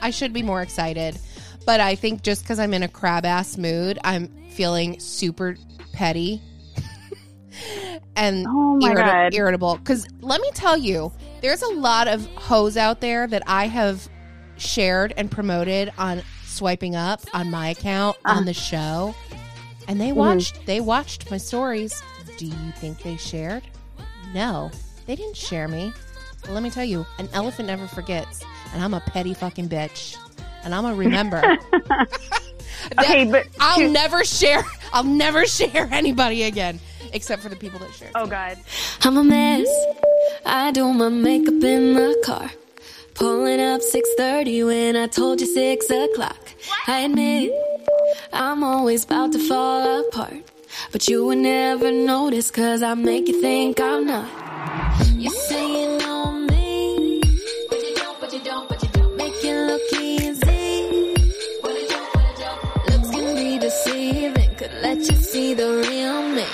I 0.00 0.10
should 0.10 0.32
be 0.32 0.42
more 0.42 0.62
excited, 0.62 1.18
but 1.66 1.80
I 1.80 1.94
think 1.94 2.22
just 2.22 2.42
because 2.42 2.58
I'm 2.58 2.72
in 2.74 2.82
a 2.82 2.88
crab 2.88 3.24
ass 3.24 3.56
mood, 3.58 3.98
I'm 4.04 4.28
feeling 4.50 4.98
super 4.98 5.56
petty 5.92 6.40
and 8.16 8.46
Oh 8.48 8.78
irritable. 9.32 9.76
Because 9.76 10.06
let 10.20 10.40
me 10.40 10.50
tell 10.54 10.76
you, 10.76 11.12
there's 11.42 11.62
a 11.62 11.68
lot 11.72 12.08
of 12.08 12.24
hoes 12.34 12.76
out 12.76 13.00
there 13.00 13.26
that 13.26 13.42
I 13.46 13.66
have 13.66 14.08
shared 14.56 15.12
and 15.16 15.30
promoted 15.30 15.92
on 15.98 16.22
swiping 16.44 16.96
up 16.96 17.20
on 17.34 17.50
my 17.50 17.68
account 17.68 18.16
Uh-huh. 18.24 18.38
on 18.38 18.44
the 18.46 18.54
show, 18.54 19.14
and 19.86 19.98
Mm-hmm. 19.98 19.98
they 19.98 20.12
watched. 20.12 20.66
They 20.66 20.80
watched 20.80 21.30
my 21.30 21.36
stories. 21.36 22.02
Do 22.38 22.46
you 22.46 22.70
think 22.76 23.02
they 23.02 23.16
shared? 23.18 23.62
No, 24.34 24.70
they 25.06 25.14
didn't 25.16 25.36
share 25.36 25.68
me. 25.68 25.92
But 26.42 26.52
let 26.52 26.62
me 26.62 26.70
tell 26.70 26.84
you, 26.84 27.04
an 27.18 27.28
elephant 27.34 27.66
never 27.66 27.86
forgets, 27.86 28.42
and 28.72 28.82
I'm 28.82 28.94
a 28.94 29.00
petty 29.00 29.34
fucking 29.34 29.68
bitch, 29.68 30.16
and 30.64 30.74
I'm 30.74 30.82
gonna 30.82 30.94
remember. 30.96 31.58
Okay, 32.98 33.24
but 33.30 33.46
I'll 33.60 33.78
to- 33.78 33.88
never 33.90 34.24
share. 34.24 34.64
I'll 34.92 35.04
never 35.04 35.44
share 35.46 35.86
anybody 35.92 36.44
again, 36.44 36.80
except 37.12 37.42
for 37.42 37.48
the 37.50 37.56
people 37.56 37.78
that 37.80 37.92
shared. 37.92 38.12
oh 38.14 38.26
god, 38.26 38.56
I'm 39.02 39.18
a 39.18 39.22
mess. 39.24 39.68
I 40.46 40.70
do 40.72 40.90
my 40.92 41.10
makeup 41.10 41.62
in 41.62 41.92
the 41.94 42.20
car. 42.24 42.50
Pulling 43.14 43.60
up 43.60 43.82
6:30 43.82 44.64
when 44.66 44.96
I 44.96 45.06
told 45.08 45.40
you 45.42 45.46
6 45.46 45.90
o'clock. 45.90 46.38
I 46.86 47.00
admit 47.00 47.52
I'm 48.32 48.64
always 48.64 49.04
about 49.04 49.32
to 49.32 49.38
fall 49.46 50.08
apart. 50.08 50.36
But 50.90 51.06
you 51.06 51.26
would 51.26 51.38
never 51.38 51.92
notice 51.92 52.50
cause 52.50 52.82
I 52.82 52.94
make 52.94 53.28
you 53.28 53.40
think 53.42 53.78
I'm 53.78 54.06
not. 54.06 54.26
You 55.16 55.30
say 55.30 55.98
see 65.50 65.54
the 65.54 65.68
real 65.88 66.22
me. 66.28 66.44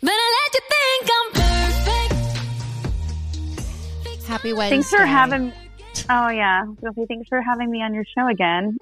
But 0.00 0.10
I 0.12 0.28
let 0.38 0.52
you 0.54 0.60
think 0.74 1.08
I'm 1.16 1.28
perfect. 4.04 4.26
Happy 4.26 4.52
Wednesday. 4.52 4.76
thanks 4.76 4.90
for 4.90 5.06
having. 5.06 5.52
Oh 6.10 6.28
yeah, 6.28 6.64
Sophie, 6.82 7.06
thanks 7.08 7.28
for 7.28 7.40
having 7.40 7.70
me 7.70 7.82
on 7.82 7.94
your 7.94 8.04
show 8.16 8.26
again. 8.28 8.76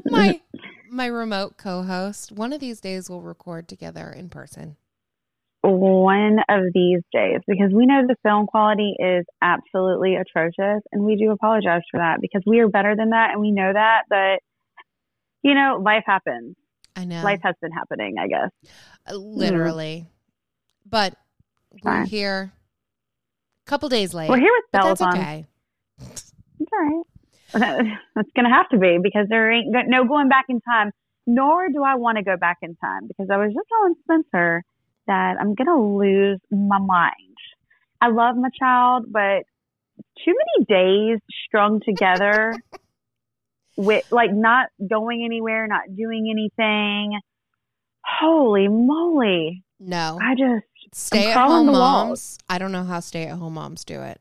my 0.06 0.40
my 0.90 1.06
remote 1.06 1.56
co-host. 1.56 2.32
One 2.32 2.52
of 2.52 2.60
these 2.60 2.80
days 2.80 3.08
we'll 3.08 3.22
record 3.22 3.68
together 3.68 4.10
in 4.10 4.28
person. 4.28 4.76
One 5.62 6.38
of 6.48 6.66
these 6.72 7.00
days, 7.12 7.40
because 7.48 7.72
we 7.74 7.86
know 7.86 8.06
the 8.06 8.14
film 8.22 8.46
quality 8.46 8.94
is 8.98 9.24
absolutely 9.42 10.14
atrocious, 10.14 10.82
and 10.92 11.02
we 11.02 11.16
do 11.16 11.32
apologize 11.32 11.82
for 11.90 11.98
that 11.98 12.18
because 12.20 12.42
we 12.46 12.60
are 12.60 12.68
better 12.68 12.94
than 12.94 13.10
that, 13.10 13.30
and 13.32 13.40
we 13.40 13.50
know 13.50 13.72
that. 13.72 14.02
But 14.08 14.38
you 15.42 15.54
know, 15.54 15.80
life 15.82 16.04
happens. 16.06 16.56
I 16.96 17.04
know, 17.04 17.22
Life 17.22 17.40
has 17.44 17.54
been 17.62 17.70
happening, 17.70 18.16
I 18.18 18.26
guess. 18.26 18.50
Uh, 19.08 19.14
literally. 19.14 20.06
But 20.84 21.14
we're 21.82 22.04
here. 22.06 22.52
A 23.66 23.70
couple 23.70 23.88
days 23.88 24.14
late. 24.14 24.28
We're 24.28 24.38
here 24.38 24.50
with 24.52 24.64
but 24.72 24.82
bells 24.82 24.98
that's 24.98 25.16
on. 25.16 25.20
okay. 25.20 25.46
It's 26.60 26.72
all 26.72 26.78
right. 26.80 27.04
That's 28.14 28.28
going 28.34 28.44
to 28.44 28.50
have 28.50 28.68
to 28.70 28.78
be 28.78 28.98
because 29.00 29.26
there 29.28 29.50
ain't 29.52 29.68
no 29.70 30.04
going 30.04 30.28
back 30.28 30.46
in 30.48 30.60
time. 30.60 30.90
Nor 31.26 31.68
do 31.68 31.84
I 31.84 31.94
want 31.94 32.18
to 32.18 32.24
go 32.24 32.36
back 32.36 32.58
in 32.62 32.74
time 32.76 33.06
because 33.06 33.28
I 33.30 33.36
was 33.36 33.52
just 33.54 33.68
telling 33.68 33.94
Spencer 34.02 34.64
that 35.06 35.36
I'm 35.40 35.54
going 35.54 35.68
to 35.68 35.78
lose 35.78 36.40
my 36.50 36.78
mind. 36.78 37.36
I 38.00 38.08
love 38.08 38.36
my 38.36 38.48
child, 38.58 39.06
but 39.08 39.44
too 40.24 40.34
many 40.34 40.64
days 40.66 41.20
strung 41.46 41.80
together 41.80 42.54
with 43.78 44.04
like 44.10 44.32
not 44.32 44.66
going 44.86 45.24
anywhere, 45.24 45.66
not 45.66 45.94
doing 45.96 46.28
anything. 46.30 47.18
Holy 48.04 48.68
moly. 48.68 49.64
No, 49.80 50.18
I 50.20 50.34
just, 50.34 50.66
stay-at-home 50.92 51.66
moms. 51.66 51.78
walls. 51.78 52.38
I 52.48 52.58
don't 52.58 52.72
know 52.72 52.82
how 52.84 53.00
stay 53.00 53.26
at 53.26 53.38
home 53.38 53.54
moms 53.54 53.84
do 53.84 54.02
it. 54.02 54.20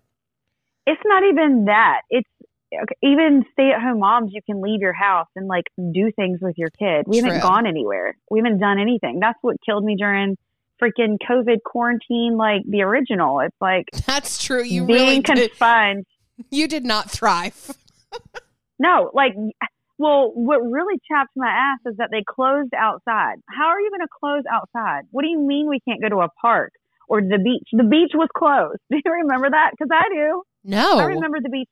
it's 0.85 1.01
not 1.03 1.23
even 1.23 1.65
that. 1.65 2.01
It's 2.11 2.29
okay, 2.71 2.95
even 3.01 3.43
stay 3.53 3.71
at 3.71 3.81
home 3.81 3.99
moms, 3.99 4.31
you 4.33 4.41
can 4.45 4.61
leave 4.61 4.81
your 4.81 4.93
house 4.93 5.27
and 5.35 5.47
like 5.47 5.63
do 5.93 6.11
things 6.15 6.39
with 6.41 6.57
your 6.57 6.69
kid. 6.77 7.05
We 7.07 7.17
haven't 7.17 7.41
gone 7.41 7.65
anywhere. 7.65 8.15
We 8.29 8.39
haven't 8.39 8.59
done 8.59 8.79
anything. 8.79 9.19
That's 9.19 9.39
what 9.41 9.55
killed 9.65 9.83
me 9.83 9.95
during 9.97 10.37
freaking 10.79 11.17
COVID 11.27 11.63
quarantine, 11.65 12.37
like 12.37 12.61
the 12.69 12.81
original. 12.83 13.39
It's 13.39 13.55
like 13.59 13.85
That's 14.05 14.43
true. 14.43 14.61
You 14.63 14.85
being 14.85 14.99
really 14.99 15.19
did. 15.21 15.49
confined. 15.51 16.05
You 16.51 16.67
did 16.67 16.85
not 16.85 17.09
thrive. 17.09 17.71
No, 18.79 19.11
like, 19.13 19.33
well, 19.97 20.31
what 20.33 20.59
really 20.59 20.99
chaps 21.09 21.31
my 21.35 21.49
ass 21.49 21.79
is 21.85 21.97
that 21.97 22.09
they 22.11 22.23
closed 22.27 22.73
outside. 22.77 23.37
How 23.49 23.67
are 23.67 23.81
you 23.81 23.89
going 23.89 24.01
to 24.01 24.13
close 24.19 24.43
outside? 24.51 25.05
What 25.11 25.23
do 25.23 25.29
you 25.29 25.39
mean 25.39 25.67
we 25.67 25.79
can't 25.79 26.01
go 26.01 26.09
to 26.09 26.21
a 26.21 26.29
park 26.39 26.73
or 27.09 27.21
the 27.21 27.39
beach? 27.43 27.67
The 27.71 27.83
beach 27.83 28.11
was 28.13 28.29
closed. 28.35 28.79
Do 28.91 29.01
you 29.03 29.11
remember 29.11 29.49
that? 29.49 29.71
Because 29.71 29.89
I 29.91 30.07
do. 30.13 30.43
No, 30.63 30.99
I 30.99 31.05
remember 31.05 31.39
the 31.41 31.49
beach. 31.49 31.69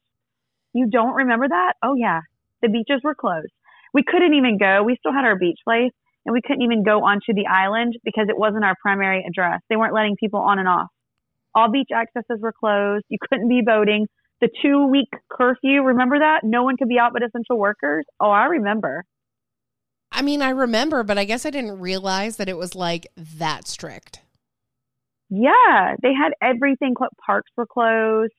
You 0.74 0.88
don't 0.90 1.14
remember 1.14 1.48
that? 1.48 1.74
Oh 1.84 1.96
yeah, 1.96 2.22
the 2.62 2.70
beaches 2.70 3.02
were 3.04 3.16
closed. 3.16 3.52
We 3.94 4.04
couldn't 4.04 4.34
even 4.34 4.58
go. 4.58 4.84
We 4.84 4.98
still 5.00 5.14
had 5.14 5.24
our 5.24 5.38
beach 5.38 5.60
place, 5.64 5.92
and 6.26 6.34
we 6.34 6.42
couldn't 6.42 6.64
even 6.64 6.84
go 6.84 7.04
onto 7.04 7.34
the 7.34 7.46
island 7.48 7.96
because 8.04 8.28
it 8.30 8.38
wasn't 8.38 8.66
our 8.66 8.76
primary 8.82 9.24
address. 9.28 9.62
They 9.70 9.76
weren't 9.76 9.94
letting 9.94 10.16
people 10.20 10.40
on 10.40 10.60
and 10.60 10.68
off. 10.68 10.88
All 11.54 11.72
beach 11.72 11.90
accesses 11.96 12.42
were 12.42 12.52
closed. 12.52 13.06
You 13.10 13.18
couldn't 13.22 13.48
be 13.48 13.62
boating. 13.66 14.08
The 14.42 14.50
two 14.62 14.88
week 14.88 15.10
curfew, 15.32 15.82
remember 15.84 16.20
that? 16.20 16.42
No 16.44 16.64
one 16.64 16.78
could 16.78 16.90
be 16.90 17.00
out 17.00 17.14
but 17.14 17.24
essential 17.24 17.58
workers. 17.58 18.06
Oh, 18.20 18.30
I 18.30 18.46
remember. 18.46 19.06
I 20.12 20.22
mean, 20.22 20.42
I 20.42 20.50
remember, 20.50 21.04
but 21.04 21.18
I 21.18 21.26
guess 21.26 21.46
I 21.46 21.50
didn't 21.50 21.80
realize 21.80 22.38
that 22.38 22.48
it 22.50 22.58
was 22.58 22.76
like 22.76 23.08
that 23.18 23.68
strict. 23.68 24.22
Yeah, 25.30 25.96
they 26.02 26.14
had 26.14 26.34
everything. 26.42 26.94
Parks 27.26 27.52
were 27.58 27.66
closed. 27.66 28.32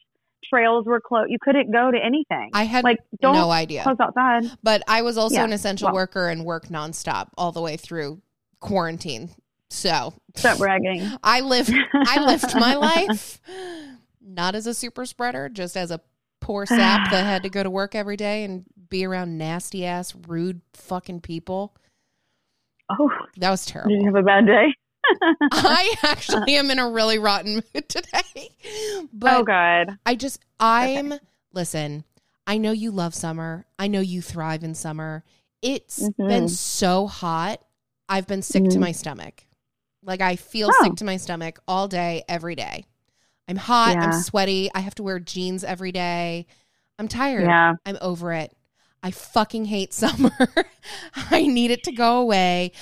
Trails 0.48 0.86
were 0.86 1.00
closed. 1.00 1.30
You 1.30 1.38
couldn't 1.42 1.72
go 1.72 1.90
to 1.90 1.98
anything. 1.98 2.50
I 2.54 2.64
had 2.64 2.84
like 2.84 2.98
don't 3.20 3.34
no 3.34 3.50
idea. 3.50 3.82
close 3.82 3.96
outside. 4.00 4.44
But 4.62 4.82
I 4.86 5.02
was 5.02 5.18
also 5.18 5.36
Yeah, 5.36 5.44
an 5.44 5.52
essential 5.52 5.86
well. 5.86 5.94
worker 5.94 6.28
and 6.28 6.44
worked 6.44 6.70
nonstop 6.70 7.28
all 7.36 7.52
the 7.52 7.60
way 7.60 7.76
through 7.76 8.20
quarantine. 8.60 9.30
So 9.68 10.14
Stop 10.36 10.58
bragging. 10.58 11.02
I 11.24 11.40
lived 11.40 11.74
I 11.94 12.24
lived 12.24 12.54
my 12.54 12.74
life 13.08 13.40
not 14.26 14.54
as 14.54 14.66
a 14.66 14.74
super 14.74 15.06
spreader, 15.06 15.48
just 15.48 15.76
as 15.76 15.90
a 15.90 16.00
poor 16.40 16.66
sap 16.66 17.10
that 17.10 17.24
had 17.24 17.42
to 17.44 17.48
go 17.48 17.62
to 17.62 17.70
work 17.70 17.94
every 17.94 18.16
day 18.16 18.44
and 18.44 18.64
be 18.88 19.04
around 19.04 19.38
nasty 19.38 19.86
ass, 19.86 20.14
rude 20.26 20.60
fucking 20.74 21.20
people. 21.20 21.74
Oh, 22.90 23.10
That 23.38 23.50
was 23.50 23.66
terrible. 23.66 23.90
did 23.90 24.00
you 24.02 24.06
have 24.06 24.14
a 24.16 24.22
bad 24.22 24.46
day? 24.46 24.74
I 25.52 25.94
actually 26.02 26.56
am 26.56 26.70
in 26.70 26.78
a 26.78 26.88
really 26.90 27.18
rotten 27.18 27.54
mood 27.74 27.88
today. 27.88 28.50
But 29.12 29.34
oh 29.34 29.42
God. 29.44 29.96
I 30.04 30.14
just 30.16 30.40
I'm 30.58 31.14
listen, 31.52 32.04
I 32.46 32.58
know 32.58 32.72
you 32.72 32.90
love 32.90 33.14
summer. 33.14 33.66
I 33.78 33.86
know 33.88 34.00
you 34.00 34.20
thrive 34.22 34.62
in 34.64 34.74
summer. 34.74 35.24
It's 35.62 36.00
Mhm. 36.08 36.28
been 36.28 36.48
so 36.48 37.06
hot. 37.06 37.60
I've 38.08 38.26
been 38.26 38.42
sick 38.42 38.64
to 38.64 38.76
Mhm. 38.76 38.80
my 38.80 38.92
stomach. 38.92 39.44
Like 40.02 40.20
I 40.20 40.36
feel 40.36 40.70
Oh. 40.72 40.84
sick 40.84 40.94
to 40.96 41.04
my 41.04 41.16
stomach 41.16 41.58
all 41.66 41.88
day 41.88 42.24
every 42.28 42.54
day. 42.56 42.86
I'm 43.48 43.56
hot, 43.56 43.96
I'm 43.96 44.12
sweaty. 44.12 44.70
I 44.74 44.80
have 44.80 44.94
to 44.96 45.02
wear 45.02 45.20
jeans 45.20 45.62
every 45.62 45.92
day. 45.92 46.46
I'm 46.98 47.08
tired. 47.08 47.44
Yeah. 47.44 47.74
I'm 47.84 47.98
over 48.00 48.32
it. 48.32 48.56
I 49.02 49.10
fucking 49.10 49.66
hate 49.66 49.92
summer. 49.94 50.32
I 51.14 51.46
need 51.46 51.70
it 51.70 51.84
to 51.84 51.92
go 51.92 52.20
away. 52.20 52.72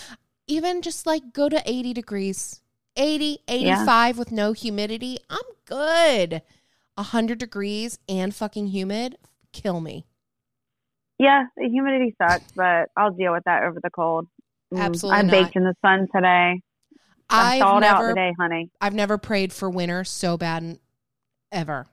Even 0.46 0.82
just 0.82 1.06
like 1.06 1.32
go 1.32 1.48
to 1.48 1.62
80 1.66 1.92
degrees, 1.92 2.60
80, 2.96 3.38
85 3.48 4.18
with 4.18 4.32
no 4.32 4.52
humidity. 4.52 5.18
I'm 5.28 5.40
good. 5.66 6.42
100 6.96 7.38
degrees 7.38 7.98
and 8.08 8.34
fucking 8.34 8.68
humid, 8.68 9.18
kill 9.52 9.80
me. 9.80 10.06
Yeah, 11.18 11.44
the 11.56 11.68
humidity 11.68 12.14
sucks, 12.18 12.44
but 12.54 12.88
I'll 12.96 13.10
deal 13.12 13.32
with 13.32 13.44
that 13.44 13.64
over 13.64 13.80
the 13.82 13.90
cold. 13.90 14.26
Mm, 14.72 14.80
Absolutely 14.80 15.18
I 15.18 15.22
not. 15.22 15.30
baked 15.30 15.56
in 15.56 15.64
the 15.64 15.74
sun 15.82 16.08
today. 16.14 16.60
I 17.30 17.60
I've 17.60 17.80
never, 17.80 18.08
today, 18.10 18.32
honey. 18.38 18.70
I've 18.80 18.94
never 18.94 19.18
prayed 19.18 19.52
for 19.52 19.68
winter 19.70 20.04
so 20.04 20.36
bad 20.36 20.78
ever. 21.50 21.86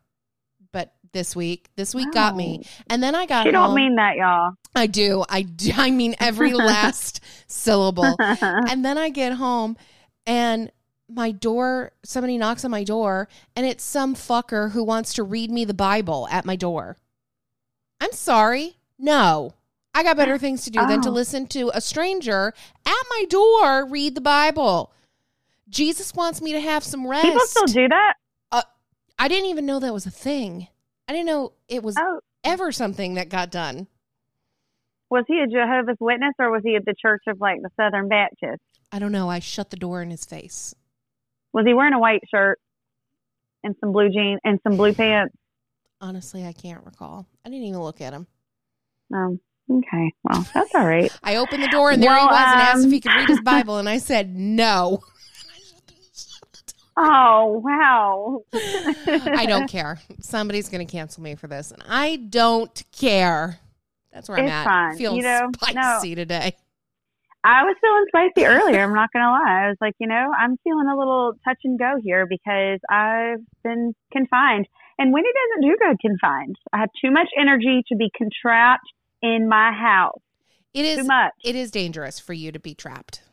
But 0.72 0.94
this 1.14 1.36
week, 1.36 1.70
this 1.76 1.94
week 1.96 2.12
got 2.14 2.36
me. 2.36 2.66
And 2.90 3.02
then 3.02 3.16
I 3.16 3.26
got 3.26 3.46
You 3.46 3.52
don't 3.52 3.74
mean 3.76 3.96
that, 3.96 4.16
y'all. 4.18 4.52
I 4.76 4.88
do. 4.88 5.24
I 5.30 5.42
do. 5.42 5.72
I 5.76 5.92
mean 5.92 6.16
every 6.20 6.54
last 6.54 7.22
syllable. 7.48 8.16
And 8.20 8.84
then 8.86 8.98
I 8.98 9.10
get 9.10 9.34
home 9.34 9.78
and 10.26 10.72
my 11.10 11.32
door, 11.32 11.92
somebody 12.04 12.38
knocks 12.38 12.64
on 12.64 12.72
my 12.72 12.84
door 12.86 13.28
and 13.56 13.66
it's 13.66 13.84
some 13.84 14.16
fucker 14.16 14.72
who 14.72 14.84
wants 14.84 15.14
to 15.16 15.24
read 15.24 15.52
me 15.52 15.66
the 15.66 15.74
Bible 15.74 16.28
at 16.32 16.46
my 16.46 16.56
door. 16.56 16.96
I'm 18.00 18.14
sorry. 18.14 18.78
No. 18.98 19.54
I 19.94 20.04
got 20.04 20.16
better 20.16 20.38
things 20.40 20.64
to 20.64 20.70
do 20.72 20.80
than 20.88 21.02
to 21.02 21.10
Oh. 21.10 21.14
listen 21.14 21.48
to 21.48 21.70
a 21.74 21.82
stranger 21.82 22.54
at 22.86 23.04
my 23.10 23.26
door 23.30 23.86
read 23.86 24.16
the 24.16 24.22
Bible. 24.22 24.94
Jesus 25.72 26.14
wants 26.14 26.42
me 26.42 26.52
to 26.52 26.60
have 26.60 26.84
some 26.84 27.08
rest. 27.08 27.26
People 27.26 27.40
still 27.48 27.66
do 27.66 27.88
that? 27.88 28.14
I 29.20 29.28
didn't 29.28 29.50
even 29.52 29.68
know 29.68 29.80
that 29.80 29.94
was 29.94 30.08
a 30.08 30.12
thing. 30.12 30.68
I 31.08 31.14
didn't 31.14 31.28
know 31.28 31.54
it 31.68 31.84
was 31.84 31.96
Oh, 31.96 32.22
ever 32.44 32.72
something 32.72 33.14
that 33.16 33.30
got 33.30 33.52
done. 33.52 33.86
was 35.12 35.26
he 35.28 35.38
a 35.40 35.46
Jehovah's 35.46 35.98
Witness 36.00 36.34
or 36.40 36.50
was 36.50 36.64
he 36.64 36.76
at 36.76 36.86
the 36.86 36.96
Church 37.00 37.22
of 37.28 37.40
like 37.40 37.62
the 37.62 37.70
Southern 37.78 38.08
Baptist? 38.08 38.62
I 38.92 38.98
don't 38.98 39.12
know. 39.12 39.30
I 39.30 39.38
shut 39.38 39.70
the 39.70 39.78
door 39.78 40.02
in 40.02 40.10
his 40.10 40.26
face. 40.26 40.74
Was 41.54 41.66
he 41.68 41.74
wearing 41.76 41.94
a 41.94 42.00
white 42.00 42.24
shirt 42.34 42.60
and 43.64 43.76
some 43.80 43.92
blue 43.92 44.10
jeans 44.10 44.40
and 44.44 44.60
some 44.64 44.76
blue 44.76 44.94
pants? 44.94 45.36
Honestly, 46.00 46.44
I 46.44 46.54
can't 46.54 46.84
recall. 46.84 47.28
I 47.46 47.50
didn't 47.50 47.66
even 47.66 47.80
look 47.82 48.02
at 48.02 48.14
him. 48.14 48.26
Um, 49.14 49.40
okay, 49.70 50.14
well, 50.24 50.48
that's 50.52 50.74
all 50.74 50.88
right. 50.88 51.12
I 51.22 51.36
opened 51.36 51.62
the 51.62 51.68
door 51.68 51.92
and 51.92 52.02
there 52.02 52.10
he 52.10 52.26
Well, 52.26 52.28
was 52.30 52.54
and 52.54 52.62
asked 52.62 52.80
if 52.80 52.86
um, 52.86 52.92
he 52.92 53.02
could 53.02 53.14
read 53.14 53.28
his 53.30 53.42
Bible, 53.46 53.78
and 53.78 53.88
I 53.88 54.00
said 54.00 54.36
no. 54.36 55.04
Oh 57.04 57.62
wow! 57.66 58.44
I 58.54 59.48
don't 59.48 59.68
care. 59.68 60.00
Somebody's 60.20 60.70
going 60.70 60.86
to 60.86 60.92
cancel 60.92 61.24
me 61.24 61.34
for 61.34 61.48
this, 61.48 61.72
and 61.72 61.82
I 61.90 62.18
don't 62.18 62.84
care. 62.92 63.60
That's 64.14 64.30
where 64.30 64.38
I'm 64.38 64.48
at. 64.48 64.66
fine. 64.66 64.98
Feeling 64.98 65.18
You 65.18 65.24
know, 65.24 65.50
spicy 65.60 66.14
today. 66.14 66.56
I 67.44 67.64
was 67.64 67.76
feeling 67.82 68.06
spicy 68.10 68.46
earlier. 68.46 68.84
I'm 68.84 68.94
not 68.94 69.10
gonna 69.12 69.32
lie. 69.32 69.66
I 69.66 69.70
was 69.70 69.78
like, 69.82 69.96
you 70.00 70.06
know, 70.06 70.32
I'm 70.40 70.58
feeling 70.64 70.88
a 70.88 70.96
little 70.96 71.34
touch 71.44 71.58
and 71.64 71.80
go 71.80 71.96
here 72.04 72.28
because 72.28 72.80
I've 72.88 73.40
been 73.64 73.96
confined, 74.14 74.68
and 75.00 75.12
Wendy 75.12 75.30
doesn't 75.50 75.70
do 75.70 75.78
good 75.82 75.98
confined. 76.00 76.58
I 76.72 76.78
have 76.78 76.90
too 77.04 77.10
much 77.10 77.30
energy 77.36 77.82
to 77.88 77.96
be 77.96 78.12
contrapped 78.16 78.86
in 79.24 79.50
my 79.50 79.72
house. 79.72 80.22
It 80.76 80.98
Too 80.98 81.04
much. 81.04 81.34
It 81.44 81.56
is 81.56 81.72
dangerous 81.72 82.20
for 82.20 82.34
you 82.34 82.52
to 82.52 82.60
be 82.60 82.76
trapped. 82.76 83.24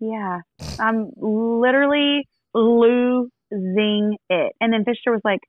Yeah, 0.00 0.40
I'm 0.80 1.10
literally 1.16 2.26
losing 2.54 4.16
it. 4.30 4.52
And 4.60 4.72
then 4.72 4.84
Fisher 4.84 5.10
was 5.10 5.20
like, 5.24 5.40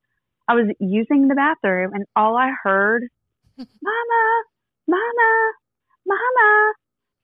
I 0.48 0.54
was 0.54 0.74
using 0.80 1.28
the 1.28 1.36
bathroom, 1.36 1.94
and 1.94 2.06
all 2.16 2.36
I 2.38 2.52
heard, 2.64 3.04
"Mama, 3.58 4.44
Mama, 4.88 5.52
Mama." 6.06 6.74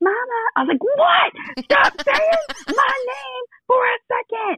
Mama, 0.04 0.16
I 0.56 0.64
was 0.64 0.70
like, 0.70 0.84
what? 0.84 1.66
Stop 1.66 1.94
saying 2.02 2.76
my 2.76 2.96
name 3.06 3.44
for 3.68 3.86
a 3.86 3.98
second. 4.08 4.58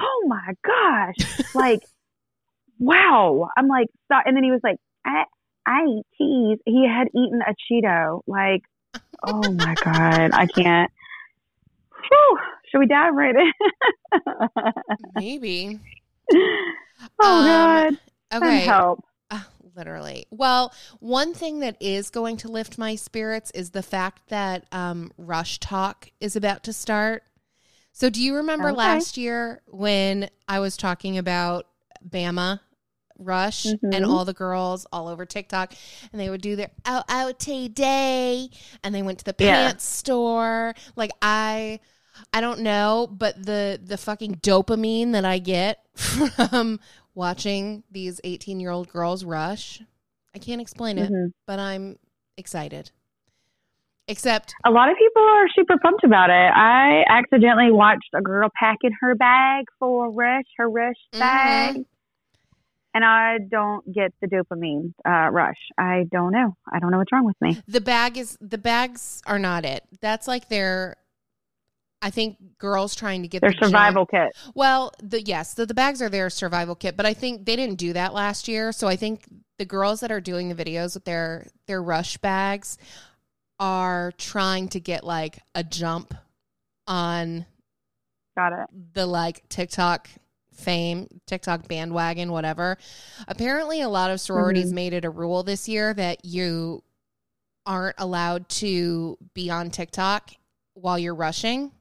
Oh 0.00 0.24
my 0.28 0.54
gosh. 0.64 1.54
Like, 1.54 1.82
wow. 2.78 3.48
I'm 3.56 3.66
like, 3.66 3.88
stop. 4.04 4.22
And 4.24 4.36
then 4.36 4.44
he 4.44 4.52
was 4.52 4.60
like, 4.62 4.76
I, 5.04 5.24
I 5.66 5.82
eat 5.82 6.06
cheese. 6.16 6.58
He 6.64 6.86
had 6.86 7.08
eaten 7.08 7.40
a 7.42 7.54
Cheeto. 7.54 8.20
Like, 8.28 8.62
oh 9.24 9.50
my 9.50 9.74
God. 9.82 10.30
I 10.32 10.46
can't. 10.46 10.92
Whew. 12.08 12.38
Should 12.70 12.78
we 12.80 12.86
dive 12.86 13.14
right 13.14 13.34
in? 13.34 13.52
Maybe. 15.14 15.78
oh 16.32 17.06
Um, 17.20 17.44
God. 17.46 17.96
Okay. 18.34 18.64
help. 18.66 19.04
Uh, 19.30 19.42
literally. 19.76 20.26
Well, 20.30 20.72
one 21.00 21.34
thing 21.34 21.60
that 21.60 21.76
is 21.80 22.10
going 22.10 22.36
to 22.38 22.48
lift 22.48 22.78
my 22.78 22.94
spirits 22.94 23.50
is 23.52 23.70
the 23.70 23.82
fact 23.82 24.28
that 24.28 24.66
um, 24.72 25.12
RushTok 25.20 26.10
is 26.20 26.36
about 26.36 26.62
to 26.64 26.72
start. 26.72 27.22
So, 27.92 28.10
do 28.10 28.22
you 28.22 28.36
remember 28.36 28.68
Okay. 28.68 28.76
last 28.76 29.16
year 29.16 29.62
when 29.66 30.28
I 30.48 30.60
was 30.60 30.76
talking 30.76 31.16
about 31.18 31.66
Bama 32.06 32.60
Rush 33.18 33.64
and 33.64 33.80
Mhm. 33.82 34.08
all 34.10 34.26
the 34.26 34.34
girls 34.34 34.86
all 34.92 35.08
over 35.08 35.24
TikTok 35.24 35.72
and 36.12 36.20
they 36.20 36.28
would 36.28 36.42
do 36.42 36.54
their 36.56 36.70
out 36.84 37.04
out 37.08 37.38
day 37.38 38.50
and 38.84 38.94
they 38.94 39.02
went 39.02 39.18
to 39.20 39.24
the 39.24 39.34
Yeah. 39.38 39.68
pants 39.68 39.84
store? 39.84 40.74
Like, 40.96 41.10
I. 41.22 41.80
I 42.32 42.40
don't 42.40 42.60
know, 42.60 43.08
but 43.10 43.42
the 43.44 43.80
the 43.82 43.96
fucking 43.98 44.36
dopamine 44.36 45.12
that 45.12 45.24
I 45.24 45.38
get 45.38 45.80
from 45.96 46.80
watching 47.14 47.82
these 47.90 48.20
18 48.24 48.60
year 48.60 48.70
old 48.70 48.88
girls 48.88 49.24
rush, 49.24 49.80
I 50.34 50.38
can't 50.38 50.60
explain 50.60 50.98
it, 50.98 51.10
Mhm. 51.10 51.32
but 51.46 51.58
I'm 51.58 51.98
excited. 52.36 52.90
Except, 54.08 54.54
A 54.64 54.70
lot 54.70 54.88
of 54.88 54.96
people 54.96 55.22
are 55.22 55.48
super 55.48 55.76
pumped 55.82 56.04
about 56.04 56.30
it. 56.30 56.34
I 56.54 57.02
accidentally 57.08 57.72
watched 57.72 58.08
a 58.14 58.22
girl 58.22 58.48
packing 58.56 58.92
her 59.00 59.16
bag 59.16 59.64
for 59.80 60.10
Rush, 60.12 60.44
her 60.58 60.70
Rush 60.70 60.94
Mhm. 61.12 61.18
bag. 61.18 61.76
And 62.94 63.04
I 63.04 63.38
don't 63.50 63.92
get 63.92 64.14
the 64.22 64.26
dopamine 64.28 64.94
uh, 65.04 65.28
rush. 65.30 65.58
I 65.76 66.04
don't 66.10 66.32
know. 66.32 66.56
I 66.72 66.78
don't 66.78 66.90
know 66.92 66.98
what's 66.98 67.12
wrong 67.12 67.24
with 67.26 67.36
me. 67.40 67.60
the 67.68 67.80
bag 67.80 68.16
is 68.16 68.38
the 68.40 68.58
bags 68.58 69.22
are 69.26 69.38
not 69.40 69.64
it. 69.64 69.82
That's 70.00 70.28
like 70.28 70.48
their. 70.48 70.96
I 72.02 72.10
think 72.10 72.36
girls 72.58 72.94
trying 72.94 73.22
to 73.22 73.28
get 73.28 73.40
Their 73.40 73.52
the 73.58 73.66
survival 73.66 74.06
kit. 74.06 74.36
Well, 74.54 74.92
the 75.02 75.22
yes, 75.22 75.54
the, 75.54 75.66
the 75.66 75.74
bags 75.74 76.02
are 76.02 76.08
their 76.08 76.30
survival 76.30 76.74
kit, 76.74 76.96
but 76.96 77.06
I 77.06 77.14
think 77.14 77.46
they 77.46 77.56
didn't 77.56 77.76
do 77.76 77.92
that 77.94 78.14
last 78.14 78.48
year. 78.48 78.72
So 78.72 78.86
I 78.86 78.96
think 78.96 79.24
the 79.58 79.64
girls 79.64 80.00
that 80.00 80.12
are 80.12 80.20
doing 80.20 80.48
the 80.48 80.54
videos 80.54 80.94
with 80.94 81.04
their 81.04 81.48
their 81.66 81.82
rush 81.82 82.16
bags 82.18 82.78
are 83.58 84.12
trying 84.18 84.68
to 84.68 84.80
get 84.80 85.04
like 85.04 85.38
a 85.54 85.64
jump 85.64 86.14
on 86.86 87.46
Got 88.36 88.52
it. 88.52 88.68
the 88.92 89.06
like 89.06 89.48
TikTok 89.48 90.08
fame, 90.52 91.08
TikTok 91.26 91.68
bandwagon, 91.68 92.32
whatever. 92.32 92.78
Apparently, 93.28 93.80
a 93.80 93.88
lot 93.88 94.10
of 94.10 94.20
sororities 94.20 94.66
mm-hmm. 94.66 94.74
made 94.74 94.92
it 94.92 95.04
a 95.04 95.10
rule 95.10 95.42
this 95.42 95.68
year 95.68 95.94
that 95.94 96.24
you 96.24 96.82
aren't 97.64 97.96
allowed 97.98 98.48
to 98.48 99.18
be 99.34 99.50
on 99.50 99.70
TikTok 99.70 100.30
while 100.74 100.98
you're 100.98 101.14
rushing, 101.14 101.72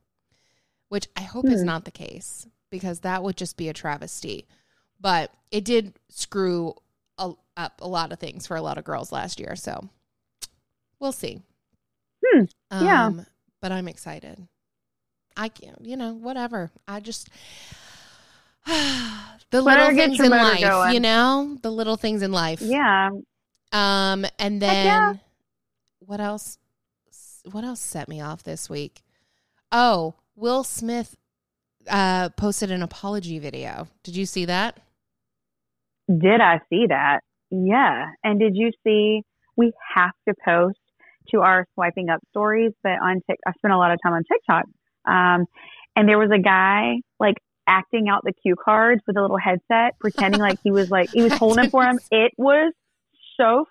which 0.96 1.10
I 1.18 1.24
hope 1.24 1.44
is 1.48 1.60
Hmm. 1.60 1.66
not 1.66 1.84
the 1.84 1.92
case 1.92 2.48
because 2.70 3.02
that 3.02 3.22
would 3.22 3.36
just 3.36 3.58
be 3.58 3.68
a 3.68 3.74
travesty. 3.74 4.48
But 4.98 5.30
it 5.52 5.66
did 5.66 5.94
screw 6.08 6.74
a, 7.18 7.34
up 7.58 7.82
a 7.82 7.88
lot 7.88 8.14
of 8.14 8.20
things 8.20 8.48
for 8.48 8.56
a 8.56 8.62
lot 8.62 8.78
of 8.78 8.86
girls 8.86 9.12
last 9.12 9.38
year. 9.38 9.58
So 9.58 9.90
we'll 11.02 11.12
see. 11.12 11.42
Hmm. 12.26 12.46
Yeah. 12.72 13.08
Um, 13.08 13.26
But 13.60 13.74
I'm 13.74 13.90
excited. 13.90 14.48
I 15.36 15.50
can't, 15.50 15.84
you 15.84 15.98
know, 15.98 16.14
whatever. 16.14 16.72
I 16.88 17.02
just 17.02 17.28
the 18.66 19.62
little 19.62 19.90
things 19.94 20.18
in 20.22 20.30
life, 20.30 20.62
going. 20.62 20.94
you 20.94 21.02
know, 21.02 21.58
the 21.62 21.72
little 21.72 21.98
things 21.98 22.22
in 22.22 22.32
life. 22.32 22.62
Yeah. 22.62 23.10
Um, 23.74 24.26
and 24.40 24.62
then 24.62 24.86
yeah. 24.86 25.14
what 26.00 26.22
else? 26.22 26.58
What 27.52 27.66
else 27.66 27.82
set 27.82 28.08
me 28.08 28.22
off 28.22 28.44
this 28.44 28.70
week? 28.70 29.04
Oh, 29.74 30.16
Will 30.36 30.64
Smith 30.64 31.16
uh, 31.90 32.30
posted 32.30 32.72
an 32.72 32.82
apology 32.82 33.40
video. 33.40 33.88
Did 34.04 34.16
you 34.16 34.26
see 34.26 34.46
that? 34.46 34.78
Did 36.08 36.42
I 36.42 36.60
see 36.70 36.86
that? 36.90 37.22
Yeah. 37.52 38.08
And 38.24 38.40
did 38.40 38.56
you 38.56 38.72
see? 38.84 39.22
We 39.58 39.72
have 39.96 40.12
to 40.28 40.36
post 40.44 40.78
to 41.32 41.40
our 41.40 41.66
swiping 41.74 42.10
up 42.10 42.20
stories, 42.30 42.74
but 42.84 42.94
on 43.02 43.22
Tik, 43.30 43.40
I 43.48 43.52
spent 43.58 43.74
a 43.74 43.78
lot 43.78 43.92
of 43.92 44.00
time 44.04 44.14
on 44.14 44.24
TikTok. 44.24 44.66
Um, 45.08 45.46
and 45.96 46.10
there 46.10 46.20
was 46.20 46.30
a 46.34 46.42
guy 46.42 46.96
like 47.20 47.36
acting 47.68 48.10
out 48.10 48.22
the 48.24 48.34
cue 48.34 48.56
cards 48.56 49.02
with 49.08 49.18
a 49.18 49.22
little 49.22 49.38
headset, 49.38 49.98
pretending 50.00 50.42
like 50.42 50.60
he 50.64 50.72
was 50.72 50.92
like 50.92 51.10
he 51.12 51.22
was 51.22 51.34
holding 51.34 51.64
them 51.64 51.72
for 51.72 51.84
him. 51.84 52.00
It 52.12 52.34
was 52.38 52.74
so 53.38 53.66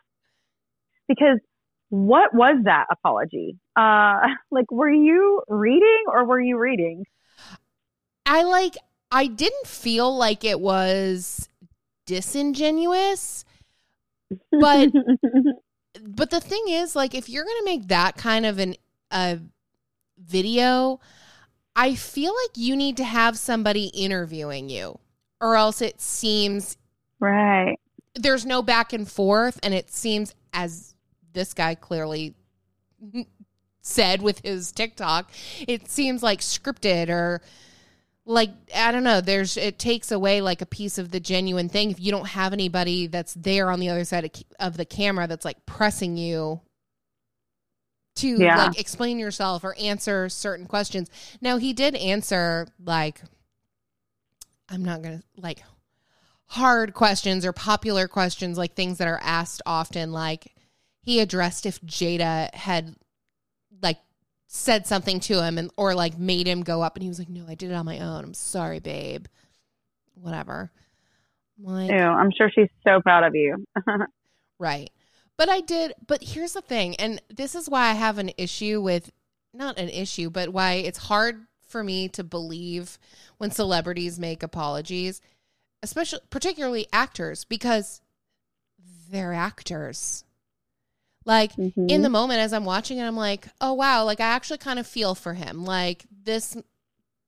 because 1.09 1.39
what 1.91 2.35
was 2.35 2.57
that 2.65 2.87
apology? 2.91 3.59
Uh, 3.77 4.21
like, 4.51 4.71
were 4.71 4.91
you 4.91 5.43
reading 5.49 6.05
or 6.09 6.25
were 6.27 6.41
you 6.41 6.59
reading? 6.59 7.05
I 8.27 8.43
like. 8.43 8.75
I 9.11 9.27
didn't 9.29 9.67
feel 9.67 10.15
like 10.17 10.45
it 10.45 10.61
was 10.61 11.49
disingenuous, 12.07 13.45
But 14.59 14.91
but 16.03 16.31
the 16.31 16.41
thing 16.41 16.65
is, 16.69 16.97
like, 16.97 17.15
if 17.15 17.29
you're 17.29 17.45
gonna 17.45 17.65
make 17.65 17.89
that 17.89 18.17
kind 18.17 18.47
of 18.47 18.59
an 18.59 18.75
a 19.11 19.41
video, 20.19 21.01
I 21.77 21.95
feel 21.95 22.35
like 22.35 22.57
you 22.57 22.77
need 22.77 22.97
to 22.99 23.05
have 23.05 23.39
somebody 23.39 23.87
interviewing 23.89 24.69
you, 24.69 24.99
or 25.41 25.57
else 25.57 25.83
it 25.83 26.01
seems 26.01 26.77
right. 27.21 27.77
there's 28.15 28.47
no 28.47 28.63
back 28.63 28.93
and 28.93 29.11
forth, 29.11 29.59
and 29.63 29.75
it 29.75 29.91
seems 29.91 30.35
as 30.53 30.94
this 31.35 31.53
guy 31.55 31.75
clearly 31.75 32.35
said 33.83 34.23
with 34.23 34.41
his 34.45 34.73
TikTok, 34.73 35.31
it 35.69 35.89
seems 35.91 36.23
like 36.23 36.41
scripted 36.41 37.11
or 37.11 37.43
like 38.25 38.51
I 38.75 38.91
don't 38.93 39.05
know. 39.05 39.21
There's 39.21 39.57
it 39.59 39.79
takes 39.79 40.11
away 40.11 40.41
like 40.41 40.63
a 40.63 40.67
piece 40.67 40.97
of 40.97 41.11
the 41.11 41.21
genuine 41.21 41.69
thing 41.69 41.91
if 41.91 42.01
you 42.01 42.11
don't 42.11 42.29
have 42.29 42.55
anybody 42.55 43.07
that's 43.07 43.35
there 43.35 43.71
on 43.71 43.81
the 43.81 43.91
other 43.91 44.05
side 44.05 44.25
of, 44.25 44.31
of 44.59 44.77
the 44.79 44.87
camera 44.87 45.27
that's 45.27 45.45
like 45.45 45.67
pressing 45.67 46.17
you 46.17 46.63
to 48.17 48.29
Yeah. 48.41 48.67
like 48.69 48.81
explain 48.81 49.19
yourself 49.19 49.63
or 49.65 49.77
answer 49.79 50.31
certain 50.31 50.65
questions. 50.67 51.11
Now 51.43 51.59
he 51.59 51.75
did 51.75 51.95
answer 51.97 52.69
like 52.83 53.21
I'm 54.71 54.83
not 54.83 55.03
gonna 55.03 55.23
like 55.37 55.63
hard 56.47 56.95
questions 56.95 57.45
or 57.45 57.53
popular 57.53 58.09
questions 58.09 58.57
like 58.57 58.75
things 58.75 58.97
that 58.99 59.09
are 59.09 59.21
asked 59.23 59.61
often 59.67 60.13
like 60.13 60.54
he 61.05 61.21
addressed 61.21 61.67
if 61.67 61.81
Jada 61.83 62.53
had 62.55 62.95
like 63.83 63.99
said 64.47 64.87
something 64.87 65.21
to 65.21 65.43
him 65.43 65.59
and 65.59 65.71
or 65.77 65.95
like 65.95 66.19
made 66.19 66.47
him 66.47 66.63
go 66.63 66.83
up 66.83 66.97
and 66.97 67.03
he 67.03 67.09
was 67.09 67.19
like 67.19 67.29
no 67.29 67.45
I 67.49 67.55
did 67.55 67.71
it 67.71 67.75
on 67.75 67.87
my 67.87 67.99
own 68.01 68.25
I'm 68.25 68.35
sorry 68.35 68.81
babe 68.81 69.27
whatever 70.15 70.71
like 71.61 71.91
Ew, 71.91 71.97
I'm 71.97 72.31
sure 72.37 72.51
she's 72.53 72.71
so 72.87 73.01
proud 73.01 73.25
of 73.25 73.35
you. 73.35 73.65
Right. 74.59 74.91
But 75.37 75.49
I 75.49 75.61
did, 75.61 75.95
but 76.07 76.23
here's 76.23 76.53
the 76.53 76.61
thing, 76.61 76.95
and 76.97 77.21
this 77.29 77.55
is 77.57 77.69
why 77.69 77.89
I 77.89 77.95
have 77.95 78.19
an 78.19 78.31
issue 78.39 78.81
with 78.81 79.11
not 79.53 79.79
an 79.79 79.89
issue, 79.89 80.31
but 80.31 80.51
why 80.51 80.75
it's 80.75 80.99
hard 80.99 81.47
for 81.67 81.83
me 81.83 82.09
to 82.11 82.23
believe 82.23 82.99
when 83.39 83.51
celebrities 83.51 84.19
make 84.19 84.45
apologies, 84.45 85.21
especially 85.83 86.21
particularly 86.31 86.87
actors 86.93 87.45
because 87.45 88.01
they're 89.11 89.33
actors. 89.33 90.25
Like 91.25 91.55
Mhm. 91.57 91.91
in 91.91 92.03
the 92.03 92.11
moment 92.11 92.41
as 92.41 92.53
I'm 92.53 92.65
watching 92.65 92.99
it, 92.99 93.05
I'm 93.05 93.17
like, 93.17 93.49
oh 93.61 93.73
wow, 93.73 94.05
like 94.05 94.21
I 94.21 94.27
actually 94.27 94.59
kind 94.59 94.79
of 94.79 94.87
feel 94.87 95.15
for 95.15 95.35
him. 95.35 95.65
Like 95.65 96.05
this 96.25 96.57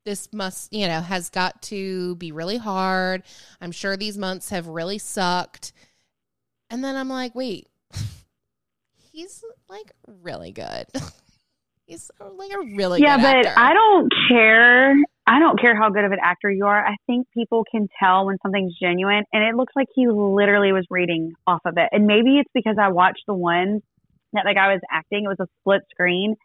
this 0.05 0.33
must, 0.33 0.73
you 0.73 0.87
know, 0.87 1.00
has 1.00 1.31
got 1.31 1.61
to 1.62 2.15
be 2.17 2.31
really 2.31 2.59
hard. 2.59 3.25
I'm 3.61 3.73
sure 3.73 3.97
these 3.97 4.17
months 4.17 4.50
have 4.50 4.69
really 4.69 4.99
sucked. 4.99 5.73
And 6.71 6.83
then 6.85 6.95
I'm 6.95 7.09
like, 7.09 7.35
wait, 7.35 7.69
he's 9.12 9.45
like 9.69 9.93
really 10.07 10.53
good. 10.53 10.87
he's 11.87 12.11
like 12.21 12.53
a 12.53 12.76
really 12.76 13.00
yeah, 13.00 13.17
but 13.17 13.47
actor. 13.47 13.55
I 13.57 13.75
don't 13.75 14.12
care. 14.29 14.95
I 15.26 15.40
don't 15.40 15.61
care 15.61 15.75
how 15.76 15.90
good 15.90 16.04
of 16.04 16.12
an 16.12 16.18
actor 16.23 16.50
you 16.50 16.66
are. 16.66 16.87
I 16.87 16.95
think 17.06 17.26
people 17.35 17.64
can 17.68 17.88
tell 18.00 18.26
when 18.26 18.37
something's 18.42 18.75
genuine, 18.80 19.25
and 19.33 19.42
it 19.42 19.56
looks 19.56 19.73
like 19.75 19.88
he 19.95 20.06
literally 20.06 20.73
was 20.73 20.87
reading 20.88 21.33
off 21.47 21.62
of 21.64 21.75
it. 21.78 21.88
And 21.90 22.06
maybe 22.06 22.38
it's 22.38 22.50
because 22.54 22.76
I 22.80 22.88
watched 22.88 23.25
the 23.26 23.35
one 23.35 23.80
that 24.33 24.45
the 24.47 24.54
guy 24.54 24.73
was 24.73 24.80
acting. 24.90 25.25
It 25.25 25.28
was 25.28 25.40
a 25.40 25.49
split 25.61 25.80
screen, 25.90 26.37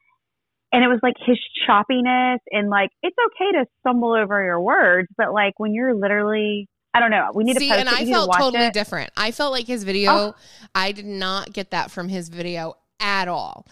and 0.72 0.84
it 0.84 0.88
was 0.88 1.00
like 1.04 1.14
his 1.24 1.38
choppiness 1.70 2.38
and 2.52 2.70
like 2.70 2.90
it's 3.04 3.16
okay 3.34 3.60
to 3.60 3.66
stumble 3.82 4.14
over 4.14 4.44
your 4.44 4.60
words, 4.62 5.10
but 5.18 5.32
like 5.34 5.54
when 5.60 5.74
you're 5.74 5.94
literally, 5.94 6.68
I 6.94 7.00
don't 7.02 7.12
know. 7.12 7.30
We 7.36 7.44
need 7.44 7.58
See, 7.58 7.68
to 7.68 7.74
post 7.76 7.80
and 7.82 7.90
it. 7.90 7.96
I 7.96 8.00
need 8.00 8.06
to 8.08 8.14
felt 8.14 8.34
totally 8.38 8.66
it. 8.66 8.74
different. 8.74 9.12
I 9.16 9.32
felt 9.32 9.52
like 9.52 9.68
his 9.68 9.84
video, 9.84 10.12
Oh. 10.12 10.36
I 10.74 10.92
did 10.92 11.06
not 11.06 11.54
get 11.54 11.72
that 11.72 11.92
from 11.92 12.10
his 12.10 12.30
video 12.30 12.76
at 13.00 13.28
all. 13.28 13.68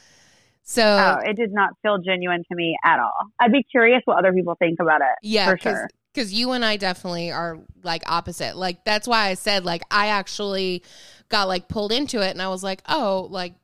So 0.70 0.84
Oh, 0.84 1.28
it 1.28 1.36
did 1.36 1.52
not 1.52 1.72
feel 1.82 1.98
genuine 1.98 2.44
to 2.48 2.56
me 2.56 2.78
at 2.86 3.00
all. 3.00 3.32
I'd 3.40 3.52
be 3.52 3.64
curious 3.64 4.04
what 4.06 4.20
other 4.20 4.32
people 4.32 4.54
think 4.60 4.80
about 4.80 5.02
it. 5.02 5.18
Yeah, 5.24 5.50
for 5.50 5.56
because 5.56 5.78
sure. 5.78 5.90
because 6.14 6.32
you 6.32 6.52
and 6.52 6.64
I 6.64 6.78
definitely 6.78 7.32
are 7.32 7.58
like 7.82 8.04
opposite. 8.06 8.56
Like 8.56 8.86
that's 8.86 9.08
why 9.08 9.30
I 9.30 9.34
said 9.34 9.66
like 9.66 9.82
I 9.90 10.10
actually 10.10 10.84
got 11.28 11.48
like 11.48 11.70
pulled 11.70 11.92
into 11.92 12.22
it, 12.22 12.30
and 12.30 12.42
I 12.42 12.50
was 12.50 12.64
like, 12.64 12.84
oh, 12.88 13.28
like 13.32 13.56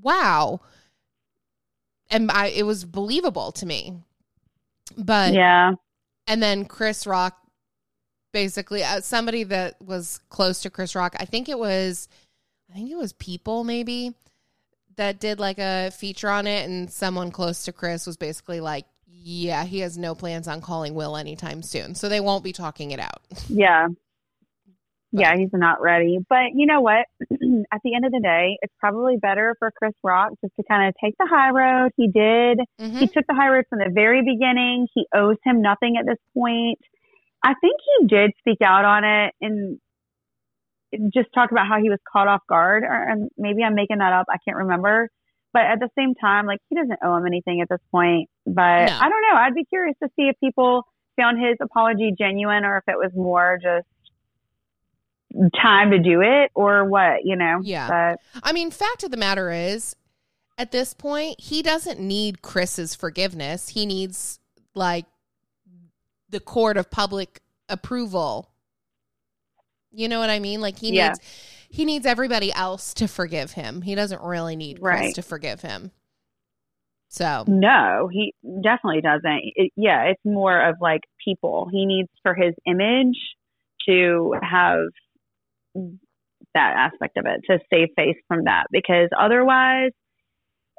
wow, 0.00 0.62
and 2.10 2.30
I 2.30 2.46
it 2.46 2.64
was 2.64 2.86
believable 2.86 3.52
to 3.52 3.66
me. 3.66 3.98
But 4.96 5.34
Yeah. 5.34 5.72
and 6.26 6.42
then 6.42 6.64
Chris 6.64 7.06
Rock, 7.06 7.36
basically 8.32 8.82
uh, 8.82 9.02
somebody 9.02 9.44
that 9.44 9.76
was 9.82 10.18
close 10.30 10.62
to 10.62 10.70
Chris 10.70 10.94
Rock. 10.94 11.14
I 11.20 11.26
think 11.26 11.50
it 11.50 11.58
was, 11.58 12.08
I 12.70 12.74
think 12.74 12.90
it 12.90 12.96
was 12.96 13.12
People 13.12 13.64
maybe 13.64 14.14
that 14.96 15.20
did 15.20 15.40
like 15.40 15.58
a 15.58 15.90
feature 15.90 16.28
on 16.30 16.46
it, 16.46 16.68
and 16.68 16.90
someone 16.90 17.30
close 17.30 17.64
to 17.64 17.72
Chris 17.72 18.06
was 18.06 18.16
basically 18.16 18.60
like, 18.60 18.84
"Yeah, 19.06 19.64
he 19.64 19.80
has 19.80 19.96
no 19.98 20.14
plans 20.14 20.48
on 20.48 20.60
calling 20.60 20.94
Will 20.94 21.16
anytime 21.16 21.62
soon, 21.62 21.94
so 21.94 22.08
they 22.08 22.20
won't 22.20 22.44
be 22.44 22.52
talking 22.52 22.90
it 22.90 23.00
out." 23.00 23.22
Yeah. 23.48 23.88
Yeah, 25.14 25.36
he's 25.36 25.50
not 25.52 25.82
ready. 25.82 26.20
But 26.26 26.54
you 26.54 26.64
know 26.64 26.80
what? 26.80 27.04
At 27.70 27.80
the 27.84 27.94
end 27.94 28.06
of 28.06 28.12
the 28.12 28.20
day, 28.22 28.56
it's 28.62 28.72
probably 28.80 29.18
better 29.18 29.54
for 29.58 29.70
Chris 29.70 29.92
Rock 30.02 30.30
just 30.40 30.56
to 30.56 30.62
kind 30.66 30.88
of 30.88 30.94
take 31.04 31.14
the 31.18 31.28
high 31.30 31.50
road. 31.50 31.90
He 31.98 32.08
did. 32.08 32.60
Mhm. 32.80 32.98
He 32.98 33.06
took 33.08 33.26
the 33.26 33.34
high 33.34 33.48
road 33.48 33.66
from 33.68 33.80
the 33.80 33.90
very 33.92 34.22
beginning. 34.22 34.88
He 34.94 35.06
owes 35.14 35.36
him 35.44 35.60
nothing 35.60 35.98
at 35.98 36.06
this 36.06 36.16
point. 36.32 36.78
I 37.42 37.52
think 37.60 37.74
he 37.98 38.06
did 38.06 38.30
speak 38.38 38.62
out 38.62 38.86
on 38.86 39.04
it 39.04 39.34
and 39.42 39.78
just 41.12 41.28
talk 41.34 41.50
about 41.50 41.66
how 41.66 41.80
he 41.80 41.90
was 41.90 41.98
caught 42.10 42.28
off 42.28 42.42
guard. 42.48 42.84
Or 42.84 43.08
and 43.08 43.30
maybe 43.36 43.62
I'm 43.62 43.74
making 43.74 43.98
that 43.98 44.12
up. 44.12 44.26
I 44.28 44.36
can't 44.44 44.58
remember. 44.58 45.08
But 45.52 45.62
at 45.62 45.80
the 45.80 45.90
same 45.96 46.14
time, 46.14 46.46
like 46.46 46.60
he 46.70 46.76
doesn't 46.76 46.98
owe 47.02 47.16
him 47.16 47.26
anything 47.26 47.60
at 47.60 47.68
this 47.68 47.80
point. 47.90 48.28
But 48.46 48.86
No. 48.86 48.98
I 49.00 49.08
don't 49.08 49.22
know. 49.30 49.36
I'd 49.36 49.54
be 49.54 49.64
curious 49.64 49.96
to 50.02 50.08
see 50.16 50.28
if 50.28 50.36
people 50.40 50.84
found 51.16 51.38
his 51.38 51.56
apology 51.60 52.14
genuine 52.16 52.64
or 52.64 52.78
if 52.78 52.84
it 52.88 52.96
was 52.96 53.12
more 53.14 53.58
just 53.62 53.86
time 55.60 55.90
to 55.90 55.98
do 55.98 56.20
it 56.20 56.50
or 56.54 56.84
what, 56.84 57.24
you 57.24 57.36
know. 57.36 57.60
Yeah. 57.62 57.88
But 57.88 58.42
I 58.42 58.52
mean, 58.52 58.70
fact 58.70 59.04
of 59.04 59.10
the 59.10 59.16
matter 59.16 59.50
is, 59.50 59.96
at 60.58 60.70
this 60.70 60.94
point, 60.94 61.40
he 61.40 61.62
doesn't 61.62 61.98
need 61.98 62.42
Chris's 62.42 62.94
forgiveness. 62.94 63.70
He 63.70 63.86
needs 63.86 64.38
like 64.74 65.06
the 66.28 66.40
court 66.40 66.76
of 66.76 66.90
public 66.90 67.40
approval. 67.68 68.50
You 69.92 70.08
know 70.08 70.18
what 70.20 70.30
I 70.30 70.38
mean? 70.38 70.60
Like 70.60 70.78
he 70.78 70.94
Yeah. 70.94 71.08
needs 71.08 71.20
he 71.70 71.86
needs 71.86 72.04
everybody 72.04 72.52
else 72.52 72.92
to 72.94 73.08
forgive 73.08 73.52
him. 73.52 73.80
He 73.80 73.94
doesn't 73.94 74.20
really 74.22 74.56
need 74.56 74.82
Chris 74.82 75.00
Right. 75.00 75.14
to 75.14 75.22
forgive 75.22 75.62
him. 75.62 75.90
So 77.08 77.44
No, 77.46 78.08
he 78.12 78.34
definitely 78.62 79.00
doesn't. 79.00 79.40
It, 79.54 79.72
yeah, 79.76 80.04
it's 80.04 80.20
more 80.24 80.60
of 80.60 80.76
like 80.80 81.00
people. 81.24 81.68
He 81.72 81.86
needs 81.86 82.08
for 82.22 82.34
his 82.34 82.54
image 82.66 83.16
to 83.86 84.34
have 84.42 84.80
that 86.54 86.74
aspect 86.76 87.16
of 87.16 87.24
it 87.26 87.40
to 87.50 87.58
save 87.72 87.88
face 87.96 88.16
from 88.28 88.44
that 88.44 88.66
because 88.70 89.08
otherwise 89.18 89.92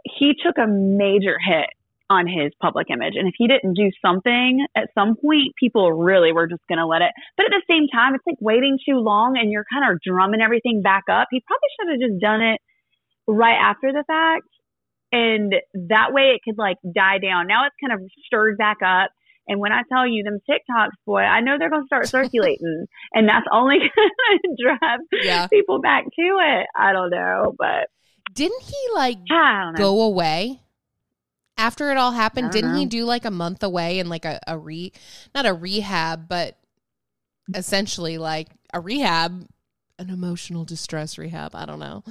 he 0.05 0.34
took 0.46 0.58
a 0.60 0.67
major 0.67 1.38
hit 1.43 1.70
on 2.13 2.27
his 2.27 2.51
public 2.62 2.88
image 2.89 3.13
and 3.17 3.27
if 3.27 3.34
he 3.38 3.48
didn't 3.48 3.74
do 3.74 3.89
something 4.05 4.65
at 4.77 4.88
some 4.93 5.15
point 5.20 5.50
people 5.60 5.91
really 5.91 6.32
were 6.32 6.48
just 6.48 6.62
going 6.70 6.77
to 6.77 6.86
let 6.86 7.01
it 7.01 7.12
but 7.38 7.46
at 7.48 7.51
the 7.51 7.65
same 7.67 7.88
time 7.91 8.13
it's 8.13 8.24
like 8.29 8.38
waiting 8.39 8.77
too 8.88 8.98
long 9.00 9.36
and 9.38 9.51
you're 9.51 9.65
kind 9.74 9.86
of 9.91 10.00
drumming 10.05 10.41
everything 10.41 10.82
back 10.84 11.03
up 11.12 11.27
he 11.32 11.41
probably 11.50 11.70
should 11.75 11.89
have 11.91 12.01
just 12.10 12.22
done 12.22 12.41
it 12.41 12.60
right 13.27 13.58
after 13.60 13.91
the 13.91 14.03
fact 14.08 14.46
and 15.12 15.53
that 15.89 16.08
way 16.12 16.34
it 16.36 16.41
could 16.43 16.58
like 16.58 16.77
die 16.96 17.20
down. 17.20 17.46
Now 17.46 17.67
it's 17.67 17.75
kind 17.79 17.93
of 17.93 18.00
stirred 18.25 18.58
back 18.58 18.77
up. 18.84 19.12
And 19.48 19.60
when 19.60 19.72
I 19.72 19.82
tell 19.88 20.08
you 20.08 20.24
them 20.24 20.39
TikToks, 20.50 20.98
boy, 21.05 21.20
I 21.20 21.39
know 21.41 21.58
they're 21.60 21.70
gonna 21.70 21.86
start 21.86 22.08
circulating, 22.17 22.88
and 23.13 23.29
that's 23.29 23.46
only 23.51 23.77
gonna 23.96 24.55
drive 24.60 25.00
Yeah. 25.22 25.46
people 25.48 25.82
back 25.82 26.05
to 26.05 26.22
it. 26.41 26.65
I 26.75 26.93
don't 26.93 27.12
know, 27.12 27.53
but 27.60 27.89
didn't 28.34 28.63
he 28.63 28.75
like 28.96 29.20
I 29.32 29.62
don't 29.65 29.74
know. 29.74 29.77
go 29.77 30.01
away 30.01 30.60
after 31.57 31.91
it 31.91 31.98
all 31.98 32.12
happened? 32.12 32.51
Didn't 32.51 32.75
he 32.75 32.86
do 32.86 33.05
like 33.05 33.25
a 33.25 33.31
month 33.31 33.63
away 33.63 34.00
and 34.00 34.10
like 34.10 34.25
a, 34.25 34.39
a 34.48 34.57
re 34.57 34.91
not 35.33 35.45
a 35.45 35.53
rehab, 35.53 36.27
but 36.27 36.57
essentially 37.53 38.17
like 38.17 38.50
a 38.74 38.79
rehab, 38.79 39.48
an 40.00 40.10
emotional 40.10 40.65
distress 40.65 41.17
rehab. 41.17 41.55
I 41.55 41.65
don't 41.65 41.79
know. 41.79 42.03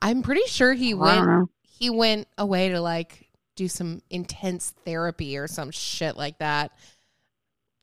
I'm 0.00 0.22
pretty 0.22 0.46
sure 0.46 0.72
he 0.72 0.94
oh, 0.94 1.00
I 1.00 1.24
went 1.24 1.50
he 1.62 1.90
went 1.90 2.28
away 2.38 2.70
to 2.70 2.80
like 2.80 3.28
do 3.56 3.68
some 3.68 4.02
intense 4.10 4.74
therapy 4.84 5.36
or 5.36 5.48
some 5.48 5.70
shit 5.70 6.16
like 6.16 6.38
that. 6.38 6.72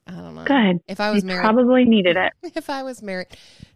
I 0.07 0.12
don't 0.13 0.36
know. 0.36 0.43
Good. 0.43 0.81
If 0.88 1.00
I 1.00 1.10
He 1.10 1.15
was 1.15 1.24
married 1.24 1.41
probably 1.41 1.86
needed 1.86 2.17
it. 2.17 2.33
if 2.55 2.69
I 2.69 2.83
was 2.83 3.01
married 3.01 3.27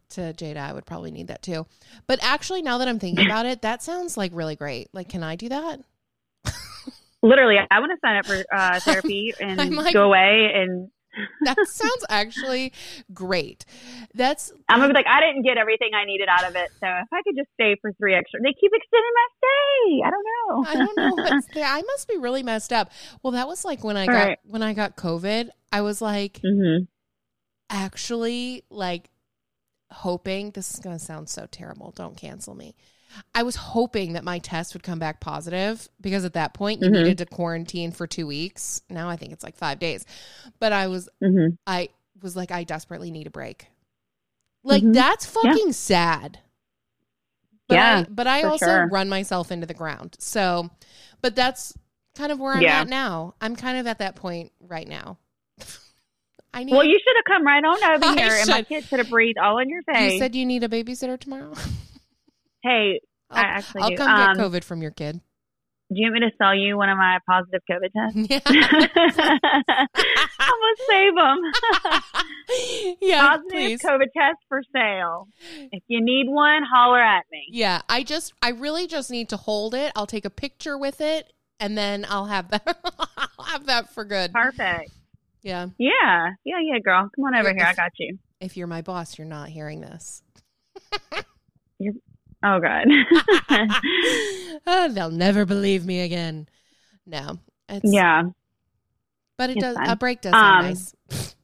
to 0.09 0.33
Jada, 0.33 0.57
I 0.57 0.73
would 0.73 0.85
probably 0.85 1.11
need 1.11 1.27
that 1.27 1.41
too. 1.41 1.65
But 2.05 2.19
actually, 2.21 2.61
now 2.61 2.77
that 2.77 2.87
I'm 2.87 2.99
thinking 2.99 3.25
about 3.27 3.45
it, 3.45 3.61
that 3.61 3.83
sounds 3.83 4.17
like 4.17 4.31
really 4.33 4.55
great. 4.55 4.89
Like, 4.93 5.09
can 5.09 5.23
I 5.23 5.35
do 5.35 5.49
that? 5.49 5.81
Literally, 7.27 7.55
I 7.69 7.79
want 7.79 7.91
to 7.91 7.97
sign 8.05 8.17
up 8.17 8.25
for 8.25 8.37
uh, 8.53 8.79
therapy 8.85 9.33
and 9.39 9.75
like- 9.75 9.93
go 9.93 10.03
away 10.03 10.51
and 10.55 10.89
that 11.45 11.57
sounds 11.65 12.05
actually 12.09 12.71
great. 13.11 13.65
That's 14.13 14.51
I'm 14.69 14.79
gonna 14.79 14.93
be 14.93 14.99
like, 14.99 15.07
I 15.09 15.19
didn't 15.19 15.41
get 15.43 15.57
everything 15.57 15.89
I 15.95 16.05
needed 16.05 16.27
out 16.29 16.47
of 16.47 16.55
it, 16.55 16.69
so 16.79 16.85
if 16.87 17.07
I 17.11 17.21
could 17.23 17.35
just 17.35 17.49
stay 17.55 17.75
for 17.81 17.91
three 17.93 18.13
extra, 18.13 18.39
they 18.39 18.53
keep 18.53 18.71
extending 18.71 19.13
my 19.15 19.27
stay. 19.37 20.01
I 20.05 20.09
don't 20.11 20.25
know. 20.29 20.65
I 20.67 20.75
don't 20.75 20.97
know 20.97 21.15
what's 21.15 21.47
there. 21.55 21.65
I 21.65 21.81
must 21.81 22.07
be 22.07 22.17
really 22.17 22.43
messed 22.43 22.71
up. 22.71 22.91
Well, 23.23 23.31
that 23.33 23.47
was 23.47 23.65
like 23.65 23.83
when 23.83 23.97
I 23.97 24.05
got 24.05 24.13
Right. 24.13 24.37
when 24.43 24.61
I 24.61 24.73
got 24.73 24.95
COVID. 24.95 25.49
I 25.71 25.81
was 25.81 26.01
like 26.03 26.39
hmm 26.43 26.83
actually 27.69 28.63
like 28.69 29.09
hoping 29.91 30.51
this 30.51 30.73
is 30.73 30.79
going 30.79 30.97
to 30.97 31.03
sound 31.03 31.29
so 31.29 31.47
terrible. 31.49 31.91
Don't 31.91 32.15
cancel 32.17 32.55
me. 32.55 32.75
I 33.33 33.43
was 33.43 33.55
hoping 33.55 34.13
that 34.13 34.23
my 34.23 34.39
test 34.39 34.73
would 34.73 34.83
come 34.83 34.99
back 34.99 35.19
positive 35.19 35.87
because 36.01 36.25
at 36.25 36.33
that 36.33 36.53
point 36.53 36.81
you 36.81 36.89
Mhm. 36.89 36.93
needed 36.93 37.17
to 37.19 37.25
quarantine 37.25 37.91
for 37.91 38.05
2 38.07 38.27
weeks. 38.27 38.81
Now 38.89 39.09
I 39.09 39.15
think 39.15 39.31
it's 39.31 39.43
like 39.43 39.55
5 39.55 39.79
days. 39.79 40.05
But 40.59 40.73
I 40.73 40.87
was 40.87 41.09
hmm 41.21 41.49
I 41.65 41.89
was 42.21 42.35
like 42.35 42.51
I 42.51 42.63
desperately 42.63 43.11
need 43.11 43.27
a 43.27 43.31
break. 43.31 43.67
Like 44.63 44.83
Mhm. 44.83 44.93
that's 44.93 45.25
Yeah. 45.25 45.41
fucking 45.53 45.73
sad. 45.73 46.39
But 47.67 47.75
Yeah, 47.75 47.97
I, 47.99 48.05
but 48.09 48.27
I 48.27 48.43
also 48.43 48.65
sure. 48.65 48.87
run 48.87 49.09
myself 49.09 49.51
into 49.51 49.67
the 49.67 49.73
ground. 49.73 50.15
So, 50.19 50.69
but 51.21 51.35
that's 51.35 51.73
kind 52.15 52.31
of 52.31 52.39
where 52.39 52.53
I'm 52.53 52.61
Yeah. 52.63 52.81
at 52.81 52.87
now. 52.87 53.35
I'm 53.41 53.55
kind 53.55 53.77
of 53.77 53.87
at 53.87 53.99
that 53.99 54.15
point 54.15 54.51
right 54.61 54.87
now. 54.87 55.17
I 56.53 56.63
need 56.63 56.71
Well, 56.71 56.85
you 56.85 56.97
should 56.97 57.15
have 57.17 57.25
come 57.25 57.45
right 57.45 57.63
on 57.63 57.83
over 57.95 58.05
I 58.11 58.15
here, 58.15 58.35
and 58.35 58.49
my 58.49 58.57
should. 58.59 58.67
kid 58.69 58.85
should 58.89 58.99
have 58.99 59.09
breathed 59.09 59.37
all 59.37 59.59
in 59.59 59.69
your 59.69 59.83
face. 59.83 60.13
You 60.13 60.17
said 60.19 60.33
you 60.35 60.45
need 60.45 60.63
a 60.63 60.69
babysitter 60.69 61.19
tomorrow. 61.19 61.53
hey, 62.63 62.99
I 63.29 63.39
I'll, 63.39 63.45
actually 63.45 63.81
I'll 63.83 63.89
do. 63.89 63.95
come 63.97 64.09
Um, 64.09 64.37
get 64.37 64.43
COVID 64.45 64.63
from 64.63 64.81
your 64.81 64.91
kid. 64.91 65.19
do 65.89 65.95
you 66.01 66.11
want 66.11 66.21
me 66.23 66.29
to 66.29 66.35
sell 66.37 66.55
you 66.55 66.77
one 66.77 66.89
of 66.89 66.97
my 66.97 67.19
positive 67.27 67.61
COVID 67.69 67.91
tests? 67.93 68.17
Yeah, 68.29 68.39
I'm 70.39 70.57
gonna 70.61 70.87
save 70.89 71.15
them. 71.15 71.37
yeah, 73.01 73.27
positive 73.27 73.49
please. 73.51 73.81
COVID 73.81 74.07
test 74.15 74.37
for 74.49 74.61
sale. 74.73 75.27
If 75.71 75.83
you 75.87 76.03
need 76.03 76.27
one, 76.29 76.63
holler 76.71 77.01
at 77.01 77.25
me. 77.31 77.45
Yeah, 77.51 77.81
I 77.89 78.03
just, 78.03 78.33
I 78.41 78.49
really 78.51 78.87
just 78.87 79.11
need 79.11 79.29
to 79.29 79.37
hold 79.37 79.73
it. 79.73 79.91
I'll 79.95 80.07
take 80.07 80.25
a 80.25 80.29
picture 80.29 80.77
with 80.77 81.01
it, 81.01 81.31
and 81.59 81.77
then 81.77 82.05
I'll 82.09 82.25
have 82.25 82.49
that. 82.51 82.77
I'll 83.37 83.45
have 83.45 83.65
that 83.67 83.93
for 83.93 84.03
good. 84.05 84.31
Perfect. 84.33 84.91
Yeah. 85.43 85.67
Yeah, 85.77 86.31
yeah, 86.43 86.59
yeah, 86.61 86.79
girl. 86.83 87.09
Come 87.15 87.25
on 87.25 87.35
over 87.35 87.49
If- 87.49 87.55
here. 87.57 87.65
I 87.65 87.73
got 87.73 87.91
you. 87.99 88.17
If 88.39 88.55
you're 88.57 88.67
my 88.67 88.81
boss, 88.83 89.17
you're 89.17 89.25
not 89.27 89.49
hearing 89.49 89.81
this. 89.81 90.21
Oh, 92.43 92.59
God. 92.59 92.87
oh, 94.67 94.89
they'll 94.91 95.11
never 95.11 95.45
believe 95.45 95.85
me 95.85 96.01
again. 96.01 96.47
No, 97.05 97.39
it's 97.69 97.91
yeah. 97.91 98.23
but 99.37 99.49
it 99.49 99.57
it's 99.57 99.63
does. 99.63 99.75
fine. 99.77 99.89
A 99.89 99.95
break 99.95 100.21
does 100.21 100.33
Um, 100.33 100.65
nice. 100.65 100.95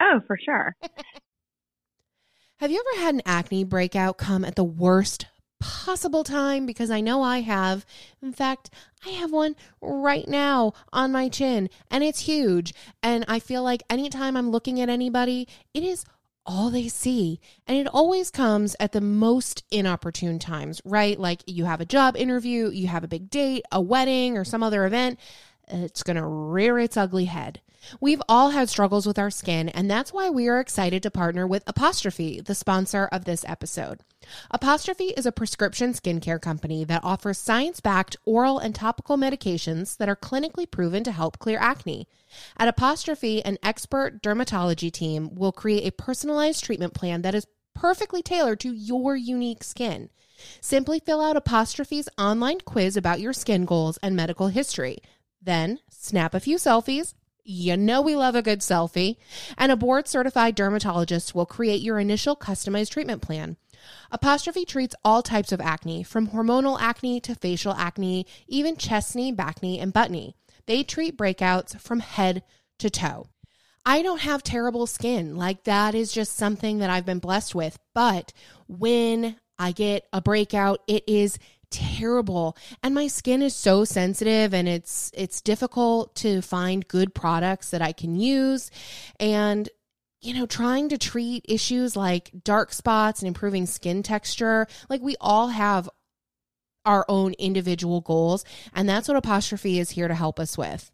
Oh, 0.00 0.20
for 0.28 0.38
sure. 0.38 0.76
Have 2.60 2.70
you 2.70 2.82
ever 2.94 3.02
had 3.04 3.14
an 3.16 3.22
acne 3.26 3.64
breakout 3.64 4.16
come 4.16 4.44
at 4.44 4.54
the 4.54 4.62
worst 4.62 5.26
possible 5.58 6.22
time? 6.22 6.66
Because 6.66 6.88
I 6.90 7.00
know 7.00 7.22
I 7.22 7.40
have. 7.40 7.84
In 8.22 8.32
fact, 8.32 8.70
I 9.04 9.10
have 9.10 9.32
one 9.32 9.56
right 9.80 10.26
now 10.28 10.72
on 10.92 11.10
my 11.10 11.28
chin, 11.28 11.68
and 11.90 12.04
it's 12.04 12.20
huge. 12.20 12.74
And 13.02 13.24
I 13.26 13.40
feel 13.40 13.64
like 13.64 13.82
anytime 13.90 14.36
I'm 14.36 14.50
looking 14.50 14.80
at 14.80 14.88
anybody, 14.88 15.48
it 15.74 15.82
is 15.82 16.04
all 16.48 16.70
they 16.70 16.88
see. 16.88 17.40
And 17.66 17.76
it 17.76 17.86
always 17.86 18.30
comes 18.30 18.74
at 18.80 18.92
the 18.92 19.00
most 19.02 19.62
inopportune 19.70 20.38
times, 20.38 20.80
right? 20.84 21.20
Like 21.20 21.42
you 21.46 21.66
have 21.66 21.80
a 21.80 21.84
job 21.84 22.16
interview, 22.16 22.70
you 22.70 22.88
have 22.88 23.04
a 23.04 23.08
big 23.08 23.30
date, 23.30 23.64
a 23.70 23.80
wedding, 23.80 24.36
or 24.36 24.44
some 24.44 24.62
other 24.62 24.86
event. 24.86 25.20
It's 25.68 26.02
going 26.02 26.16
to 26.16 26.24
rear 26.24 26.78
its 26.78 26.96
ugly 26.96 27.26
head. 27.26 27.60
We've 28.00 28.22
all 28.28 28.50
had 28.50 28.68
struggles 28.68 29.06
with 29.06 29.18
our 29.18 29.30
skin, 29.30 29.68
and 29.68 29.90
that's 29.90 30.12
why 30.12 30.30
we 30.30 30.48
are 30.48 30.60
excited 30.60 31.02
to 31.02 31.10
partner 31.10 31.46
with 31.46 31.62
Apostrophe, 31.66 32.40
the 32.40 32.54
sponsor 32.54 33.08
of 33.10 33.24
this 33.24 33.44
episode. 33.46 34.00
Apostrophe 34.50 35.14
is 35.16 35.26
a 35.26 35.32
prescription 35.32 35.92
skincare 35.92 36.40
company 36.40 36.84
that 36.84 37.04
offers 37.04 37.38
science 37.38 37.80
backed 37.80 38.16
oral 38.24 38.58
and 38.58 38.74
topical 38.74 39.16
medications 39.16 39.96
that 39.96 40.08
are 40.08 40.16
clinically 40.16 40.70
proven 40.70 41.04
to 41.04 41.12
help 41.12 41.38
clear 41.38 41.58
acne. 41.58 42.06
At 42.56 42.68
Apostrophe, 42.68 43.44
an 43.44 43.58
expert 43.62 44.22
dermatology 44.22 44.92
team 44.92 45.34
will 45.34 45.52
create 45.52 45.86
a 45.86 45.92
personalized 45.92 46.64
treatment 46.64 46.94
plan 46.94 47.22
that 47.22 47.34
is 47.34 47.46
perfectly 47.74 48.22
tailored 48.22 48.60
to 48.60 48.72
your 48.72 49.16
unique 49.16 49.62
skin. 49.62 50.10
Simply 50.60 51.00
fill 51.00 51.20
out 51.20 51.36
Apostrophe's 51.36 52.08
online 52.18 52.60
quiz 52.60 52.96
about 52.96 53.20
your 53.20 53.32
skin 53.32 53.64
goals 53.64 53.98
and 54.02 54.14
medical 54.14 54.48
history. 54.48 54.98
Then 55.40 55.78
snap 55.88 56.34
a 56.34 56.40
few 56.40 56.56
selfies. 56.56 57.14
You 57.50 57.78
know 57.78 58.02
we 58.02 58.14
love 58.14 58.34
a 58.34 58.42
good 58.42 58.60
selfie. 58.60 59.16
And 59.56 59.72
a 59.72 59.76
board 59.76 60.06
certified 60.06 60.54
dermatologist 60.54 61.34
will 61.34 61.46
create 61.46 61.80
your 61.80 61.98
initial 61.98 62.36
customized 62.36 62.90
treatment 62.90 63.22
plan. 63.22 63.56
Apostrophe 64.10 64.66
treats 64.66 64.94
all 65.02 65.22
types 65.22 65.50
of 65.50 65.58
acne, 65.58 66.02
from 66.02 66.28
hormonal 66.28 66.78
acne 66.78 67.20
to 67.20 67.34
facial 67.34 67.72
acne, 67.72 68.26
even 68.48 68.76
chest 68.76 69.16
knee, 69.16 69.32
back 69.32 69.62
knee, 69.62 69.78
and 69.78 69.94
butt 69.94 70.10
knee. 70.10 70.34
They 70.66 70.82
treat 70.82 71.16
breakouts 71.16 71.80
from 71.80 72.00
head 72.00 72.42
to 72.80 72.90
toe. 72.90 73.28
I 73.86 74.02
don't 74.02 74.20
have 74.20 74.42
terrible 74.42 74.86
skin. 74.86 75.34
Like 75.34 75.64
that 75.64 75.94
is 75.94 76.12
just 76.12 76.36
something 76.36 76.80
that 76.80 76.90
I've 76.90 77.06
been 77.06 77.18
blessed 77.18 77.54
with. 77.54 77.78
But 77.94 78.34
when 78.66 79.36
I 79.58 79.72
get 79.72 80.06
a 80.12 80.20
breakout, 80.20 80.82
it 80.86 81.02
is 81.06 81.38
terrible. 81.70 82.56
And 82.82 82.94
my 82.94 83.06
skin 83.06 83.42
is 83.42 83.54
so 83.54 83.84
sensitive 83.84 84.54
and 84.54 84.68
it's 84.68 85.10
it's 85.14 85.40
difficult 85.40 86.14
to 86.16 86.42
find 86.42 86.88
good 86.88 87.14
products 87.14 87.70
that 87.70 87.82
I 87.82 87.92
can 87.92 88.14
use. 88.14 88.70
And 89.20 89.68
you 90.20 90.34
know, 90.34 90.46
trying 90.46 90.88
to 90.88 90.98
treat 90.98 91.44
issues 91.48 91.94
like 91.94 92.32
dark 92.42 92.72
spots 92.72 93.20
and 93.20 93.28
improving 93.28 93.66
skin 93.66 94.02
texture, 94.02 94.66
like 94.88 95.00
we 95.00 95.16
all 95.20 95.48
have 95.48 95.88
our 96.84 97.04
own 97.08 97.34
individual 97.34 98.00
goals, 98.00 98.44
and 98.74 98.88
that's 98.88 99.08
what 99.08 99.16
Apostrophe 99.16 99.78
is 99.78 99.90
here 99.90 100.08
to 100.08 100.14
help 100.14 100.40
us 100.40 100.56
with. 100.58 100.90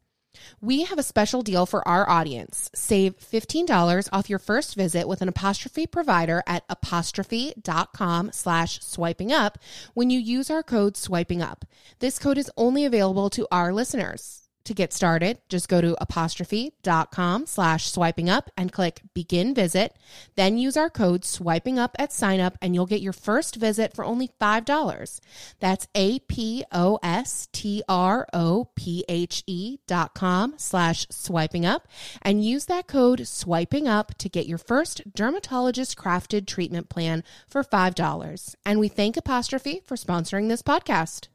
We 0.61 0.85
have 0.85 0.99
a 0.99 1.03
special 1.03 1.43
deal 1.43 1.67
for 1.67 1.87
our 1.87 2.09
audience. 2.09 2.71
Save 2.75 3.19
$15 3.19 4.09
off 4.13 4.31
your 4.31 4.39
first 4.39 4.75
visit 4.75 5.09
with 5.09 5.23
an 5.23 5.29
apostrophe 5.29 5.87
provider 5.87 6.43
at 6.47 6.65
apostrophe.com 6.69 8.33
slash 8.33 8.81
swiping 8.81 9.33
up 9.33 9.59
when 9.95 10.11
you 10.11 10.19
use 10.19 10.51
our 10.51 10.63
code 10.63 10.97
swiping 10.97 11.43
up. 11.43 11.65
This 11.99 12.19
code 12.19 12.39
is 12.39 12.51
only 12.57 12.85
available 12.85 13.31
to 13.31 13.47
our 13.51 13.73
listeners. 13.73 14.44
To 14.65 14.73
get 14.73 14.95
started, 14.95 15.39
just 15.51 15.69
go 15.69 15.83
to 15.83 15.95
apostrophe.com 16.01 17.47
slash 17.47 17.91
swiping 17.91 18.31
up 18.31 18.51
and 18.57 18.73
click 18.73 19.03
begin 19.13 19.55
visit. 19.55 19.95
Then 20.37 20.57
use 20.57 20.77
our 20.77 20.89
code 20.89 21.25
swiping 21.25 21.79
up 21.79 21.95
at 21.99 22.15
sign 22.15 22.41
up 22.41 22.57
and 22.63 22.75
you'll 22.75 22.87
get 22.87 23.03
your 23.03 23.13
first 23.13 23.57
visit 23.57 23.95
for 23.95 24.07
only 24.07 24.31
$5. 24.41 25.21
That's 25.61 25.87
A 25.95 26.19
P 26.21 26.65
O 26.73 26.99
S 27.03 27.49
T 27.53 27.83
R 27.89 28.27
O 28.33 28.69
P 28.75 29.05
H 29.07 29.43
E 29.47 29.79
dot 29.87 30.15
com 30.15 30.55
slash 30.57 31.07
swiping 31.11 31.67
up 31.67 31.87
and 32.23 32.43
use 32.43 32.65
that 32.65 32.87
code 32.87 33.27
swiping 33.29 33.87
up 33.87 34.17
to 34.17 34.31
get 34.31 34.47
your 34.47 34.59
first 34.59 35.03
dermatologist 35.15 35.97
crafted 35.97 36.47
treatment 36.47 36.89
plan 36.89 37.23
for 37.47 37.63
$5. 37.63 38.55
And 38.65 38.81
we 38.81 38.89
thank 38.89 39.19
Apostrophe 39.19 39.83
for 39.85 39.97
sponsoring 39.97 40.49
this 40.49 40.63
podcast. 40.63 41.29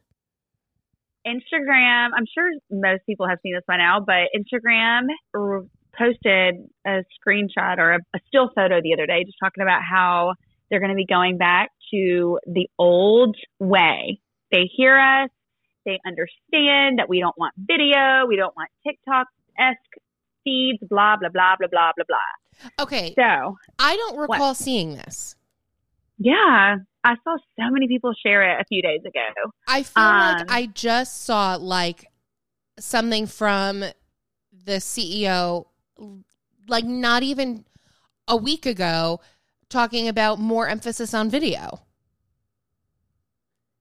Instagram, 1.26 2.08
I'm 2.16 2.26
sure 2.32 2.50
most 2.70 3.02
people 3.06 3.28
have 3.28 3.38
seen 3.42 3.54
this 3.54 3.64
by 3.66 3.76
now, 3.76 4.00
but 4.00 4.28
Instagram 4.36 5.06
posted 5.96 6.68
a 6.86 7.02
screenshot 7.18 7.78
or 7.78 7.92
a, 7.94 7.98
a 8.14 8.18
still 8.28 8.50
photo 8.54 8.80
the 8.82 8.94
other 8.94 9.06
day 9.06 9.24
just 9.24 9.36
talking 9.42 9.62
about 9.62 9.80
how 9.82 10.34
they're 10.70 10.80
going 10.80 10.90
to 10.90 10.96
be 10.96 11.06
going 11.06 11.36
back 11.36 11.70
to 11.92 12.38
the 12.46 12.68
old 12.78 13.36
way. 13.58 14.20
They 14.52 14.70
hear 14.76 14.98
us, 14.98 15.30
they 15.84 15.98
understand 16.06 16.98
that 16.98 17.08
we 17.08 17.20
don't 17.20 17.36
want 17.36 17.54
video, 17.56 18.26
we 18.28 18.36
don't 18.36 18.54
want 18.56 18.70
TikTok 18.86 19.26
esque 19.58 19.78
feeds, 20.44 20.78
blah, 20.88 21.16
blah, 21.16 21.28
blah, 21.28 21.56
blah, 21.58 21.68
blah, 21.68 21.90
blah, 21.96 22.04
blah. 22.08 22.70
Okay, 22.84 23.14
So, 23.16 23.56
I 23.78 23.96
don't 23.96 24.16
recall 24.18 24.54
seeing 24.54 24.94
this. 24.94 25.34
yeah, 26.18 26.76
I 27.04 27.14
saw 27.24 27.36
so 27.58 27.70
many 27.70 27.88
people 27.88 28.12
share 28.24 28.42
it 28.42 28.60
a 28.60 28.64
few 28.66 28.82
days 28.82 29.00
ago. 29.06 29.50
I 29.66 29.82
feel 29.82 30.02
Um, 30.02 30.38
like 30.38 30.50
I 30.50 30.66
just 30.66 31.22
saw 31.24 31.54
like 31.56 32.06
something 32.78 33.26
from 33.26 33.80
the 33.80 34.72
CEO, 34.80 35.66
like 36.68 36.84
not 36.84 37.22
even 37.22 37.64
a 38.28 38.36
week 38.36 38.66
ago, 38.66 39.20
talking 39.70 40.08
about 40.08 40.38
more 40.38 40.68
emphasis 40.68 41.14
on 41.14 41.30
video. 41.30 41.80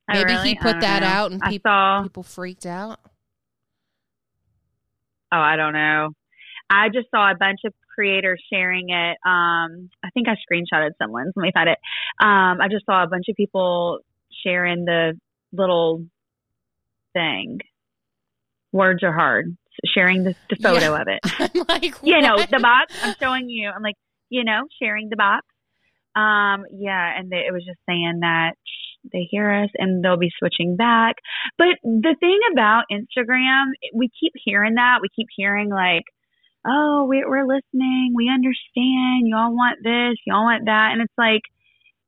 Maybe 0.08 0.24
really? 0.34 0.50
he 0.50 0.56
put 0.56 0.80
that 0.82 1.02
know. 1.02 1.08
out 1.08 1.32
and 1.32 1.42
I 1.44 1.50
peop- 1.50 1.62
saw. 1.64 2.02
people 2.04 2.24
freaked 2.24 2.66
out. 2.66 3.00
Oh, 5.32 5.38
I 5.38 5.56
don't 5.56 5.74
know. 5.74 6.10
I 6.70 6.90
just 6.90 7.08
saw 7.12 7.30
a 7.32 7.36
bunch 7.36 7.60
of 7.66 7.74
creators 8.00 8.42
sharing 8.52 8.90
it. 8.90 9.18
Um, 9.26 9.90
I 10.02 10.10
think 10.14 10.28
I 10.30 10.36
screenshotted 10.36 10.92
someone's. 11.02 11.34
Let 11.36 11.44
me 11.44 11.52
find 11.54 11.68
it. 11.68 11.78
Um, 12.22 12.62
I 12.62 12.68
just 12.72 12.86
saw 12.86 13.04
a 13.04 13.08
bunch 13.08 13.26
of 13.28 13.36
people 13.36 14.00
sharing 14.46 14.86
the 14.86 15.20
little 15.52 16.06
thing. 17.12 17.60
Words 18.72 19.04
are 19.04 19.12
hard. 19.12 19.58
sharing 19.86 20.24
the, 20.24 20.34
the 20.50 20.56
photo 20.56 20.96
of 20.96 21.08
it. 21.08 21.20
I'm 21.40 21.66
like, 21.68 21.96
You 22.04 22.22
know, 22.22 22.38
the 22.38 22.60
box. 22.62 22.94
I'm 23.04 23.16
showing 23.20 23.50
you. 23.50 23.70
I'm 23.70 23.84
like, 23.84 23.96
you 24.30 24.46
know, 24.46 24.62
sharing 24.82 25.10
the 25.10 25.18
box. 25.18 25.46
Um, 26.16 26.66
yeah, 26.72 27.18
and 27.18 27.30
they, 27.30 27.44
it 27.48 27.52
was 27.52 27.66
just 27.66 27.80
saying 27.86 28.20
that 28.22 28.54
they 29.12 29.28
hear 29.30 29.52
us 29.52 29.70
and 29.76 30.04
they'll 30.04 30.18
be 30.18 30.32
switching 30.40 30.78
back. 30.78 31.16
But 31.58 31.76
the 31.84 32.16
thing 32.18 32.40
about 32.54 32.84
Instagram, 32.92 33.72
we 33.94 34.10
keep 34.20 34.34
hearing 34.46 34.76
that. 34.76 35.00
We 35.02 35.10
keep 35.14 35.28
hearing 35.36 35.70
like, 35.70 36.04
oh, 36.66 37.06
we, 37.10 37.24
we're 37.26 37.46
listening. 37.46 38.14
We 38.16 38.30
understand. 38.30 39.28
Y'all 39.28 39.56
want 39.56 39.80
this. 39.84 40.18
Y'all 40.26 40.44
want 40.44 40.66
that. 40.66 40.90
And 40.94 41.02
it's 41.02 41.14
like, 41.18 41.42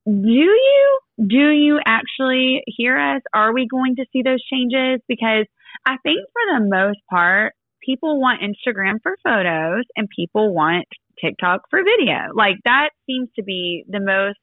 do 0.06 0.12
you 0.30 1.00
do 1.28 1.50
you 1.50 1.80
actually 1.86 2.64
hear 2.66 2.98
us? 2.98 3.22
Are 3.34 3.54
we 3.54 3.68
going 3.68 3.98
to 3.98 4.06
see 4.12 4.24
those 4.24 4.44
changes? 4.44 5.00
Because 5.08 5.46
I 5.86 5.98
think 6.04 6.20
for 6.34 6.60
the 6.60 6.66
most 6.68 7.00
part, 7.10 7.54
people 7.86 8.20
want 8.20 8.42
Instagram 8.42 8.96
for 9.04 9.16
photos 9.24 9.86
and 9.96 10.08
people 10.16 10.54
want 10.54 10.88
TikTok 11.24 11.62
for 11.70 11.84
video. 11.84 12.34
Like 12.34 12.56
that 12.66 12.90
seems 13.06 13.30
to 13.36 13.44
be 13.44 13.86
the 13.88 14.00
most 14.00 14.40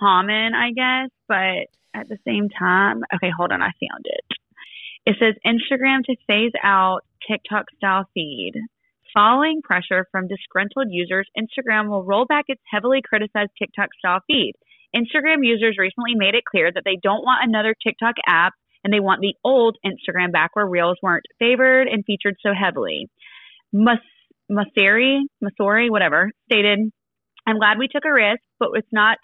common, 0.00 0.54
I 0.54 0.70
guess. 0.72 1.10
But 1.28 1.68
at 1.94 2.08
the 2.08 2.18
same 2.26 2.48
time, 2.48 3.02
okay, 3.14 3.30
hold 3.36 3.52
on, 3.52 3.62
I 3.62 3.72
found 3.80 4.04
it. 4.04 4.24
It 5.04 5.16
says 5.20 5.34
Instagram 5.46 6.02
to 6.04 6.16
phase 6.26 6.52
out 6.62 7.02
TikTok 7.28 7.66
style 7.76 8.04
feed. 8.14 8.52
Following 9.14 9.62
pressure 9.62 10.06
from 10.12 10.28
disgruntled 10.28 10.88
users, 10.90 11.28
Instagram 11.38 11.88
will 11.88 12.04
roll 12.04 12.26
back 12.26 12.44
its 12.48 12.60
heavily 12.70 13.00
criticized 13.02 13.50
TikTok 13.58 13.88
style 13.98 14.20
feed. 14.26 14.52
Instagram 14.94 15.38
users 15.42 15.76
recently 15.78 16.14
made 16.14 16.34
it 16.34 16.44
clear 16.44 16.70
that 16.72 16.82
they 16.84 16.98
don't 17.02 17.24
want 17.24 17.48
another 17.48 17.74
TikTok 17.82 18.16
app 18.26 18.52
and 18.84 18.92
they 18.92 19.00
want 19.00 19.20
the 19.20 19.34
old 19.42 19.76
Instagram 19.84 20.32
back 20.32 20.54
where 20.54 20.66
Reels 20.66 20.98
weren't 21.02 21.24
favored 21.38 21.88
and 21.88 22.04
featured 22.04 22.36
so 22.42 22.50
heavily. 22.52 23.08
Mas- 23.72 23.98
Maseri, 24.50 25.20
Masori, 25.42 25.90
whatever, 25.90 26.30
stated, 26.44 26.78
I'm 27.46 27.58
glad 27.58 27.78
we 27.78 27.88
took 27.88 28.04
a 28.04 28.12
risk, 28.12 28.42
but 28.58 28.70
it's 28.74 28.92
not, 28.92 29.18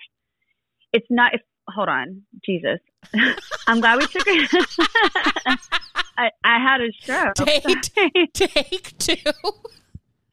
it's 0.92 1.06
not, 1.10 1.34
if, 1.34 1.40
hold 1.68 1.88
on, 1.88 2.22
Jesus. 2.44 2.80
I'm 3.66 3.80
glad 3.80 3.98
we 3.98 4.06
took 4.06 4.26
a, 4.26 5.58
I, 6.16 6.30
I 6.44 6.58
had 6.58 6.80
a 6.80 6.92
stroke. 7.00 7.34
Take- 7.36 8.32
Take 8.32 8.98
two. 8.98 9.16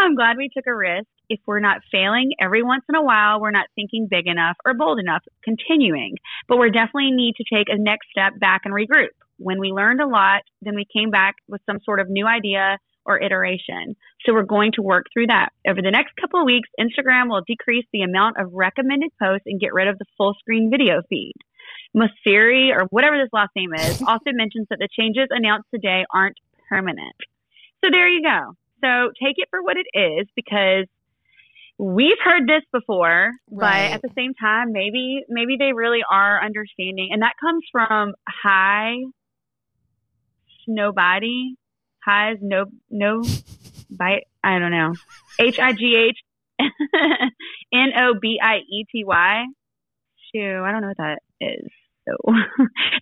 I'm 0.00 0.14
glad 0.16 0.36
we 0.36 0.50
took 0.54 0.66
a 0.66 0.74
risk. 0.74 1.06
If 1.28 1.40
we're 1.46 1.60
not 1.60 1.82
failing 1.90 2.32
every 2.40 2.62
once 2.62 2.84
in 2.88 2.94
a 2.94 3.02
while, 3.02 3.40
we're 3.40 3.50
not 3.50 3.66
thinking 3.74 4.08
big 4.10 4.26
enough 4.26 4.56
or 4.64 4.74
bold 4.74 4.98
enough, 4.98 5.22
continuing. 5.44 6.16
But 6.48 6.58
we 6.58 6.70
definitely 6.70 7.12
need 7.12 7.34
to 7.36 7.44
take 7.52 7.68
a 7.68 7.78
next 7.78 8.08
step 8.10 8.38
back 8.38 8.62
and 8.64 8.74
regroup. 8.74 9.10
When 9.38 9.58
we 9.60 9.68
learned 9.68 10.00
a 10.00 10.06
lot, 10.06 10.42
then 10.62 10.74
we 10.74 10.86
came 10.92 11.10
back 11.10 11.36
with 11.48 11.60
some 11.66 11.78
sort 11.84 12.00
of 12.00 12.08
new 12.08 12.26
idea 12.26 12.78
or 13.04 13.20
iteration. 13.20 13.94
So 14.24 14.32
we're 14.32 14.42
going 14.42 14.72
to 14.72 14.82
work 14.82 15.06
through 15.12 15.28
that. 15.28 15.50
Over 15.68 15.80
the 15.82 15.90
next 15.90 16.14
couple 16.20 16.40
of 16.40 16.46
weeks, 16.46 16.68
Instagram 16.80 17.28
will 17.28 17.42
decrease 17.46 17.86
the 17.92 18.02
amount 18.02 18.36
of 18.38 18.52
recommended 18.52 19.10
posts 19.22 19.46
and 19.46 19.60
get 19.60 19.72
rid 19.74 19.88
of 19.88 19.98
the 19.98 20.06
full 20.16 20.34
screen 20.38 20.70
video 20.70 21.02
feed. 21.08 21.34
Masiri, 21.96 22.70
or 22.76 22.84
whatever 22.90 23.16
this 23.18 23.30
last 23.32 23.50
name 23.56 23.72
is, 23.74 24.02
also 24.06 24.30
mentions 24.32 24.66
that 24.70 24.78
the 24.78 24.88
changes 24.98 25.28
announced 25.30 25.68
today 25.74 26.04
aren't 26.12 26.36
permanent. 26.68 27.14
So 27.84 27.90
there 27.90 28.08
you 28.08 28.22
go. 28.22 28.52
So 28.82 29.10
take 29.22 29.36
it 29.38 29.48
for 29.50 29.62
what 29.62 29.76
it 29.76 29.86
is 29.98 30.26
because 30.36 30.86
we've 31.78 32.18
heard 32.22 32.46
this 32.46 32.62
before, 32.72 33.30
Right. 33.50 33.88
but 33.90 33.94
at 33.94 34.02
the 34.02 34.10
same 34.14 34.34
time, 34.34 34.72
maybe 34.72 35.24
maybe 35.28 35.56
they 35.58 35.72
really 35.72 36.00
are 36.10 36.42
understanding, 36.44 37.08
and 37.12 37.22
that 37.22 37.34
comes 37.40 37.64
from 37.72 38.14
high 38.28 38.96
snowbody, 40.68 41.54
highs 42.04 42.36
no 42.40 42.66
no 42.90 43.22
bite. 43.90 44.24
I 44.44 44.58
don't 44.58 44.70
know. 44.70 44.94
H 45.38 45.58
I 45.58 45.72
G 45.72 45.96
H 45.96 46.18
N 47.72 47.90
O 47.96 48.14
B 48.20 48.38
I 48.42 48.58
E 48.58 48.84
T 48.90 49.04
Y. 49.04 49.44
Shoo, 50.34 50.62
I 50.64 50.72
don't 50.72 50.82
know 50.82 50.88
what 50.88 50.96
that 50.98 51.18
is. 51.40 51.68
So 52.08 52.16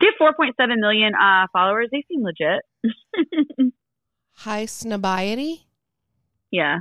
they 0.00 0.06
have 0.06 0.34
4.7 0.34 0.78
million 0.78 1.14
uh, 1.14 1.46
followers. 1.52 1.88
They 1.92 2.04
seem 2.08 2.22
legit. 2.22 2.62
Highsnobiety. 4.40 5.64
yeah. 6.50 6.78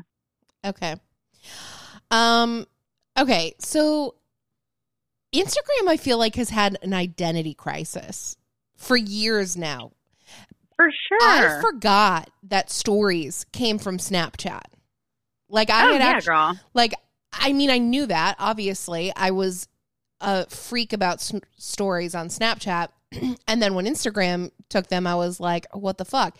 Okay. 0.65 0.95
Um. 2.09 2.65
Okay. 3.19 3.53
So 3.59 4.15
Instagram, 5.33 5.88
I 5.88 5.97
feel 5.97 6.17
like, 6.17 6.36
has 6.36 6.49
had 6.49 6.77
an 6.81 6.93
identity 6.93 7.53
crisis 7.53 8.38
for 8.77 8.95
years 8.95 9.57
now. 9.57 9.91
For 10.75 10.89
sure. 11.07 11.19
I 11.21 11.62
forgot 11.62 12.29
that 12.43 12.69
stories 12.69 13.45
came 13.51 13.77
from 13.77 13.97
Snapchat. 13.97 14.63
Like 15.49 15.69
I 15.69 15.88
oh, 15.88 15.93
had 15.93 16.01
yeah, 16.01 16.07
actually, 16.07 16.33
girl. 16.33 16.59
like 16.73 16.93
I 17.31 17.53
mean, 17.53 17.69
I 17.69 17.77
knew 17.77 18.05
that. 18.07 18.36
Obviously, 18.39 19.12
I 19.15 19.31
was 19.31 19.67
a 20.23 20.45
freak 20.47 20.93
about 20.93 21.15
s- 21.15 21.33
stories 21.57 22.15
on 22.15 22.29
Snapchat, 22.29 22.89
and 23.47 23.62
then 23.62 23.75
when 23.75 23.86
Instagram 23.86 24.51
took 24.69 24.88
them, 24.88 25.05
I 25.05 25.15
was 25.15 25.39
like, 25.39 25.67
"What 25.73 25.97
the 25.97 26.05
fuck?" 26.05 26.38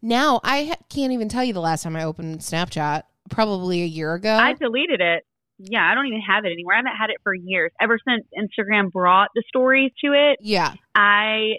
Now 0.00 0.40
I 0.44 0.64
ha- 0.64 0.84
can't 0.88 1.12
even 1.12 1.28
tell 1.28 1.44
you 1.44 1.52
the 1.52 1.60
last 1.60 1.82
time 1.82 1.96
I 1.96 2.04
opened 2.04 2.40
Snapchat. 2.40 3.02
Probably 3.30 3.82
a 3.82 3.86
year 3.86 4.14
ago. 4.14 4.34
I 4.34 4.52
deleted 4.52 5.00
it. 5.00 5.24
Yeah, 5.58 5.88
I 5.88 5.94
don't 5.94 6.06
even 6.06 6.20
have 6.20 6.44
it 6.44 6.52
anymore. 6.52 6.74
I 6.74 6.78
haven't 6.78 6.96
had 6.96 7.10
it 7.10 7.16
for 7.22 7.32
years. 7.32 7.70
Ever 7.80 7.98
since 8.06 8.26
Instagram 8.36 8.90
brought 8.90 9.28
the 9.34 9.44
stories 9.46 9.92
to 10.04 10.12
it, 10.12 10.38
yeah. 10.40 10.74
I 10.94 11.58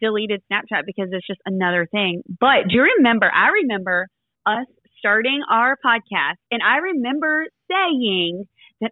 deleted 0.00 0.42
Snapchat 0.50 0.86
because 0.86 1.08
it's 1.10 1.26
just 1.26 1.40
another 1.44 1.86
thing. 1.90 2.22
But 2.40 2.68
do 2.68 2.76
you 2.76 2.82
remember? 2.98 3.30
I 3.30 3.48
remember 3.48 4.08
us 4.46 4.66
starting 4.98 5.42
our 5.50 5.76
podcast, 5.84 6.36
and 6.52 6.62
I 6.62 6.76
remember 6.76 7.46
saying 7.68 8.46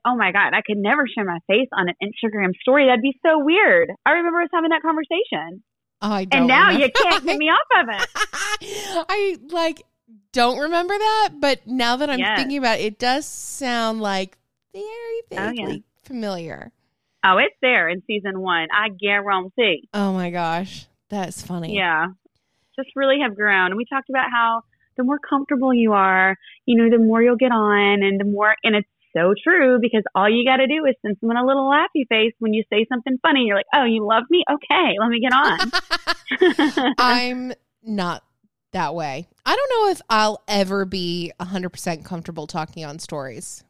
oh 0.04 0.16
my 0.16 0.32
God, 0.32 0.52
I 0.54 0.62
could 0.66 0.76
never 0.78 1.04
show 1.06 1.24
my 1.24 1.38
face 1.46 1.68
on 1.72 1.88
an 1.88 1.94
Instagram 2.02 2.54
story. 2.60 2.86
That'd 2.86 3.02
be 3.02 3.18
so 3.24 3.42
weird. 3.44 3.90
I 4.06 4.10
remember 4.12 4.40
us 4.42 4.48
having 4.52 4.70
that 4.70 4.82
conversation. 4.82 5.62
Oh, 6.02 6.10
I 6.12 6.24
don't 6.24 6.40
And 6.40 6.48
now 6.48 6.68
remember. 6.68 6.86
you 6.86 6.92
can't 6.92 7.24
get 7.24 7.38
me 7.38 7.46
off 7.46 7.82
of 7.82 7.88
it. 8.00 8.08
I 9.08 9.36
like 9.50 9.82
don't 10.32 10.58
remember 10.58 10.96
that, 10.96 11.30
but 11.40 11.66
now 11.66 11.96
that 11.96 12.08
I'm 12.10 12.18
Yes. 12.18 12.38
thinking 12.38 12.58
about 12.58 12.78
it, 12.80 12.84
it 12.84 12.98
does 12.98 13.26
sound 13.26 14.00
like 14.00 14.38
very 14.72 14.84
Oh, 15.32 15.52
yeah. 15.54 15.76
familiar. 16.04 16.72
Oh, 17.24 17.36
it's 17.38 17.54
there 17.60 17.88
in 17.88 18.02
season 18.06 18.40
one. 18.40 18.68
I 18.72 18.88
guarantee. 18.88 19.88
Oh 19.92 20.12
my 20.12 20.30
gosh, 20.30 20.86
that's 21.10 21.42
funny. 21.42 21.76
Yeah. 21.76 22.06
Just 22.78 22.90
really 22.96 23.18
have 23.22 23.36
grown. 23.36 23.66
And 23.66 23.76
we 23.76 23.84
talked 23.84 24.08
about 24.08 24.26
how 24.32 24.62
the 24.96 25.04
more 25.04 25.18
comfortable 25.18 25.74
you 25.74 25.92
are, 25.92 26.36
you 26.66 26.76
know, 26.76 26.88
the 26.96 27.02
more 27.02 27.22
you'll 27.22 27.36
get 27.36 27.52
on 27.52 28.02
and 28.02 28.18
the 28.18 28.24
more, 28.24 28.54
and 28.64 28.74
it's 28.76 28.88
so 29.16 29.34
true 29.42 29.78
because 29.80 30.02
all 30.14 30.28
you 30.28 30.44
got 30.44 30.58
to 30.58 30.66
do 30.66 30.84
is 30.86 30.94
send 31.02 31.16
someone 31.20 31.36
a 31.36 31.46
little 31.46 31.70
laughy 31.70 32.06
face 32.08 32.32
when 32.38 32.52
you 32.52 32.64
say 32.70 32.86
something 32.88 33.18
funny. 33.22 33.44
You're 33.46 33.56
like, 33.56 33.66
oh, 33.74 33.84
you 33.84 34.06
love 34.06 34.24
me? 34.30 34.44
Okay, 34.50 34.96
let 34.98 35.08
me 35.08 35.20
get 35.20 35.32
on. 35.32 36.94
I'm 36.98 37.52
not 37.82 38.22
that 38.72 38.94
way. 38.94 39.28
I 39.44 39.56
don't 39.56 39.70
know 39.70 39.90
if 39.90 40.00
I'll 40.08 40.42
ever 40.46 40.84
be 40.84 41.32
100% 41.40 42.04
comfortable 42.04 42.46
talking 42.46 42.84
on 42.84 42.98
stories, 42.98 43.64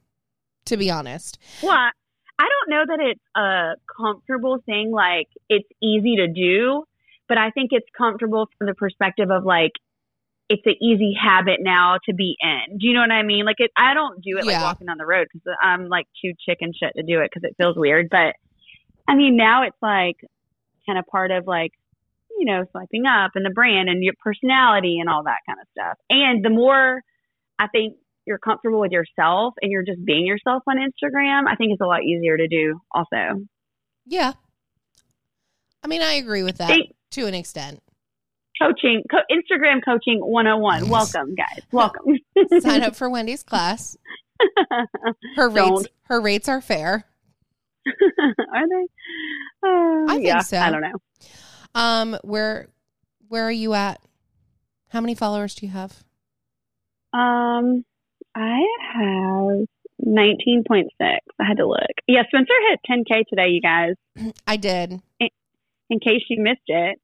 to 0.67 0.77
be 0.77 0.91
honest. 0.91 1.39
well, 1.63 1.73
I 1.73 1.91
I 2.41 2.47
don't 2.49 2.71
know 2.71 2.97
that 2.97 3.01
it's 3.05 3.21
a 3.37 3.73
comfortable 3.95 4.63
thing. 4.65 4.91
Like, 4.91 5.29
it's 5.51 5.69
easy 5.83 6.17
to 6.17 6.27
do, 6.27 6.85
but 7.29 7.37
I 7.37 7.51
think 7.51 7.69
it's 7.73 7.87
comfortable 7.97 8.49
from 8.57 8.67
the 8.67 8.75
perspective 8.75 9.31
of 9.31 9.45
like, 9.45 9.73
it's 10.51 10.67
an 10.67 10.75
easy 10.83 11.15
habit 11.15 11.59
now 11.61 11.97
to 12.07 12.13
be 12.13 12.37
in. 12.41 12.79
Do 12.79 12.87
you 12.89 12.93
know 12.93 13.01
what 13.01 13.13
I 13.13 13.23
mean? 13.23 13.45
Like, 13.45 13.61
it, 13.61 13.71
I 13.77 13.95
don't 13.95 14.21
do 14.21 14.37
it 14.37 14.45
like 14.45 14.61
walking 14.61 14.89
on 14.89 14.99
the 14.99 15.07
road 15.07 15.29
because 15.33 15.57
I'm 15.63 15.89
like 15.89 16.07
too 16.23 16.33
chicken 16.47 16.73
shit 16.75 16.93
to 16.97 17.05
do 17.05 17.21
it 17.21 17.31
because 17.33 17.49
it 17.49 17.55
feels 17.57 17.77
weird. 17.77 18.09
But 18.11 18.35
I 19.09 19.15
mean, 19.15 19.37
now 19.37 19.63
it's 19.63 19.77
like 19.81 20.17
kind 20.87 20.99
of 20.99 21.07
part 21.07 21.31
of 21.31 21.47
like, 21.47 21.71
you 22.37 22.47
know, 22.47 22.65
swiping 22.73 23.07
up 23.07 23.31
and 23.37 23.47
the 23.47 23.51
brand 23.51 23.89
and 23.89 24.03
your 24.03 24.15
personality 24.25 24.99
and 24.99 25.09
all 25.09 25.23
that 25.23 25.39
kind 25.47 25.61
of 25.61 25.69
stuff. 25.71 25.97
And 26.11 26.45
the 26.45 26.51
more 26.51 27.01
I 27.61 27.69
think 27.69 27.95
you're 28.27 28.39
comfortable 28.39 28.81
with 28.81 28.91
yourself 28.91 29.55
and 29.63 29.71
you're 29.71 29.85
just 29.85 30.05
being 30.05 30.27
yourself 30.27 30.65
on 30.67 30.79
Instagram, 30.79 31.45
I 31.49 31.55
think 31.55 31.71
it's 31.73 31.81
a 31.81 31.87
lot 31.87 32.03
easier 32.03 32.37
to 32.37 32.49
do 32.49 32.81
also. 32.93 33.47
Yeah. 34.05 34.33
I 35.85 35.87
mean, 35.87 36.03
I 36.03 36.15
agree 36.15 36.43
with 36.43 36.59
that 36.59 36.69
Thank- 36.69 36.95
to 37.13 37.27
an 37.27 37.35
extent. 37.35 37.81
Coaching, 38.61 39.03
co- 39.11 39.19
Instagram 39.31 39.81
coaching 39.85 40.21
101. 40.21 40.89
Welcome, 40.89 41.35
guys. 41.35 41.63
Welcome. 41.73 42.19
Sign 42.61 42.83
up 42.83 42.95
for 42.95 43.09
Wendy's 43.09 43.43
class. 43.43 43.97
Her 45.37 45.49
rates 45.49 45.69
Don't. 45.69 45.89
her 46.05 46.21
rates 46.21 46.49
are 46.49 46.61
fair. 46.61 47.05
Are 47.87 48.69
they? 48.69 48.87
Uh, 49.63 50.13
I 50.13 50.15
think 50.15 50.27
yeah, 50.27 50.41
so. 50.41 50.59
I 50.59 50.71
don't 50.71 50.83
know. 50.83 50.95
Um, 51.75 52.19
where 52.23 52.69
where 53.29 53.45
are 53.45 53.51
you 53.51 53.75
at? 53.75 54.01
How 54.89 55.01
many 55.01 55.15
followers 55.15 55.55
do 55.55 55.67
you 55.67 55.73
have? 55.73 56.03
Um, 57.13 57.85
I 58.35 58.61
have 58.95 59.67
19.6. 60.05 60.85
I 61.01 61.45
had 61.47 61.57
to 61.59 61.67
look. 61.67 61.81
Yeah, 62.07 62.23
Spencer 62.29 62.53
hit 62.69 62.81
10K 62.91 63.25
today, 63.29 63.49
you 63.49 63.61
guys. 63.61 63.95
I 64.47 64.57
did. 64.57 65.01
In 65.21 66.01
case 66.01 66.23
you 66.29 66.43
missed 66.43 66.61
it. 66.67 66.99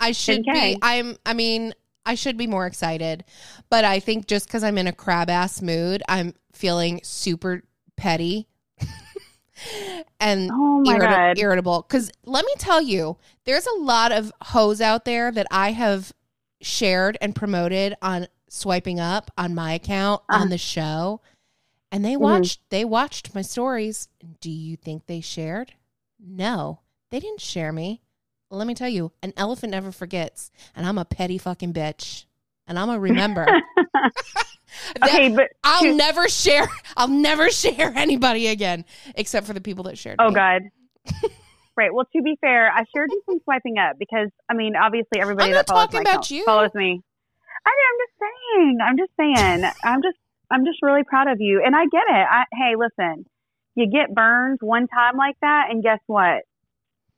I 0.00 0.12
should 0.12 0.44
10K. 0.44 0.52
be. 0.52 0.78
I'm. 0.82 1.16
I 1.24 1.32
mean, 1.34 1.72
I 2.04 2.14
should 2.14 2.36
be 2.36 2.46
more 2.46 2.66
excited, 2.66 3.24
but 3.70 3.84
I 3.84 3.98
think 4.00 4.26
just 4.26 4.46
because 4.46 4.62
I'm 4.62 4.78
in 4.78 4.86
a 4.86 4.92
crab 4.92 5.28
ass 5.30 5.60
mood, 5.62 6.02
I'm 6.08 6.34
feeling 6.52 7.00
super 7.02 7.62
petty 7.96 8.46
and 10.20 10.50
Oh 10.52 10.84
irrit- 10.86 11.38
irritable. 11.38 11.82
Because 11.82 12.10
let 12.24 12.44
me 12.44 12.52
tell 12.58 12.80
you, 12.80 13.16
there's 13.44 13.66
a 13.66 13.78
lot 13.78 14.12
of 14.12 14.32
hoes 14.42 14.80
out 14.80 15.04
there 15.04 15.32
that 15.32 15.46
I 15.50 15.72
have 15.72 16.12
shared 16.60 17.18
and 17.20 17.34
promoted 17.34 17.94
on 18.02 18.26
swiping 18.48 19.00
up 19.00 19.30
on 19.36 19.54
my 19.54 19.72
account 19.74 20.22
Uh-huh. 20.28 20.42
on 20.42 20.48
the 20.50 20.58
show, 20.58 21.20
and 21.90 22.04
they 22.04 22.14
Mhm. 22.14 22.20
watched. 22.20 22.60
They 22.70 22.84
watched 22.84 23.34
my 23.34 23.42
stories. 23.42 24.08
Do 24.40 24.50
you 24.50 24.76
think 24.76 25.06
they 25.06 25.20
shared? 25.20 25.72
No, 26.20 26.80
they 27.10 27.20
didn't 27.20 27.40
share 27.40 27.72
me. 27.72 28.02
Let 28.50 28.66
me 28.66 28.74
tell 28.74 28.88
you, 28.88 29.12
an 29.22 29.32
elephant 29.36 29.72
never 29.72 29.90
forgets, 29.90 30.50
and 30.74 30.86
I'm 30.86 30.98
a 30.98 31.04
petty 31.04 31.38
fucking 31.38 31.72
bitch, 31.72 32.24
and 32.66 32.78
I'm 32.78 32.90
a 32.90 32.98
remember. 32.98 33.46
Okay, 35.02 35.28
but 35.34 35.48
I'll 35.64 35.82
to- 35.82 35.94
never 35.94 36.28
share. 36.28 36.68
I'll 36.96 37.08
never 37.08 37.50
share 37.50 37.92
anybody 37.96 38.48
again, 38.48 38.84
except 39.14 39.46
for 39.46 39.52
the 39.52 39.60
people 39.60 39.84
that 39.84 39.96
shared. 39.98 40.16
oh 40.18 40.28
me. 40.28 40.34
god. 40.34 40.62
right. 41.76 41.92
Well, 41.92 42.06
to 42.14 42.22
be 42.22 42.36
fair, 42.40 42.70
I 42.70 42.84
shared 42.94 43.10
you 43.10 43.22
some 43.26 43.40
swiping 43.44 43.78
up 43.78 43.98
because 43.98 44.28
I 44.48 44.54
mean, 44.54 44.74
obviously, 44.76 45.20
everybody 45.20 45.50
I'm 45.50 45.54
that 45.54 45.68
not 45.68 45.74
follows 45.74 45.86
talking 45.86 46.02
my 46.04 46.10
account 46.10 46.30
you. 46.30 46.44
follows 46.44 46.74
me. 46.74 47.00
I 47.64 47.70
I'm 47.70 47.98
just 48.02 48.18
saying. 48.20 48.78
I'm 48.82 48.96
just 48.98 49.12
saying. 49.16 49.72
I'm 49.84 50.02
just 50.02 50.18
I'm 50.50 50.64
just 50.64 50.82
really 50.82 51.04
proud 51.04 51.28
of 51.28 51.40
you, 51.40 51.62
and 51.64 51.74
I 51.74 51.84
get 51.86 52.04
it. 52.08 52.26
I, 52.30 52.44
hey, 52.52 52.74
listen, 52.76 53.24
you 53.74 53.90
get 53.90 54.14
burned 54.14 54.58
one 54.60 54.88
time 54.88 55.16
like 55.16 55.36
that, 55.40 55.68
and 55.70 55.82
guess 55.82 56.00
what? 56.06 56.42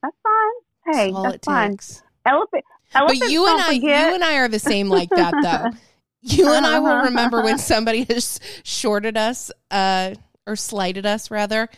That's 0.02 0.16
fine. 0.22 0.67
Hey, 0.92 1.12
all 1.12 1.26
it 1.26 1.44
fine. 1.44 1.72
takes. 1.72 2.02
Elephant. 2.26 2.64
But 2.92 3.16
you 3.30 3.46
and 3.46 3.60
I, 3.60 3.74
forget. 3.74 3.82
you 3.82 4.14
and 4.14 4.24
I 4.24 4.36
are 4.38 4.48
the 4.48 4.58
same 4.58 4.88
like 4.88 5.10
that, 5.10 5.34
though. 5.42 5.78
You 6.20 6.52
and 6.52 6.66
I 6.66 6.80
will 6.80 7.04
remember 7.04 7.42
when 7.42 7.58
somebody 7.60 8.02
has 8.10 8.40
shorted 8.64 9.16
us, 9.16 9.52
uh, 9.70 10.16
or 10.48 10.56
slighted 10.56 11.06
us 11.06 11.30
rather, 11.30 11.68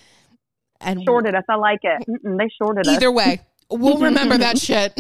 and 0.81 1.03
shorted 1.05 1.35
us. 1.35 1.45
I 1.47 1.57
like 1.57 1.81
it. 1.83 2.03
Mm-mm, 2.09 2.39
they 2.39 2.49
shorted 2.61 2.87
us. 2.89 2.95
Either 2.97 3.13
way, 3.13 3.43
we'll 3.71 3.99
remember 4.03 4.39
that 4.39 4.57
shit 4.59 4.99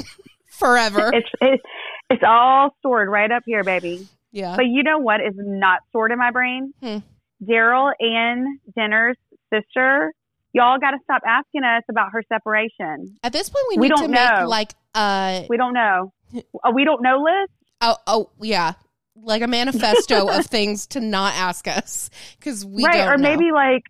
forever. 0.51 1.11
It's 1.15 1.29
it's 1.41 1.63
it's 2.11 2.23
all 2.25 2.77
stored 2.81 3.09
right 3.09 3.31
up 3.33 3.45
here, 3.47 3.65
baby. 3.65 4.07
yeah. 4.31 4.57
But 4.57 4.67
you 4.67 4.83
know 4.83 4.99
what 4.99 5.21
is 5.23 5.33
not 5.37 5.81
stored 5.89 6.13
in 6.13 6.19
my 6.19 6.31
brain? 6.33 6.75
Hmm. 6.83 6.99
Daryl 7.43 7.93
Ann 7.99 8.59
Denner's 8.79 9.17
sister. 9.53 10.13
Y'all 10.53 10.79
got 10.79 10.91
to 10.93 10.99
stop 11.05 11.23
asking 11.27 11.63
us 11.65 11.83
about 11.89 12.09
her 12.13 12.23
separation. 12.29 13.17
At 13.23 13.33
this 13.33 13.49
point, 13.49 13.65
we 13.71 13.77
We 13.79 13.89
need 13.89 13.95
don't 13.97 14.11
make 14.11 14.31
know. 14.41 14.49
like 14.49 14.73
uh 14.95 15.43
We 15.49 15.57
don't 15.57 15.75
know. 15.75 16.13
A 16.65 16.71
we 16.75 16.85
don't 16.85 17.03
know 17.03 17.23
list. 17.23 17.53
oh 17.81 17.97
oh 18.07 18.31
yeah, 18.41 18.73
like 19.17 19.43
a 19.43 19.47
manifesto 19.47 20.29
of 20.39 20.47
things 20.47 20.87
to 20.89 21.01
not 21.01 21.35
ask 21.35 21.67
us 21.69 22.11
because 22.39 22.65
we 22.65 22.85
right. 22.85 23.07
Or 23.09 23.17
know. 23.17 23.23
maybe 23.31 23.53
like, 23.53 23.83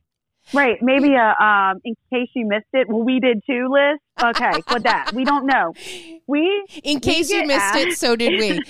right. 0.53 0.77
Maybe 0.83 1.15
a, 1.15 1.43
um, 1.43 1.81
in 1.85 1.95
case 2.13 2.29
you 2.35 2.47
missed 2.47 2.67
it, 2.73 2.89
well, 2.89 3.05
we 3.05 3.21
did 3.21 3.43
too 3.47 3.69
list. 3.71 4.01
Okay. 4.23 4.61
with 4.73 4.83
that. 4.83 5.13
We 5.15 5.25
don't 5.25 5.47
know. 5.47 5.73
We, 6.27 6.65
in 6.85 7.01
case 7.01 7.29
you 7.29 7.41
get 7.45 7.49
missed 7.49 7.75
it, 7.75 7.99
so 7.99 8.15
did 8.15 8.39
we. 8.39 8.61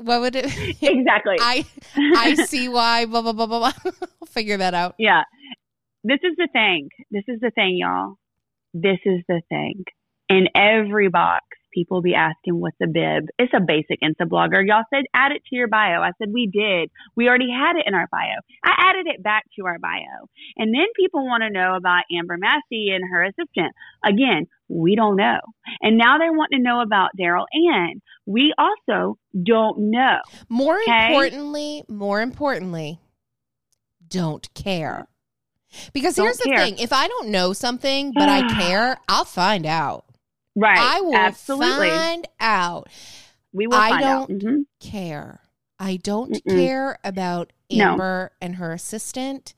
What 0.00 0.20
would 0.20 0.36
it? 0.36 0.44
exactly. 0.80 1.34
I 1.40 1.64
I 1.96 2.34
see 2.34 2.68
why. 2.68 3.06
Blah 3.06 3.22
blah 3.22 3.32
blah 3.32 3.46
blah 3.46 3.58
blah. 3.58 3.92
I'll 4.22 4.26
figure 4.28 4.56
that 4.58 4.72
out. 4.72 4.94
Yeah. 4.98 5.22
This 6.08 6.20
is 6.22 6.36
the 6.38 6.48
thing. 6.50 6.88
This 7.10 7.24
is 7.28 7.38
the 7.40 7.50
thing, 7.50 7.76
y'all. 7.76 8.14
This 8.72 8.98
is 9.04 9.20
the 9.28 9.42
thing. 9.50 9.84
In 10.30 10.48
every 10.54 11.08
box, 11.08 11.44
people 11.74 12.00
be 12.00 12.14
asking 12.14 12.58
what's 12.58 12.78
a 12.82 12.86
bib. 12.86 13.26
It's 13.38 13.52
a 13.54 13.60
basic 13.60 14.00
Insta 14.00 14.26
blogger. 14.26 14.66
Y'all 14.66 14.84
said 14.88 15.04
add 15.12 15.32
it 15.32 15.42
to 15.50 15.56
your 15.56 15.68
bio. 15.68 16.00
I 16.00 16.12
said 16.16 16.28
we 16.32 16.46
did. 16.46 16.90
We 17.14 17.28
already 17.28 17.50
had 17.50 17.76
it 17.76 17.84
in 17.86 17.92
our 17.92 18.06
bio. 18.10 18.40
I 18.64 18.88
added 18.88 19.06
it 19.06 19.22
back 19.22 19.44
to 19.58 19.66
our 19.66 19.78
bio. 19.78 20.28
And 20.56 20.72
then 20.72 20.86
people 20.96 21.26
want 21.26 21.42
to 21.42 21.50
know 21.50 21.74
about 21.76 22.04
Amber 22.10 22.38
Massey 22.38 22.88
and 22.94 23.04
her 23.10 23.24
assistant. 23.24 23.74
Again, 24.02 24.46
we 24.68 24.96
don't 24.96 25.16
know. 25.16 25.40
And 25.82 25.98
now 25.98 26.16
they 26.16 26.30
want 26.30 26.52
to 26.54 26.58
know 26.58 26.80
about 26.80 27.10
Daryl 27.20 27.44
Ann. 27.70 28.00
We 28.24 28.54
also 28.56 29.18
don't 29.42 29.90
know. 29.90 30.20
More 30.48 30.80
Okay. 30.80 31.08
importantly, 31.08 31.82
more 31.86 32.22
importantly, 32.22 32.98
don't 34.08 34.48
care. 34.54 35.06
Because 35.92 36.16
Don't 36.16 36.26
here's 36.26 36.38
the 36.38 36.44
care. 36.44 36.58
thing: 36.58 36.78
if 36.78 36.92
I 36.92 37.08
don't 37.08 37.28
know 37.28 37.52
something 37.52 38.12
but 38.14 38.28
I 38.28 38.48
care, 38.60 38.98
I'll 39.08 39.24
find 39.24 39.66
out. 39.66 40.04
Right. 40.56 40.78
I 40.78 41.00
will 41.00 41.14
Absolutely. 41.14 41.88
find 41.90 42.28
out. 42.40 42.88
we 43.52 43.66
will 43.66 43.76
I 43.76 43.90
find 43.90 44.04
out. 44.04 44.28
don't 44.28 44.42
Mhm. 44.42 44.62
Care. 44.80 45.40
I 45.78 45.96
don't 45.96 46.32
Mm-mm. 46.34 46.50
care 46.56 46.98
about 47.04 47.52
No. 47.70 47.92
Amber 47.92 48.32
and 48.42 48.56
her 48.56 48.72
assistant 48.72 49.54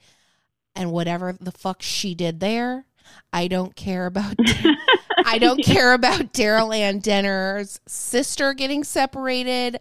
and 0.77 0.93
whatever 0.93 1.35
the 1.41 1.51
fuck 1.53 1.81
she 1.83 2.15
did 2.15 2.41
there. 2.41 2.85
I 3.33 3.49
don't 3.49 3.75
care 3.75 4.07
about. 4.07 4.37
I 5.27 5.39
don't 5.39 5.65
care 5.65 5.93
about 5.93 6.33
Daryl 6.33 6.75
Ann 6.77 7.01
Denner's 7.01 7.81
sister 7.87 8.53
getting 8.55 8.85
separated. 8.85 9.81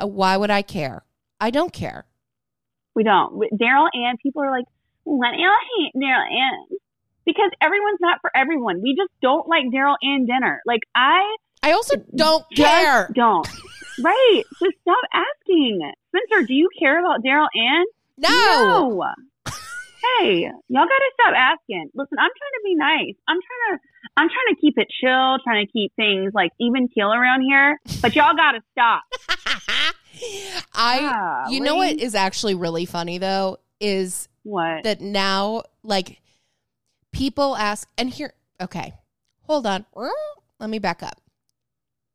Uh, 0.00 0.06
why 0.06 0.36
would 0.36 0.50
I 0.50 0.62
care? 0.62 1.04
I 1.40 1.50
don't 1.50 1.72
care. 1.72 2.06
We 2.94 3.02
don't. 3.04 3.34
Daryl 3.60 3.88
and 3.92 4.18
people 4.20 4.42
are 4.42 4.50
like, 4.50 4.64
Daryl 5.10 5.56
hate 5.78 5.92
Daryl 5.96 6.26
Ann 6.30 6.78
because 7.26 7.50
everyone's 7.60 7.98
not 8.00 8.18
for 8.20 8.30
everyone. 8.36 8.80
We 8.82 8.94
just 8.96 9.10
don't 9.22 9.48
like 9.48 9.64
Daryl 9.74 9.96
Ann 10.02 10.26
Denner. 10.26 10.60
Like 10.66 10.80
I 10.94 11.36
I 11.62 11.72
also 11.72 11.96
don't 12.14 12.44
care. 12.54 13.10
don't. 13.12 13.46
right. 14.02 14.42
Just 14.62 14.76
stop 14.82 15.04
asking. 15.12 15.80
Spencer, 16.08 16.46
do 16.46 16.54
you 16.54 16.68
care 16.78 16.98
about 16.98 17.22
Daryl 17.22 17.48
Ann? 17.54 17.84
No. 18.18 19.04
hey, 19.46 20.42
y'all 20.68 20.86
gotta 20.86 21.10
stop 21.14 21.34
asking. 21.36 21.90
Listen, 21.94 22.18
I'm 22.18 22.30
trying 22.30 22.54
to 22.54 22.60
be 22.64 22.74
nice. 22.74 23.14
I'm 23.28 23.36
trying 23.36 23.78
to 23.78 23.82
I'm 24.16 24.28
trying 24.28 24.54
to 24.54 24.60
keep 24.60 24.74
it 24.78 24.88
chill, 25.00 25.38
trying 25.44 25.66
to 25.66 25.72
keep 25.72 25.92
things 25.96 26.32
like 26.34 26.50
even 26.60 26.88
keel 26.88 27.12
around 27.12 27.42
here. 27.42 27.78
But 28.00 28.14
y'all 28.16 28.34
gotta 28.34 28.60
stop. 28.72 29.02
I 30.74 31.46
you 31.50 31.60
know 31.60 31.76
what 31.76 31.98
is 31.98 32.14
actually 32.14 32.54
really 32.54 32.84
funny 32.86 33.18
though 33.18 33.58
is 33.80 34.28
What? 34.42 34.84
that 34.84 35.00
now 35.00 35.62
like 35.82 36.20
people 37.12 37.56
ask 37.56 37.88
and 37.98 38.10
here 38.10 38.32
okay 38.60 38.94
hold 39.42 39.66
on. 39.66 39.84
Let 40.60 40.70
me 40.70 40.78
back 40.78 41.02
up. 41.02 41.20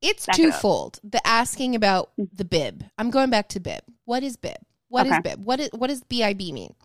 It's 0.02 0.26
Back 0.26 0.40
it 0.40 0.46
up. 0.46 0.54
twofold 0.54 1.00
the 1.04 1.26
asking 1.28 1.76
about 1.76 2.12
the 2.18 2.46
bib. 2.46 2.84
I'm 2.98 3.10
going 3.10 3.30
back 3.30 3.50
to 3.50 3.60
bib. 3.60 3.82
What 4.06 4.24
is 4.24 4.38
bib? 4.38 4.58
What 4.88 5.06
is 5.06 5.14
Okay. 5.14 5.22
bib? 5.22 5.44
What 5.46 5.60
is 5.60 5.70
what 5.74 5.88
does 5.88 6.02
bib 6.04 6.38
mean? 6.38 6.76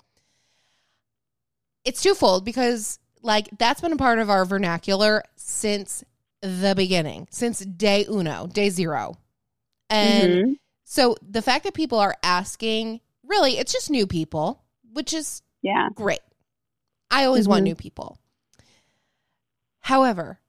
It's 1.85 2.03
twofold 2.03 2.44
because 2.44 2.98
like 3.22 3.48
that's 3.59 3.81
been 3.81 3.92
a 3.92 3.96
part 3.96 4.18
of 4.18 4.31
our 4.31 4.44
vernacular 4.44 5.22
since 5.37 6.03
the 6.42 6.74
beginning 6.74 7.29
since 7.31 7.61
day 7.61 8.07
uno 8.09 8.46
day 8.46 8.70
zero. 8.70 9.16
And 9.90 10.33
Mhm. 10.33 10.57
so 10.85 11.16
the 11.22 11.42
fact 11.42 11.64
that 11.64 11.74
people 11.74 11.98
are 11.98 12.16
asking, 12.22 13.00
really, 13.24 13.59
it's 13.59 13.72
just 13.72 13.90
new 13.90 14.07
people, 14.07 14.62
which 14.92 15.12
is 15.12 15.42
Yeah. 15.62 15.88
great. 15.94 16.20
I 17.11 17.24
always 17.24 17.48
want 17.48 17.62
Mhm. 17.62 17.64
new 17.64 17.74
people. 17.74 18.18
However, 19.81 20.40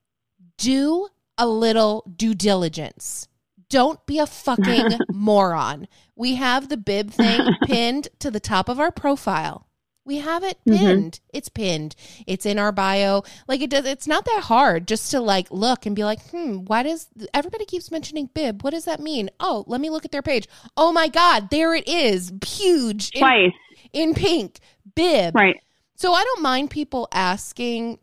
do 0.58 1.08
a 1.38 1.47
little 1.47 2.04
due 2.15 2.34
diligence. 2.36 3.27
Don't 3.69 4.06
be 4.06 4.19
a 4.19 4.27
fucking 4.27 4.99
moron. 5.12 5.88
We 6.15 6.36
have 6.36 6.69
the 6.69 6.77
bib 6.77 7.12
thing 7.12 7.39
pinned 7.65 8.10
to 8.19 8.30
the 8.30 8.39
top 8.39 8.67
of 8.69 8.80
our 8.80 8.91
profile. 8.91 9.67
We 10.04 10.17
have 10.17 10.43
it 10.43 10.58
Mhm. 10.67 10.77
pinned. 10.77 11.19
It's 11.34 11.47
pinned. 11.47 11.95
It's 12.27 12.45
in 12.45 12.60
our 12.60 12.71
bio. 12.71 13.23
Like 13.47 13.62
it 13.62 13.69
does 13.69 13.86
it's 13.86 14.08
not 14.08 14.25
that 14.25 14.41
hard 14.45 14.88
just 14.88 15.10
to 15.12 15.21
like 15.21 15.49
look 15.51 15.86
and 15.86 15.95
be 15.95 16.04
like, 16.04 16.19
"Hmm, 16.32 16.65
why 16.65 16.84
does 16.84 17.08
everybody 17.34 17.65
keeps 17.65 17.91
mentioning 17.91 18.30
bib? 18.34 18.63
What 18.63 18.71
does 18.71 18.86
that 18.86 18.99
mean?" 18.99 19.30
Oh, 19.39 19.63
let 19.67 19.80
me 19.80 19.89
look 19.89 20.04
at 20.04 20.12
their 20.12 20.23
page. 20.23 20.47
Oh 20.75 20.91
my 20.91 21.08
god, 21.08 21.49
there 21.49 21.73
it 21.75 21.88
is. 21.88 22.34
Huge 22.45 23.12
Twice. 23.12 23.54
In 23.93 24.13
pink. 24.13 24.60
Bib. 24.95 25.36
Right. 25.36 25.58
So 25.95 26.13
I 26.13 26.23
don't 26.23 26.41
mind 26.41 26.69
people 26.71 27.08
asking 27.13 27.99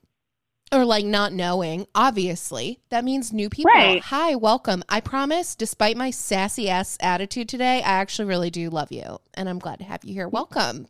or 0.71 0.85
like 0.85 1.05
not 1.05 1.33
knowing. 1.33 1.87
Obviously, 1.95 2.79
that 2.91 3.05
means 3.05 3.33
new 3.33 3.49
people. 3.49 3.73
Right. 3.75 4.03
Hi, 4.03 4.35
welcome. 4.37 4.83
I 4.89 5.01
promise, 5.01 5.55
despite 5.55 5.97
my 5.97 6.11
sassy 6.11 6.69
ass 6.69 6.97
attitude 7.01 7.49
today, 7.49 7.79
I 7.79 7.93
actually 8.01 8.29
really 8.29 8.51
do 8.51 8.69
love 8.71 8.93
you, 8.93 9.19
and 9.35 9.49
I'm 9.49 9.59
glad 9.59 9.79
to 9.81 9.85
have 9.85 10.05
you 10.05 10.13
here. 10.15 10.29
Welcome. 10.29 10.87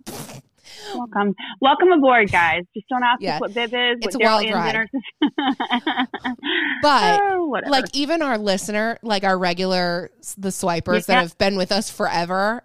Welcome. 0.94 1.34
Welcome 1.62 1.92
aboard, 1.92 2.30
guys. 2.30 2.64
Just 2.74 2.88
don't 2.90 3.02
ask 3.02 3.22
Yeah. 3.22 3.36
us 3.36 3.40
what 3.40 3.54
Bib 3.54 3.72
is. 3.72 3.98
It's 4.02 4.14
a 4.16 4.18
wild 4.18 4.50
ride. 4.52 4.86
But, 6.82 7.20
Oh. 7.22 7.60
Like 7.66 7.86
even 7.94 8.20
our 8.22 8.36
listener, 8.36 8.98
like 9.02 9.24
our 9.24 9.38
regular 9.38 10.10
the 10.36 10.52
swipers 10.52 11.06
that 11.06 11.22
have 11.22 11.38
been 11.38 11.56
with 11.56 11.72
us 11.72 11.90
forever, 11.90 12.62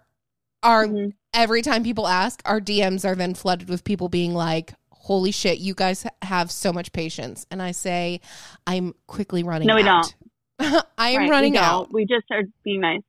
are 0.62 0.86
Mhm. 0.86 1.12
Every 1.34 1.60
time 1.62 1.82
people 1.84 2.06
ask, 2.06 2.40
our 2.44 2.60
DMs 2.60 3.04
are 3.04 3.14
then 3.14 3.34
flooded 3.34 3.68
with 3.68 3.84
people 3.84 4.08
being 4.08 4.32
like, 4.34 4.72
"Holy 4.90 5.30
shit, 5.32 5.58
you 5.58 5.74
guys 5.74 6.06
have 6.22 6.50
so 6.50 6.72
much 6.72 6.92
patience." 6.92 7.46
And 7.50 7.60
I 7.60 7.72
say, 7.72 8.20
"I'm 8.66 8.94
quickly 9.06 9.42
running 9.42 9.68
No, 9.68 9.74
we 9.74 9.82
out." 9.82 10.14
don't. 10.58 10.84
I 10.98 11.10
am 11.10 11.22
Right, 11.22 11.30
running 11.30 11.52
we 11.52 11.58
don't. 11.58 11.64
out. 11.66 11.92
We 11.92 12.06
just 12.06 12.24
are 12.30 12.42
being 12.62 12.80
nice. 12.80 13.02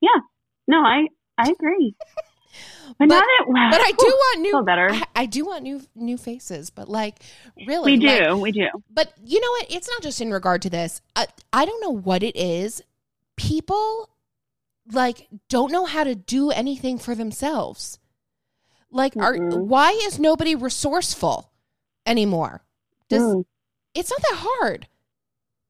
Yeah. 0.00 0.08
No, 0.66 0.78
I 0.78 1.06
I 1.36 1.50
agree. 1.50 1.94
But- 2.98 3.08
But, 3.08 3.08
that 3.10 3.44
But 3.70 3.80
I 3.80 3.92
do 3.96 4.06
want 4.06 4.40
new 4.40 4.62
better. 4.64 4.88
I, 4.90 5.02
I 5.14 5.26
do 5.26 5.44
want 5.44 5.62
new 5.62 5.82
new 5.94 6.16
faces, 6.16 6.70
but 6.70 6.88
like 6.88 7.20
really 7.66 7.98
we 7.98 8.06
like- 8.06 8.24
do, 8.24 8.36
we 8.38 8.50
do. 8.50 8.66
But 8.90 9.12
you 9.22 9.40
know 9.40 9.50
what? 9.50 9.66
It's 9.70 9.88
not 9.88 10.02
just 10.02 10.20
in 10.20 10.32
regard 10.32 10.62
to 10.62 10.70
this. 10.70 11.00
I, 11.14 11.26
I 11.52 11.64
don't 11.66 11.80
know 11.82 11.90
what 11.94 12.22
it 12.22 12.34
is. 12.34 12.82
People 13.36 14.08
like 14.92 15.28
don't 15.48 15.72
know 15.72 15.84
how 15.84 16.04
to 16.04 16.14
do 16.14 16.50
anything 16.50 16.98
for 16.98 17.14
themselves. 17.14 17.98
Like, 18.90 19.16
are 19.16 19.34
Mm-mm. 19.34 19.66
why 19.66 19.90
is 20.04 20.18
nobody 20.18 20.54
resourceful 20.54 21.50
anymore? 22.06 22.62
Does 23.08 23.22
Mm. 23.22 23.44
it's 23.94 24.10
not 24.10 24.20
that 24.22 24.36
hard. 24.38 24.86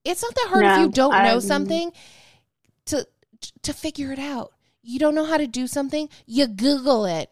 It's 0.04 0.22
not 0.22 0.35
that 0.35 0.46
hard 0.50 0.64
if 0.64 0.78
you 0.78 0.88
don't 0.88 1.11
know 1.12 1.16
I'm- 1.18 1.40
something 1.40 1.92
to 2.87 3.07
to 3.62 3.72
figure 3.72 4.12
it 4.12 4.18
out. 4.18 4.52
You 4.83 4.98
don't 4.98 5.14
know 5.14 5.24
how 5.24 5.37
to 5.37 5.46
do 5.46 5.66
something, 5.66 6.09
you 6.26 6.46
Google 6.46 7.04
it. 7.04 7.31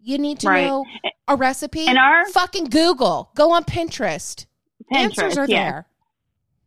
You 0.00 0.18
need 0.18 0.40
to 0.40 0.48
Right. 0.48 0.66
know 0.66 0.84
a 1.28 1.36
recipe. 1.36 1.86
And 1.86 1.96
our 1.98 2.28
fucking 2.30 2.64
Google. 2.66 3.30
Go 3.34 3.52
on 3.52 3.64
Pinterest. 3.64 4.46
Answers 4.92 5.34
Pinterest, 5.34 5.38
are 5.38 5.46
yeah. 5.48 5.70
there. 5.70 5.86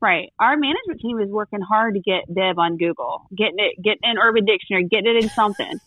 Right. 0.02 0.32
Our 0.40 0.56
management 0.58 1.00
team 1.02 1.20
is 1.20 1.30
working 1.30 1.62
hard 1.62 1.96
to 1.96 2.00
get 2.00 2.32
Deb 2.34 2.60
on 2.60 2.78
Google, 2.78 3.28
getting 3.36 3.58
it, 3.58 3.82
getting 3.84 4.02
in 4.04 4.18
Urban 4.18 4.46
Dictionary, 4.46 4.86
getting 4.88 5.16
it 5.16 5.24
in 5.24 5.30
something. 5.30 5.80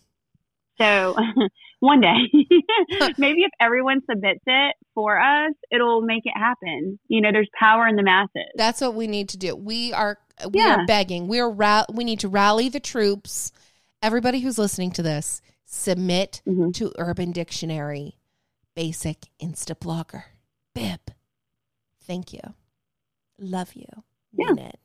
So 0.79 1.15
one 1.81 2.01
day, 2.01 2.17
maybe 3.19 3.43
if 3.43 3.51
everyone 3.61 4.01
submits 4.11 4.41
it 4.47 4.75
for 4.95 5.21
us, 5.21 5.53
it'll 5.71 6.01
make 6.01 6.23
it 6.25 6.37
happen. 6.37 6.99
You 7.09 7.21
know, 7.21 7.31
there's 7.33 7.49
power 7.59 7.87
in 7.87 7.97
the 7.97 8.03
masses. 8.03 8.51
That's 8.57 8.81
what 8.81 8.95
we 8.95 9.07
need 9.07 9.29
to 9.31 9.37
do. 9.39 9.55
We 9.55 9.93
are 9.93 10.19
we 10.51 10.61
Yeah. 10.61 10.77
are 10.83 10.87
begging. 10.87 11.29
We 11.29 11.39
are 11.39 11.51
ra- 11.51 11.85
we 11.93 12.03
need 12.03 12.21
to 12.21 12.29
rally 12.29 12.69
the 12.69 12.81
troops. 12.81 13.53
Everybody 14.03 14.41
who's 14.41 14.59
listening 14.59 14.91
to 14.93 15.03
this, 15.03 15.43
submit 15.67 16.41
Mhm. 16.49 16.73
to 16.75 16.93
Urban 16.99 17.31
Dictionary 17.33 18.17
Basic 18.75 19.27
Insta 19.41 19.79
Blogger. 19.79 20.25
Bib. 20.75 21.01
Thank 22.03 22.33
you. 22.33 22.41
Love 23.41 23.75
you. 23.75 23.87
Yeah. 24.33 24.53
Mean 24.53 24.59
it. 24.67 24.79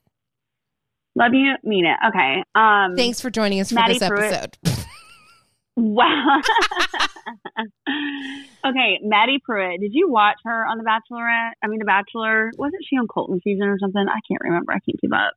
Love 1.18 1.34
you, 1.34 1.54
mean 1.64 1.86
it. 1.86 1.98
Okay. 2.10 2.44
Um, 2.56 2.96
Thanks 2.96 3.22
for 3.22 3.30
joining 3.30 3.60
us 3.60 3.70
for 3.70 3.76
Maddie 3.76 4.00
this 4.00 4.10
Prewett. 4.10 4.58
episode. 4.64 4.86
Wow. 5.78 6.40
okay, 8.66 9.00
Maddie 9.04 9.40
Prewett. 9.44 9.80
Did 9.82 9.92
you 9.94 10.10
watch 10.10 10.38
her 10.46 10.66
on 10.66 10.78
The 10.78 10.84
Bachelorette? 10.86 11.52
I 11.62 11.68
mean, 11.68 11.80
The 11.80 11.86
Bachelor. 11.86 12.52
Wasn't 12.58 12.82
she 12.90 12.96
on 12.96 13.08
Colton 13.08 13.42
season 13.44 13.68
or 13.68 13.78
something? 13.80 14.02
I 14.08 14.20
can't 14.28 14.40
remember. 14.42 14.72
I 14.72 14.80
can't 14.80 15.00
keep 15.02 15.14
up. 15.14 15.34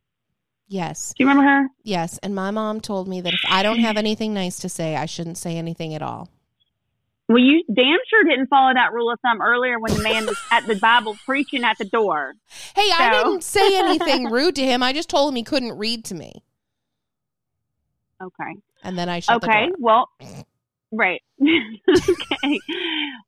yes. 0.69 1.13
Do 1.17 1.25
you 1.25 1.29
remember 1.29 1.49
her? 1.51 1.67
Yes. 1.83 2.19
And 2.23 2.35
my 2.37 2.51
mom 2.53 2.81
told 2.81 3.09
me 3.09 3.21
that 3.21 3.35
if 3.35 3.41
I 3.49 3.63
don't 3.65 3.81
have 3.81 3.97
anything 4.05 4.33
nice 4.33 4.59
to 4.61 4.69
say, 4.69 4.95
I 4.97 5.07
shouldn't 5.07 5.39
say 5.39 5.57
anything 5.57 5.95
at 5.95 6.03
all. 6.03 6.29
Well, 7.29 7.39
you 7.39 7.63
damn 7.75 7.99
sure 8.09 8.25
didn't 8.25 8.47
follow 8.49 8.73
that 8.73 8.93
rule 8.95 9.13
of 9.13 9.19
thumb 9.21 9.43
earlier 9.43 9.79
when 9.79 9.93
the 9.93 10.03
man 10.03 10.25
was 10.27 10.37
at 10.51 10.67
the 10.67 10.77
Bible 10.77 11.15
preaching 11.27 11.63
at 11.63 11.77
the 11.79 11.85
door. 11.85 12.33
Hey, 12.75 12.89
I 12.99 13.11
didn't 13.11 13.45
say 13.45 13.79
anything 13.79 14.31
rude 14.31 14.57
to 14.57 14.65
him. 14.65 14.83
I 14.83 14.95
just 14.95 15.11
told 15.11 15.31
him 15.33 15.37
he 15.37 15.43
couldn't 15.43 15.77
read 15.77 16.05
to 16.07 16.15
me. 16.15 16.43
Okay. 18.23 18.57
And 18.83 18.99
then 18.99 19.09
I 19.11 19.21
shut 19.21 19.45
Okay. 19.45 19.67
the 19.67 19.77
door. 19.77 19.77
Well, 19.79 20.09
right. 20.91 21.21
okay. 21.41 22.63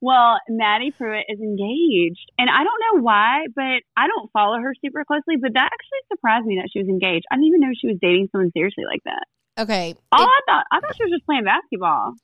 Well, 0.01 0.39
Maddie 0.49 0.93
Prewett 0.97 1.27
is 1.29 1.39
engaged, 1.39 2.33
and 2.39 2.49
I 2.49 2.65
don't 2.65 2.81
know 2.97 3.03
why, 3.03 3.47
but 3.55 3.83
I 3.97 4.07
don't 4.07 4.31
follow 4.33 4.57
her 4.59 4.73
super 4.83 5.05
closely. 5.05 5.37
But 5.41 5.53
that 5.55 5.69
actually 5.73 6.01
surprised 6.11 6.47
me 6.47 6.57
that 6.57 6.71
she 6.73 6.79
was 6.81 6.89
engaged. 6.89 7.27
I 7.31 7.35
didn't 7.37 7.49
even 7.49 7.61
know 7.61 7.69
she 7.79 7.89
was 7.89 7.99
dating 8.01 8.29
someone 8.33 8.51
seriously 8.57 8.85
like 8.91 9.03
that. 9.05 9.25
Okay. 9.63 9.95
Oh, 10.13 10.23
It, 10.23 10.27
I 10.27 10.41
thought 10.47 10.65
I 10.73 10.81
thought 10.81 10.97
she 10.97 11.05
was 11.05 11.13
just 11.13 11.27
playing 11.27 11.45
basketball. 11.45 12.15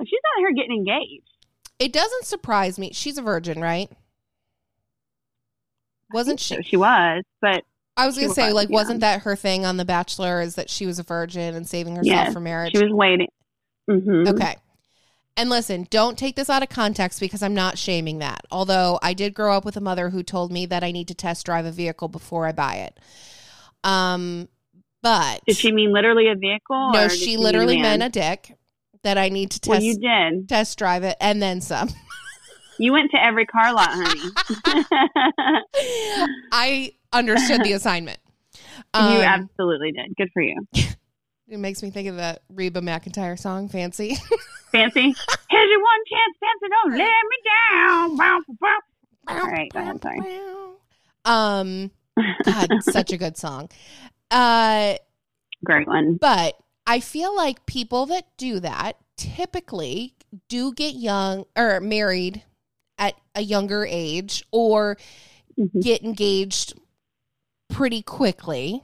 She's 0.00 0.20
out 0.34 0.40
here 0.40 0.52
getting 0.52 0.76
engaged. 0.78 1.28
it 1.78 1.92
doesn't 1.92 2.24
surprise 2.24 2.78
me. 2.78 2.90
She's 2.92 3.18
a 3.18 3.22
virgin, 3.22 3.60
right? 3.60 3.90
Wasn't 6.12 6.40
she? 6.40 6.54
So 6.56 6.60
she 6.62 6.76
was, 6.76 7.22
but 7.40 7.62
I 7.96 8.06
was 8.06 8.16
going 8.16 8.28
to 8.28 8.34
say, 8.34 8.46
was, 8.46 8.54
like, 8.54 8.68
yeah. 8.70 8.74
wasn't 8.74 9.00
that 9.00 9.22
her 9.22 9.36
thing 9.36 9.64
on 9.64 9.76
The 9.76 9.84
Bachelor 9.84 10.40
is 10.40 10.54
that 10.56 10.68
she 10.70 10.86
was 10.86 10.98
a 10.98 11.02
virgin 11.02 11.54
and 11.54 11.66
saving 11.66 11.96
herself 11.96 12.06
Yes, 12.26 12.32
for 12.32 12.40
marriage? 12.40 12.72
she 12.76 12.82
was 12.82 12.92
waiting. 12.92 13.28
hmm 13.88 14.26
Okay. 14.28 14.56
And 15.36 15.50
listen, 15.50 15.88
don't 15.90 16.16
take 16.16 16.36
this 16.36 16.48
out 16.48 16.62
of 16.62 16.68
context 16.68 17.18
because 17.18 17.42
I'm 17.42 17.54
not 17.54 17.76
shaming 17.76 18.18
that. 18.20 18.42
Although 18.52 19.00
I 19.02 19.14
did 19.14 19.34
grow 19.34 19.56
up 19.56 19.64
with 19.64 19.76
a 19.76 19.80
mother 19.80 20.10
who 20.10 20.22
told 20.22 20.52
me 20.52 20.66
that 20.66 20.84
I 20.84 20.92
need 20.92 21.08
to 21.08 21.14
test 21.14 21.44
drive 21.46 21.64
a 21.66 21.72
vehicle 21.72 22.06
before 22.06 22.46
I 22.46 22.52
buy 22.52 22.74
it. 22.76 23.00
Um, 23.82 24.48
but 25.02 25.40
Did 25.46 25.56
she 25.56 25.72
mean 25.72 25.92
literally 25.92 26.28
a 26.28 26.36
vehicle? 26.36 26.92
no, 26.92 27.06
or 27.06 27.08
she 27.08 27.36
literally 27.36 27.80
meant 27.82 28.02
a 28.04 28.08
dick 28.08 28.56
that 29.04 29.16
I 29.16 29.28
need 29.28 29.52
to 29.52 29.60
test. 29.60 29.68
Well, 29.70 29.80
you 29.82 29.96
did. 29.98 30.48
test 30.48 30.76
drive 30.78 31.04
it 31.04 31.16
and 31.20 31.40
then 31.40 31.60
some. 31.60 31.88
You 32.76 32.90
went 32.90 33.12
to 33.12 33.24
every 33.24 33.46
car 33.46 33.72
lot, 33.72 33.90
honey. 33.92 35.62
I 36.52 36.92
understood 37.12 37.62
the 37.62 37.72
assignment. 37.72 38.18
you 38.56 38.60
Um, 38.94 39.22
absolutely 39.22 39.92
did. 39.92 40.14
Good 40.16 40.30
for 40.32 40.42
you. 40.42 40.66
it 40.72 41.58
makes 41.58 41.84
me 41.84 41.90
think 41.90 42.08
of 42.08 42.16
that 42.16 42.42
Reba 42.48 42.80
McEntire 42.80 43.38
song, 43.38 43.68
"Fancy." 43.68 44.16
Fancy. 44.72 45.00
Here's 45.02 45.70
your 45.70 45.82
one 45.82 46.00
chance, 46.10 46.36
Fancy. 46.40 46.68
Don't 46.68 46.90
let 46.98 46.98
me 46.98 47.36
down. 47.70 48.16
Bow, 48.16 48.40
bow. 48.60 48.78
All 49.28 49.46
right, 49.48 49.70
go 49.72 49.78
ahead. 49.78 50.02
Sorry. 50.02 50.20
Um, 51.24 51.90
God, 52.44 52.68
such 52.82 53.12
a 53.12 53.16
good 53.16 53.36
song. 53.36 53.70
Uh, 54.32 54.94
Great 55.64 55.86
one. 55.86 56.16
but 56.20 56.54
I 56.86 57.00
feel 57.00 57.34
like 57.34 57.66
people 57.66 58.06
that 58.06 58.26
do 58.36 58.60
that 58.60 58.96
typically 59.16 60.14
do 60.48 60.72
get 60.72 60.94
young 60.94 61.44
or 61.56 61.80
married 61.80 62.42
at 62.98 63.14
a 63.34 63.40
younger 63.42 63.86
age 63.88 64.44
or 64.50 64.96
Mhm. 65.58 65.82
get 65.82 66.02
engaged 66.02 66.74
pretty 67.68 68.02
quickly. 68.02 68.82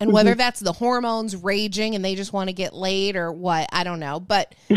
And 0.00 0.12
whether 0.12 0.30
Mm-hmm. 0.32 0.38
that's 0.38 0.60
the 0.60 0.72
hormones 0.74 1.34
raging 1.34 1.94
and 1.96 2.04
they 2.04 2.14
just 2.14 2.32
want 2.32 2.48
to 2.48 2.52
get 2.52 2.72
laid 2.72 3.16
or 3.16 3.32
what, 3.32 3.68
I 3.72 3.82
don't 3.82 3.98
know. 3.98 4.20
But 4.20 4.54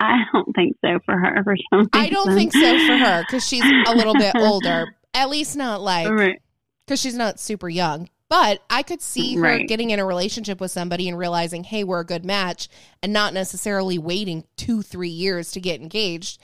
I 0.00 0.24
don't 0.32 0.52
think 0.54 0.76
so 0.84 0.98
for 1.06 1.16
her 1.16 1.42
for 1.42 1.56
some 1.70 1.78
reason. 1.80 1.90
I 1.94 2.08
don't 2.10 2.34
think 2.34 2.52
so 2.52 2.86
for 2.86 2.96
her 2.98 3.22
because 3.22 3.46
she's 3.46 3.64
a 3.86 3.94
little 3.94 4.14
bit 4.14 4.34
older. 4.36 4.94
At 5.14 5.30
least 5.30 5.56
not 5.56 5.80
like 5.80 6.08
Right. 6.10 6.42
because 6.86 7.00
she's 7.00 7.14
not 7.16 7.40
super 7.40 7.68
young. 7.68 8.10
But 8.30 8.62
I 8.68 8.82
could 8.82 9.00
see 9.00 9.36
her 9.36 9.40
Right. 9.42 9.66
getting 9.68 9.88
in 9.90 9.98
a 9.98 10.04
relationship 10.04 10.60
with 10.60 10.70
somebody 10.70 11.08
and 11.08 11.16
realizing, 11.16 11.64
hey, 11.64 11.82
we're 11.82 12.00
a 12.00 12.04
good 12.04 12.24
match, 12.26 12.68
and 13.02 13.12
not 13.12 13.32
necessarily 13.32 13.96
waiting 13.98 14.44
two, 14.56 14.82
three 14.82 15.08
years 15.08 15.50
to 15.52 15.60
get 15.60 15.80
engaged 15.80 16.38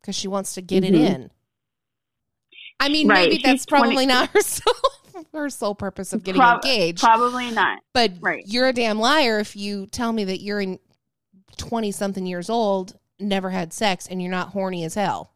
because 0.00 0.14
she 0.14 0.28
wants 0.28 0.54
to 0.54 0.62
get 0.62 0.84
it 0.84 0.92
Mhm. 0.94 1.14
in. 1.14 1.30
I 2.78 2.88
mean, 2.88 3.08
Right. 3.08 3.28
maybe 3.28 3.34
She's 3.36 3.42
that's 3.44 3.66
20 3.66 3.82
probably 3.82 4.06
not 4.06 4.28
her 4.32 4.40
sole 4.40 4.72
her 5.32 5.48
sole 5.50 5.74
purpose 5.74 6.12
of 6.12 6.24
getting 6.24 6.40
Prob- 6.40 6.64
engaged. 6.64 7.00
Probably 7.00 7.50
not. 7.50 7.80
but 7.92 8.12
right. 8.20 8.44
you're 8.46 8.68
a 8.68 8.72
damn 8.72 8.98
liar 8.98 9.38
if 9.40 9.54
you 9.56 9.86
tell 9.86 10.12
me 10.12 10.24
that 10.24 10.40
you're 10.40 10.60
in 10.60 10.78
twenty 11.56 11.90
something 11.92 12.26
years 12.26 12.48
old, 12.50 12.98
never 13.18 13.50
had 13.50 13.72
sex, 13.72 14.06
and 14.06 14.20
you're 14.22 14.30
not 14.30 14.48
horny 14.50 14.84
as 14.84 14.94
hell. 14.94 15.32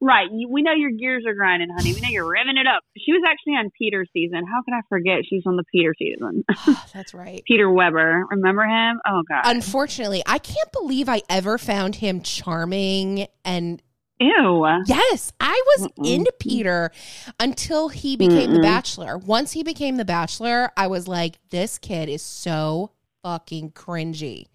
Right. 0.00 0.28
You, 0.30 0.48
we 0.50 0.62
know 0.62 0.72
your 0.72 0.90
gears 0.90 1.24
are 1.26 1.34
grinding, 1.34 1.68
honey. 1.70 1.94
We 1.94 2.00
know 2.00 2.08
you're 2.10 2.26
revving 2.26 2.60
it 2.60 2.66
up. 2.66 2.82
She 2.98 3.12
was 3.12 3.22
actually 3.26 3.54
on 3.54 3.70
Peter's 3.78 4.08
season. 4.12 4.42
How 4.44 4.62
could 4.62 4.74
I 4.74 4.82
forget 4.88 5.20
she's 5.28 5.42
on 5.46 5.56
the 5.56 5.64
Peter 5.72 5.94
season? 5.98 6.44
that's 6.92 7.14
right. 7.14 7.42
Peter 7.46 7.70
Weber. 7.70 8.24
Remember 8.30 8.64
him? 8.64 9.00
Oh, 9.06 9.22
God. 9.28 9.42
Unfortunately, 9.44 10.22
I 10.26 10.38
can't 10.38 10.70
believe 10.72 11.08
I 11.08 11.22
ever 11.30 11.56
found 11.58 11.96
him 11.96 12.20
charming 12.20 13.26
and 13.44 13.82
Ew. 14.18 14.66
yes, 14.86 15.32
I 15.40 15.62
was 15.76 15.88
Mm-mm. 15.88 16.14
into 16.14 16.32
Peter 16.40 16.90
until 17.38 17.88
he 17.88 18.16
became 18.16 18.52
the 18.52 18.60
Mm-mm. 18.60 18.62
bachelor. 18.62 19.18
Once 19.18 19.52
he 19.52 19.62
became 19.62 19.96
the 19.96 20.06
bachelor, 20.06 20.70
I 20.76 20.86
was 20.86 21.06
like 21.06 21.38
this 21.50 21.78
kid 21.78 22.08
is 22.08 22.22
so 22.22 22.92
fucking 23.22 23.72
cringy. 23.72 24.46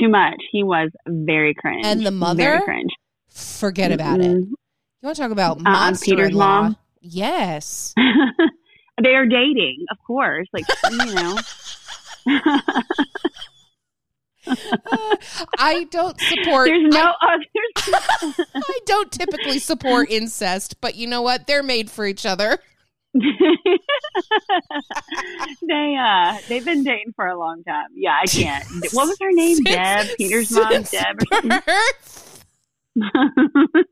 Too 0.00 0.08
much. 0.08 0.40
He 0.50 0.62
was 0.64 0.90
very 1.06 1.54
cringe. 1.54 1.84
And 1.84 2.04
the 2.04 2.10
mother? 2.10 2.42
Very 2.42 2.62
cringe. 2.62 2.90
Forget 3.40 3.92
about 3.92 4.20
it. 4.20 4.26
Mm-mm. 4.26 4.50
You 4.50 5.06
want 5.06 5.16
to 5.16 5.22
talk 5.22 5.30
about 5.30 5.60
monster 5.60 6.14
Peter's 6.14 6.32
mom? 6.32 6.76
Yes. 7.00 7.94
they 9.02 9.14
are 9.14 9.26
dating, 9.26 9.86
of 9.90 9.98
course. 10.06 10.48
Like, 10.52 10.66
you 10.90 11.14
know. 11.14 11.38
Uh, 12.28 12.82
I 15.58 15.84
don't 15.90 16.18
support 16.20 16.68
There's 16.68 16.94
no 16.94 17.12
I, 17.20 17.34
others. 17.34 18.46
I 18.54 18.78
don't 18.86 19.10
typically 19.12 19.58
support 19.58 20.10
incest, 20.10 20.80
but 20.80 20.94
you 20.96 21.06
know 21.06 21.20
what? 21.22 21.46
They're 21.46 21.62
made 21.62 21.90
for 21.90 22.06
each 22.06 22.26
other. 22.26 22.58
they 23.12 23.20
uh 26.00 26.38
they've 26.48 26.64
been 26.64 26.84
dating 26.84 27.12
for 27.16 27.26
a 27.26 27.36
long 27.38 27.62
time. 27.64 27.88
Yeah, 27.94 28.16
I 28.22 28.26
can't. 28.26 28.64
What 28.92 29.08
was 29.08 29.18
her 29.20 29.32
name? 29.32 29.58
Deb. 29.64 30.06
Peter's 30.16 30.52
mom, 30.52 30.84
Deb. 30.84 31.20
Or 32.96 33.02
something. 33.14 33.52
birth. 33.72 33.86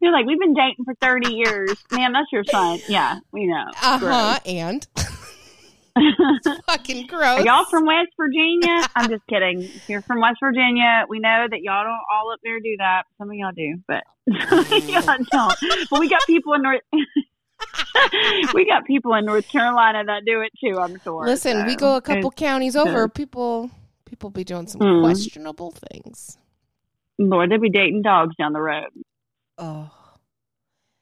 You're 0.00 0.12
like, 0.12 0.26
we've 0.26 0.38
been 0.38 0.54
dating 0.54 0.84
for 0.84 0.94
thirty 1.00 1.32
years. 1.34 1.72
Ma'am, 1.92 2.12
that's 2.12 2.30
your 2.32 2.44
son. 2.44 2.78
Yeah, 2.88 3.18
we 3.32 3.46
know. 3.46 3.64
Uh 3.82 3.98
huh. 3.98 4.38
And 4.46 4.86
Fucking 6.66 7.06
gross. 7.08 7.40
Are 7.40 7.44
y'all 7.44 7.64
from 7.64 7.84
West 7.84 8.10
Virginia? 8.16 8.86
I'm 8.94 9.08
just 9.10 9.26
kidding. 9.28 9.62
If 9.62 9.88
you're 9.88 10.02
from 10.02 10.20
West 10.20 10.38
Virginia, 10.40 11.04
we 11.08 11.18
know 11.18 11.46
that 11.50 11.60
y'all 11.60 11.82
don't 11.84 12.00
all 12.12 12.30
up 12.32 12.38
there 12.44 12.60
do 12.60 12.76
that. 12.78 13.02
Some 13.18 13.30
of 13.30 13.34
y'all 13.36 13.50
do, 13.52 13.76
but 13.88 14.04
y'all 14.86 15.02
don't. 15.32 15.54
But 15.90 15.98
we 16.00 16.08
got 16.08 16.22
people 16.26 16.52
in 16.54 16.62
North. 16.62 16.80
we 18.54 18.64
got 18.64 18.84
people 18.86 19.14
in 19.14 19.24
North 19.24 19.48
Carolina 19.48 20.04
that 20.06 20.22
do 20.24 20.40
it 20.42 20.52
too. 20.62 20.78
I'm 20.78 21.00
sure. 21.00 21.26
Listen, 21.26 21.66
we 21.66 21.74
go 21.74 21.96
a 21.96 22.00
couple 22.00 22.30
counties 22.30 22.76
over. 22.76 23.08
People, 23.08 23.70
people 24.04 24.30
be 24.30 24.44
doing 24.44 24.68
some 24.68 24.80
Mm. 24.80 25.02
questionable 25.02 25.72
things. 25.72 26.38
Lord, 27.18 27.50
they'd 27.50 27.60
be 27.60 27.70
dating 27.70 28.02
dogs 28.02 28.34
down 28.36 28.52
the 28.52 28.60
road. 28.60 28.90
Oh, 29.58 29.90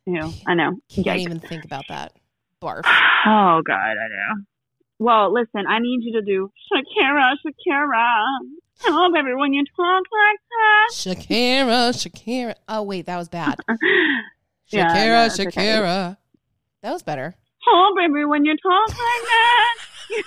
You 0.07 0.15
know, 0.15 0.33
I 0.47 0.55
know. 0.55 0.73
can't 0.89 1.07
Yikes. 1.07 1.19
even 1.21 1.41
think 1.41 1.65
about 1.65 1.85
that. 1.89 2.13
Barf. 2.63 2.83
Oh 3.29 3.61
God, 3.67 3.75
I 3.75 3.95
know. 3.95 4.45
Well, 5.01 5.33
listen, 5.35 5.67
I 5.69 5.81
need 5.81 5.99
you 6.05 6.13
to 6.13 6.23
do 6.23 6.49
Shakira, 6.73 7.33
Shakira. 7.45 9.13
Baby 9.13 9.35
when 9.35 9.53
you 9.53 9.65
talk 9.77 10.03
like 10.13 10.39
that. 10.49 10.89
Shakira, 10.93 11.91
Shakira. 11.93 12.55
Oh 12.69 12.83
wait, 12.83 13.07
that 13.07 13.17
was 13.17 13.29
bad. 13.29 13.59
Yeah, 14.69 14.95
Shakira, 14.95 15.27
it's 15.27 15.39
okay. 15.41 15.67
Shakira. 15.67 16.17
That 16.83 16.93
was 16.93 17.03
better. 17.03 17.35
Oh, 17.69 17.95
baby, 17.97 18.25
when 18.25 18.45
you 18.45 18.57
talk 18.57 18.89
like 18.89 18.97
that. 18.97 19.75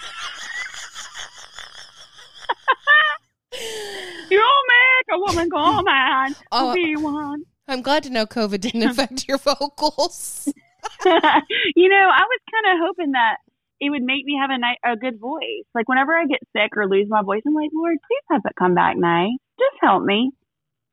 You'll 4.30 4.64
make 4.68 5.08
a 5.14 5.20
woman 5.20 5.50
go 5.50 5.82
mad. 5.84 6.36
Oh. 6.52 6.74
Be 6.74 6.96
one. 6.96 7.44
I'm 7.68 7.82
glad 7.82 8.04
to 8.04 8.10
know 8.10 8.26
COVID 8.26 8.62
didn't 8.62 8.84
affect 8.90 9.28
your 9.28 9.38
vocals. 9.38 10.48
you 11.06 11.90
know, 11.90 12.10
I 12.10 12.24
was 12.24 12.40
kind 12.52 12.74
of 12.74 12.88
hoping 12.88 13.12
that 13.12 13.38
it 13.80 13.90
would 13.90 14.02
make 14.02 14.26
me 14.26 14.38
have 14.42 14.50
a 14.50 14.58
nice, 14.58 14.78
a 14.86 14.96
good 14.98 15.20
voice. 15.20 15.66
Like 15.74 15.88
whenever 15.88 16.14
I 16.14 16.26
get 16.26 16.40
sick 16.56 16.76
or 16.76 16.88
lose 16.88 17.08
my 17.10 17.22
voice, 17.22 17.42
I'm 17.48 17.54
like, 17.54 17.70
Lord, 17.74 17.98
please 18.08 18.26
have 18.32 18.42
it 18.46 18.54
come 18.58 18.76
back 18.76 18.98
nice. 18.98 19.38
Just 19.60 19.78
help 19.82 20.04
me. 20.04 20.32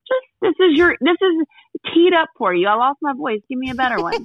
Just 0.06 0.26
this 0.40 0.66
is 0.66 0.78
your 0.78 0.96
this 1.00 1.16
is 1.20 1.92
teed 1.92 2.14
up 2.14 2.28
for 2.38 2.54
you. 2.54 2.68
I 2.68 2.74
lost 2.74 2.98
my 3.02 3.12
voice. 3.14 3.40
Give 3.48 3.58
me 3.58 3.70
a 3.70 3.74
better 3.74 4.00
one. 4.00 4.24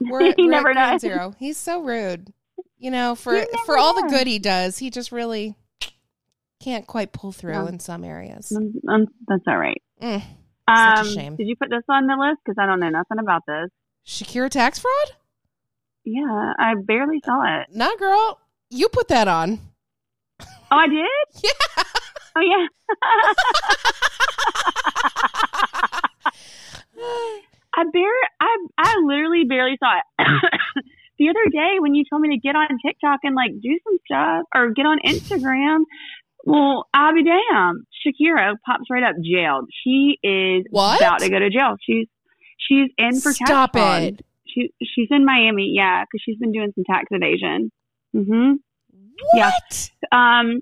We're, 0.00 0.22
You 0.22 0.34
we're 0.38 0.50
never 0.50 0.72
ground 0.72 1.00
zero. 1.00 1.34
He's 1.38 1.56
so 1.56 1.80
rude. 1.82 2.32
You 2.76 2.90
know, 2.90 3.14
for 3.14 3.34
You 3.34 3.46
for 3.64 3.78
all 3.78 3.94
the 3.94 4.08
good 4.08 4.26
he 4.26 4.38
does, 4.38 4.78
he 4.78 4.90
just 4.90 5.12
really 5.12 5.56
can't 6.64 6.86
quite 6.86 7.12
pull 7.12 7.30
through 7.32 7.52
Yeah. 7.52 7.68
in 7.68 7.78
some 7.78 8.04
areas. 8.04 8.50
Um, 8.56 8.72
um, 8.88 9.06
that's 9.28 9.42
all 9.46 9.58
right. 9.58 9.82
Mm. 10.02 10.22
Um, 10.66 10.96
Such 10.96 11.06
a 11.06 11.10
shame. 11.10 11.36
Did 11.36 11.46
you 11.46 11.56
put 11.56 11.68
this 11.70 11.82
on 11.88 12.06
the 12.06 12.16
list? 12.16 12.40
Because 12.44 12.56
I 12.60 12.66
don't 12.66 12.80
know 12.80 12.88
nothing 12.88 13.18
about 13.20 13.42
this. 13.46 13.70
Shakira 14.06 14.48
tax 14.50 14.78
fraud? 14.78 15.12
Yeah, 16.04 16.52
I 16.58 16.74
barely 16.82 17.20
saw 17.24 17.42
it. 17.60 17.66
Nah, 17.74 17.94
girl. 17.96 18.38
You 18.70 18.88
put 18.88 19.08
that 19.08 19.28
on. 19.28 19.60
Oh, 20.40 20.46
I 20.70 20.88
did. 20.88 21.06
Yeah. 21.42 21.50
Oh 22.36 22.40
yeah. 22.40 22.66
I 27.76 27.84
bare 27.92 28.10
I 28.40 28.56
I 28.78 28.96
literally 29.04 29.44
barely 29.44 29.76
saw 29.78 29.98
it. 29.98 30.04
the 31.18 31.28
other 31.28 31.48
day 31.50 31.76
when 31.80 31.94
you 31.94 32.04
told 32.08 32.22
me 32.22 32.30
to 32.30 32.38
get 32.40 32.54
on 32.56 32.66
TikTok 32.84 33.20
and 33.24 33.34
like 33.34 33.50
do 33.60 33.78
some 33.84 33.98
stuff 34.04 34.46
or 34.54 34.70
get 34.70 34.86
on 34.86 34.98
Instagram, 35.04 35.84
well, 36.44 36.86
I'll 36.94 37.14
be 37.14 37.24
damned. 37.24 37.84
Shakira 38.06 38.54
pops 38.64 38.84
right 38.90 39.02
up 39.02 39.16
jailed. 39.22 39.68
She 39.82 40.18
is 40.22 40.64
What? 40.70 41.00
about 41.00 41.20
to 41.20 41.28
go 41.30 41.38
to 41.38 41.50
jail. 41.50 41.76
She's 41.84 42.06
she's 42.58 42.90
in 42.98 43.20
for 43.20 43.32
tax 43.32 43.48
Stop 43.50 43.72
fraud. 43.72 44.02
it. 44.02 44.26
She 44.46 44.70
she's 44.82 45.08
in 45.10 45.24
Miami, 45.24 45.72
yeah, 45.74 46.04
because 46.04 46.22
she's 46.24 46.38
been 46.38 46.52
doing 46.52 46.72
some 46.74 46.84
tax 46.84 47.06
evasion. 47.10 47.72
hmm 48.12 48.52
Yeah. 49.34 49.50
Um, 50.12 50.60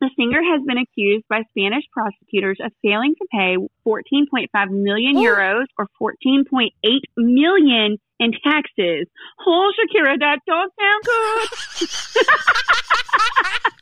the 0.00 0.10
singer 0.16 0.40
has 0.42 0.60
been 0.66 0.78
accused 0.78 1.24
by 1.28 1.42
Spanish 1.50 1.84
prosecutors 1.92 2.58
of 2.62 2.72
failing 2.82 3.14
to 3.16 3.26
pay 3.32 3.56
14.5 3.86 4.70
million 4.70 5.14
euros 5.16 5.66
or 5.78 5.86
14.8 6.00 6.70
million 7.16 7.98
in 8.18 8.32
taxes. 8.44 9.06
Oh, 9.46 9.72
Shakira, 9.78 10.18
that 10.18 10.40
don't 10.46 10.72
sound 10.78 11.04
good. 11.04 11.88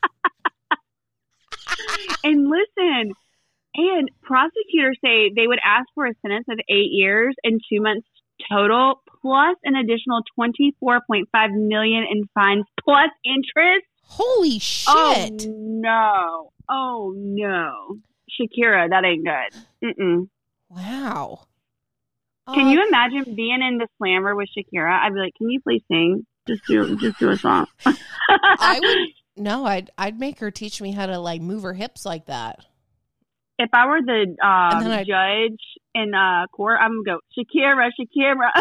and 2.23 2.49
listen, 2.49 3.13
and 3.75 4.11
prosecutors 4.21 4.97
say 5.03 5.31
they 5.35 5.47
would 5.47 5.59
ask 5.63 5.87
for 5.95 6.05
a 6.05 6.13
sentence 6.21 6.45
of 6.49 6.59
eight 6.69 6.91
years 6.91 7.35
and 7.43 7.59
two 7.71 7.81
months 7.81 8.07
total, 8.49 9.01
plus 9.21 9.57
an 9.63 9.75
additional 9.75 10.21
24.5 10.39 11.23
million 11.67 12.03
in 12.09 12.27
fines 12.33 12.65
plus 12.83 13.09
interest. 13.23 13.85
Holy 14.03 14.59
shit. 14.59 14.93
Oh 14.93 15.29
no! 15.39 16.51
Oh 16.69 17.13
no! 17.15 17.97
Shakira, 18.29 18.89
that 18.89 19.05
ain't 19.05 19.25
good. 19.25 19.95
Mm-mm. 19.97 20.27
Wow. 20.69 21.45
Can 22.53 22.67
you 22.67 22.81
uh, 22.81 22.87
imagine 22.87 23.35
being 23.35 23.61
in 23.61 23.77
the 23.77 23.87
slammer 23.97 24.35
with 24.35 24.49
Shakira? 24.49 24.91
I'd 24.91 25.13
be 25.13 25.19
like, 25.19 25.33
"Can 25.37 25.49
you 25.49 25.61
please 25.61 25.83
sing? 25.87 26.25
Just 26.47 26.65
do, 26.65 26.97
just 26.97 27.19
do 27.19 27.29
a 27.29 27.37
song." 27.37 27.67
I 27.85 28.79
would 28.81 29.13
no, 29.37 29.65
I'd 29.65 29.89
I'd 29.97 30.19
make 30.19 30.39
her 30.39 30.51
teach 30.51 30.81
me 30.81 30.91
how 30.91 31.05
to 31.05 31.19
like 31.19 31.41
move 31.41 31.63
her 31.63 31.73
hips 31.73 32.05
like 32.05 32.25
that. 32.27 32.65
if 33.59 33.69
I 33.73 33.85
were 33.87 34.01
the 34.01 34.35
um, 34.45 34.91
I'd- 34.91 35.05
judge 35.09 35.59
in 35.93 36.13
uh, 36.13 36.47
court, 36.47 36.79
I'm 36.81 37.03
gonna 37.03 37.17
go 37.17 37.19
Shakira, 37.37 37.89
Shakira. 37.99 38.51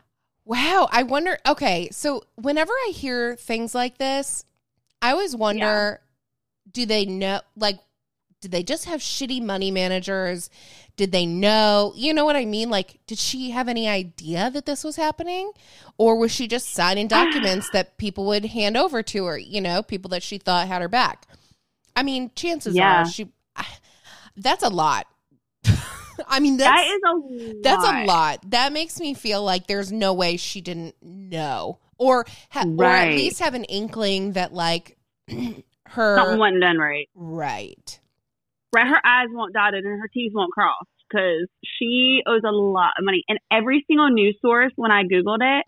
Wow. 0.44 0.88
I 0.92 1.02
wonder 1.02 1.38
okay, 1.48 1.88
so 1.90 2.22
whenever 2.36 2.70
I 2.72 2.92
hear 2.94 3.34
things 3.34 3.74
like 3.74 3.98
this, 3.98 4.44
I 5.02 5.10
always 5.10 5.34
wonder 5.34 6.00
do 6.70 6.86
they 6.86 7.04
know 7.04 7.40
like 7.56 7.80
did 8.46 8.52
they 8.52 8.62
just 8.62 8.84
have 8.84 9.00
shitty 9.00 9.42
money 9.42 9.72
managers? 9.72 10.50
Did 10.96 11.10
they 11.10 11.26
know? 11.26 11.92
You 11.96 12.14
know 12.14 12.24
what 12.24 12.36
I 12.36 12.44
mean? 12.44 12.70
Like, 12.70 13.00
did 13.08 13.18
she 13.18 13.50
have 13.50 13.66
any 13.66 13.88
idea 13.88 14.52
that 14.52 14.66
this 14.66 14.84
was 14.84 14.94
happening? 14.94 15.50
Or 15.98 16.16
was 16.16 16.30
she 16.30 16.46
just 16.46 16.72
signing 16.72 17.08
documents 17.08 17.68
that 17.70 17.98
people 17.98 18.24
would 18.26 18.44
hand 18.44 18.76
over 18.76 19.02
to 19.02 19.24
her, 19.24 19.36
you 19.36 19.60
know, 19.60 19.82
people 19.82 20.10
that 20.10 20.22
she 20.22 20.38
thought 20.38 20.68
had 20.68 20.80
her 20.80 20.88
back? 20.88 21.26
I 21.96 22.04
mean, 22.04 22.30
chances 22.36 22.76
Yeah. 22.76 23.02
are 23.02 23.04
she 23.04 23.26
that's 24.36 24.62
a 24.62 24.68
lot. 24.68 25.08
I 26.28 26.38
mean, 26.38 26.56
that's 26.56 26.70
that 26.70 26.86
is 26.94 27.00
a 27.04 27.16
lot. 27.16 27.62
that's 27.64 27.84
a 27.84 28.04
lot. 28.04 28.50
That 28.52 28.72
makes 28.72 29.00
me 29.00 29.14
feel 29.14 29.42
like 29.42 29.66
there's 29.66 29.90
no 29.90 30.14
way 30.14 30.36
she 30.36 30.60
didn't 30.60 30.94
know, 31.02 31.80
or 31.98 32.26
ha- 32.50 32.64
or 32.78 32.84
at 32.84 33.08
least 33.08 33.40
have 33.40 33.54
an 33.54 33.64
inkling 33.64 34.34
that 34.34 34.52
like 34.52 34.96
her 35.88 36.16
Something 36.16 36.38
wasn't 36.38 36.60
done 36.60 36.78
right. 36.78 37.08
right. 37.16 38.00
Right, 38.76 38.86
her 38.86 39.00
eyes 39.06 39.28
won't 39.30 39.54
dotted 39.54 39.84
and 39.84 40.00
her 40.00 40.08
T's 40.12 40.32
won't 40.34 40.52
cross 40.52 40.84
because 41.08 41.48
she 41.64 42.20
owes 42.26 42.42
a 42.46 42.52
lot 42.52 42.92
of 42.98 43.04
money. 43.04 43.24
And 43.26 43.38
every 43.50 43.84
single 43.88 44.10
news 44.10 44.36
source, 44.42 44.72
when 44.76 44.90
I 44.90 45.04
googled 45.04 45.38
it, 45.40 45.64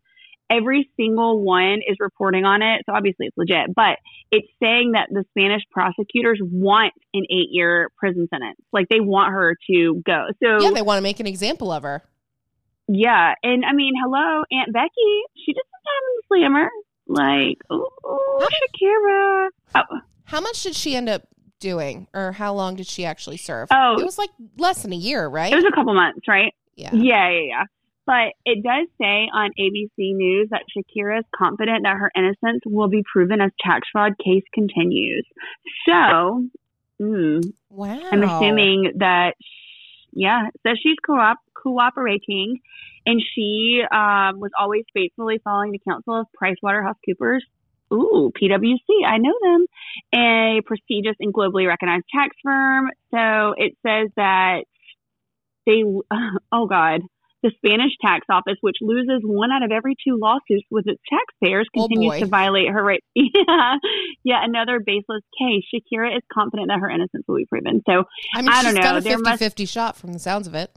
every 0.51 0.91
single 0.97 1.43
one 1.43 1.81
is 1.89 1.97
reporting 2.01 2.45
on 2.45 2.61
it. 2.61 2.83
So 2.85 2.95
obviously 2.95 3.27
it's 3.27 3.37
legit, 3.39 3.75
but 3.75 3.97
it's 4.31 4.49
saying 4.63 4.93
that 4.93 5.09
the 5.11 5.25
Spanish 5.31 5.63
prosecutors 5.71 6.39
want 6.43 6.93
an 7.15 7.23
eight-year 7.31 7.91
prison 7.97 8.29
sentence. 8.29 8.59
Like 8.75 8.89
they 8.91 9.01
want 9.01 9.33
her 9.33 9.57
to 9.71 10.03
go. 10.05 10.27
So 10.43 10.61
Yeah, 10.61 10.73
they 10.73 10.83
want 10.83 10.99
to 10.99 11.03
make 11.03 11.21
an 11.21 11.27
example 11.27 11.73
of 11.73 11.85
her. 11.85 12.03
Yeah, 12.89 13.35
and 13.43 13.65
I 13.65 13.73
mean, 13.75 13.93
hello, 14.03 14.45
Aunt 14.51 14.73
Becky. 14.73 15.23
She 15.47 15.55
some 15.55 15.63
time 15.85 16.05
in 16.05 16.15
the 16.17 16.23
slammer. 16.29 16.71
Like, 17.07 17.59
ooh, 17.73 17.89
Shakira. 18.41 19.49
Oh, 19.75 20.01
How 20.25 20.41
much 20.41 20.63
did 20.63 20.75
she 20.75 20.97
end 20.97 21.09
up 21.09 21.28
doing, 21.59 22.07
or 22.15 22.33
how 22.33 22.55
long 22.55 22.77
did 22.77 22.87
she 22.87 23.05
actually 23.05 23.37
serve? 23.37 23.69
Oh. 23.71 23.97
it 23.99 24.05
was 24.05 24.19
like 24.19 24.31
less 24.57 24.83
than 24.83 24.93
a 24.93 24.97
year, 24.97 25.27
right? 25.29 25.53
it 25.53 25.57
was 25.57 25.65
a 25.65 25.75
couple 25.75 25.95
months, 25.95 26.27
right? 26.29 26.55
yeah. 26.75 26.91
Yeah, 26.93 27.31
yeah, 27.31 27.41
yeah. 27.47 27.65
But 28.07 28.33
it 28.47 28.63
does 28.63 28.89
say 28.99 29.29
on 29.35 29.51
ABC 29.61 30.15
News 30.15 30.49
that 30.51 30.63
Shakira 30.75 31.19
is 31.19 31.25
confident 31.37 31.83
that 31.83 31.97
her 31.97 32.11
innocence 32.17 32.63
will 32.65 32.89
be 32.89 33.05
proven 33.13 33.43
as 33.43 33.51
tax 33.61 33.87
fraud 33.93 34.13
case 34.17 34.45
continues. 34.55 35.27
So, 35.87 36.47
mm, 36.99 37.43
Wow. 37.69 38.01
I'm 38.11 38.23
assuming 38.23 38.93
that, 38.97 39.35
yeah, 40.13 40.49
so 40.63 40.71
she's 40.83 40.97
co- 41.05 41.35
cooperating 41.55 42.61
and 43.05 43.23
she 43.35 43.83
um, 43.91 44.41
was 44.41 44.53
always 44.59 44.85
faithfully 44.95 45.39
following 45.45 45.73
the 45.73 45.81
counsel 45.87 46.21
of 46.21 46.27
PricewaterhouseCoopers. 46.43 47.41
Ooh, 47.93 48.31
PwC, 48.41 49.07
I 49.07 49.19
know 49.19 49.35
them, 49.43 49.67
a 50.15 50.61
prestigious 50.67 51.17
and 51.21 51.33
globally 51.33 51.67
recognized 51.67 52.05
tax 52.15 52.37
firm. 52.43 52.91
So 53.13 53.55
it 53.57 53.75
says 53.87 54.09
that 54.17 54.65
they, 55.67 55.83
oh 56.53 56.67
God, 56.67 57.01
the 57.43 57.53
Spanish 57.57 57.93
tax 58.05 58.27
office, 58.31 58.57
which 58.63 58.77
loses 58.81 59.21
one 59.23 59.53
out 59.53 59.63
of 59.63 59.71
every 59.71 59.95
two 60.05 60.19
lawsuits 60.21 60.67
with 60.73 60.87
its 60.89 61.01
taxpayers, 61.09 61.69
Oh, 61.77 61.83
continues 61.87 62.11
boy. 62.15 62.21
to 62.21 62.27
violate 62.27 62.69
her 62.69 62.83
rights. 62.83 63.07
yeah, 63.15 63.75
yeah, 64.25 64.41
another 64.43 64.81
baseless 64.85 65.23
case. 65.39 65.63
Shakira 65.73 66.17
is 66.17 66.23
confident 66.33 66.69
that 66.69 66.81
her 66.81 66.91
innocence 66.91 67.25
will 67.29 67.37
be 67.37 67.47
proven. 67.47 67.81
So 67.89 68.05
I 68.35 68.43
mean, 68.43 68.51
I 68.51 68.63
don't 68.65 68.75
know. 68.75 68.83
got 68.83 68.97
a 68.97 69.01
There 69.01 69.13
50 69.19 69.23
must- 69.31 69.39
50 69.39 69.65
shot 69.67 69.97
from 69.97 70.13
the 70.13 70.19
sounds 70.19 70.47
of 70.49 70.55
it. 70.55 70.73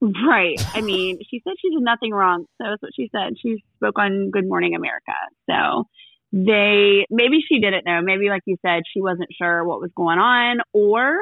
Right. 0.00 0.60
I 0.74 0.80
mean, 0.80 1.18
she 1.28 1.40
said 1.42 1.54
she 1.60 1.70
did 1.70 1.82
nothing 1.82 2.12
wrong. 2.12 2.46
So 2.58 2.68
that's 2.70 2.82
what 2.82 2.92
she 2.94 3.10
said. 3.10 3.34
She 3.40 3.62
spoke 3.76 3.98
on 3.98 4.30
Good 4.30 4.46
Morning 4.46 4.74
America. 4.74 5.12
So 5.50 5.84
they, 6.32 7.04
maybe 7.10 7.38
she 7.46 7.60
didn't 7.60 7.84
know. 7.84 8.00
Maybe, 8.02 8.28
like 8.28 8.42
you 8.46 8.56
said, 8.64 8.82
she 8.92 9.00
wasn't 9.00 9.30
sure 9.36 9.64
what 9.64 9.80
was 9.80 9.90
going 9.96 10.18
on, 10.18 10.58
or 10.72 11.18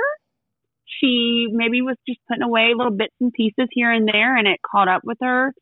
she 1.01 1.47
maybe 1.51 1.83
was 1.83 1.97
just 2.09 2.21
putting 2.29 2.43
away 2.43 2.73
little 2.77 2.93
bits 2.93 3.15
and 3.21 3.33
pieces 3.33 3.69
here 3.73 3.91
and 3.91 4.09
there 4.09 4.37
and 4.37 4.47
it 4.47 4.61
caught 4.63 4.89
up 4.89 5.03
with 5.05 5.19
her. 5.21 5.53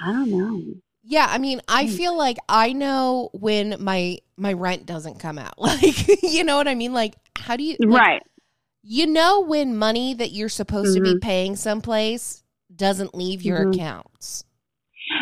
I 0.00 0.12
don't 0.12 0.30
know. 0.30 0.62
Yeah, 1.02 1.26
I 1.28 1.38
mean, 1.38 1.60
I 1.66 1.86
hmm. 1.86 1.92
feel 1.92 2.16
like 2.16 2.36
I 2.48 2.72
know 2.72 3.30
when 3.32 3.76
my 3.80 4.18
my 4.36 4.52
rent 4.52 4.86
doesn't 4.86 5.18
come 5.18 5.38
out. 5.38 5.54
Like, 5.58 6.22
you 6.22 6.44
know 6.44 6.56
what 6.56 6.68
I 6.68 6.74
mean? 6.74 6.92
Like, 6.92 7.14
how 7.38 7.56
do 7.56 7.64
you 7.64 7.76
like, 7.80 8.00
right. 8.00 8.22
You 8.82 9.06
know 9.06 9.40
when 9.42 9.76
money 9.76 10.14
that 10.14 10.32
you're 10.32 10.48
supposed 10.48 10.94
to 10.96 11.02
be 11.02 11.14
Mhm. 11.14 11.20
paying 11.20 11.56
someplace 11.56 12.42
doesn't 12.74 13.14
leave 13.14 13.42
your 13.42 13.66
Mhm. 13.66 13.74
accounts. 13.74 14.44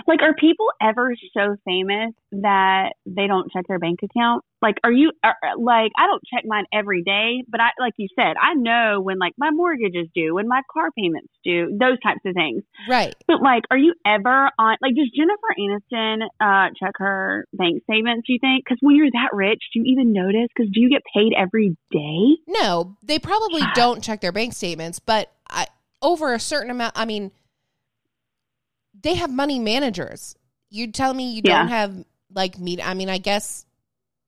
Like, 0.09 0.23
are 0.23 0.35
people 0.35 0.67
ever 0.81 1.15
so 1.37 1.57
famous 1.67 2.15
that 2.33 2.95
they 3.05 3.27
don't 3.27 3.53
check 3.53 3.67
their 3.69 3.79
bank 3.79 4.01
account? 4.03 4.43
Like, 4.63 4.77
are 4.83 4.91
you, 4.91 5.13
are, 5.23 5.37
like, 5.59 5.93
I 5.99 6.07
don't 6.07 6.23
check 6.33 6.45
mine 6.47 6.65
every 6.73 7.03
day, 7.03 7.45
but 7.47 7.61
I, 7.61 7.69
like 7.79 7.93
you 7.99 8.09
said, 8.17 8.35
I 8.41 8.55
know 8.55 9.03
when, 9.03 9.19
like, 9.19 9.35
my 9.37 9.51
mortgage 9.51 9.95
is 9.95 10.09
due, 10.15 10.35
when 10.35 10.49
my 10.49 10.63
car 10.73 10.91
payments 10.97 11.29
due, 11.45 11.77
those 11.79 12.01
types 12.03 12.21
of 12.25 12.35
things. 12.35 12.63
Right. 12.89 13.15
But, 13.27 13.43
like, 13.43 13.65
are 13.71 13.77
you 13.77 13.93
ever 14.07 14.51
on, 14.59 14.77
like, 14.81 14.95
does 14.97 15.11
Jennifer 15.15 15.53
Aniston 15.61 16.23
uh, 16.41 16.71
check 16.81 16.95
her 16.97 17.45
bank 17.53 17.83
statements, 17.85 18.27
do 18.27 18.33
you 18.33 18.39
think? 18.41 18.65
Because 18.65 18.79
when 18.81 18.97
you're 18.97 19.11
that 19.13 19.37
rich, 19.37 19.63
do 19.75 19.81
you 19.81 19.93
even 19.93 20.15
notice? 20.15 20.49
Because 20.57 20.73
do 20.73 20.81
you 20.81 20.89
get 20.89 21.03
paid 21.15 21.35
every 21.37 21.77
day? 21.93 22.41
No, 22.47 22.97
they 23.03 23.19
probably 23.19 23.63
don't 23.75 24.03
check 24.03 24.23
their 24.23 24.33
bank 24.33 24.55
statements, 24.55 24.99
but 24.99 25.31
I 25.51 25.67
over 26.01 26.33
a 26.33 26.41
certain 26.41 26.71
amount, 26.71 26.95
I 26.97 27.05
mean 27.05 27.33
they 29.03 29.15
have 29.15 29.31
money 29.31 29.59
managers. 29.59 30.35
You 30.71 30.91
tell 30.93 31.15
me 31.15 31.33
you 31.33 31.43
Yeah. 31.45 31.59
don't 31.61 31.69
have 31.69 32.05
like 32.35 32.59
me 32.59 32.81
I 32.83 32.95
mean, 32.95 33.09
I 33.09 33.19
guess 33.19 33.65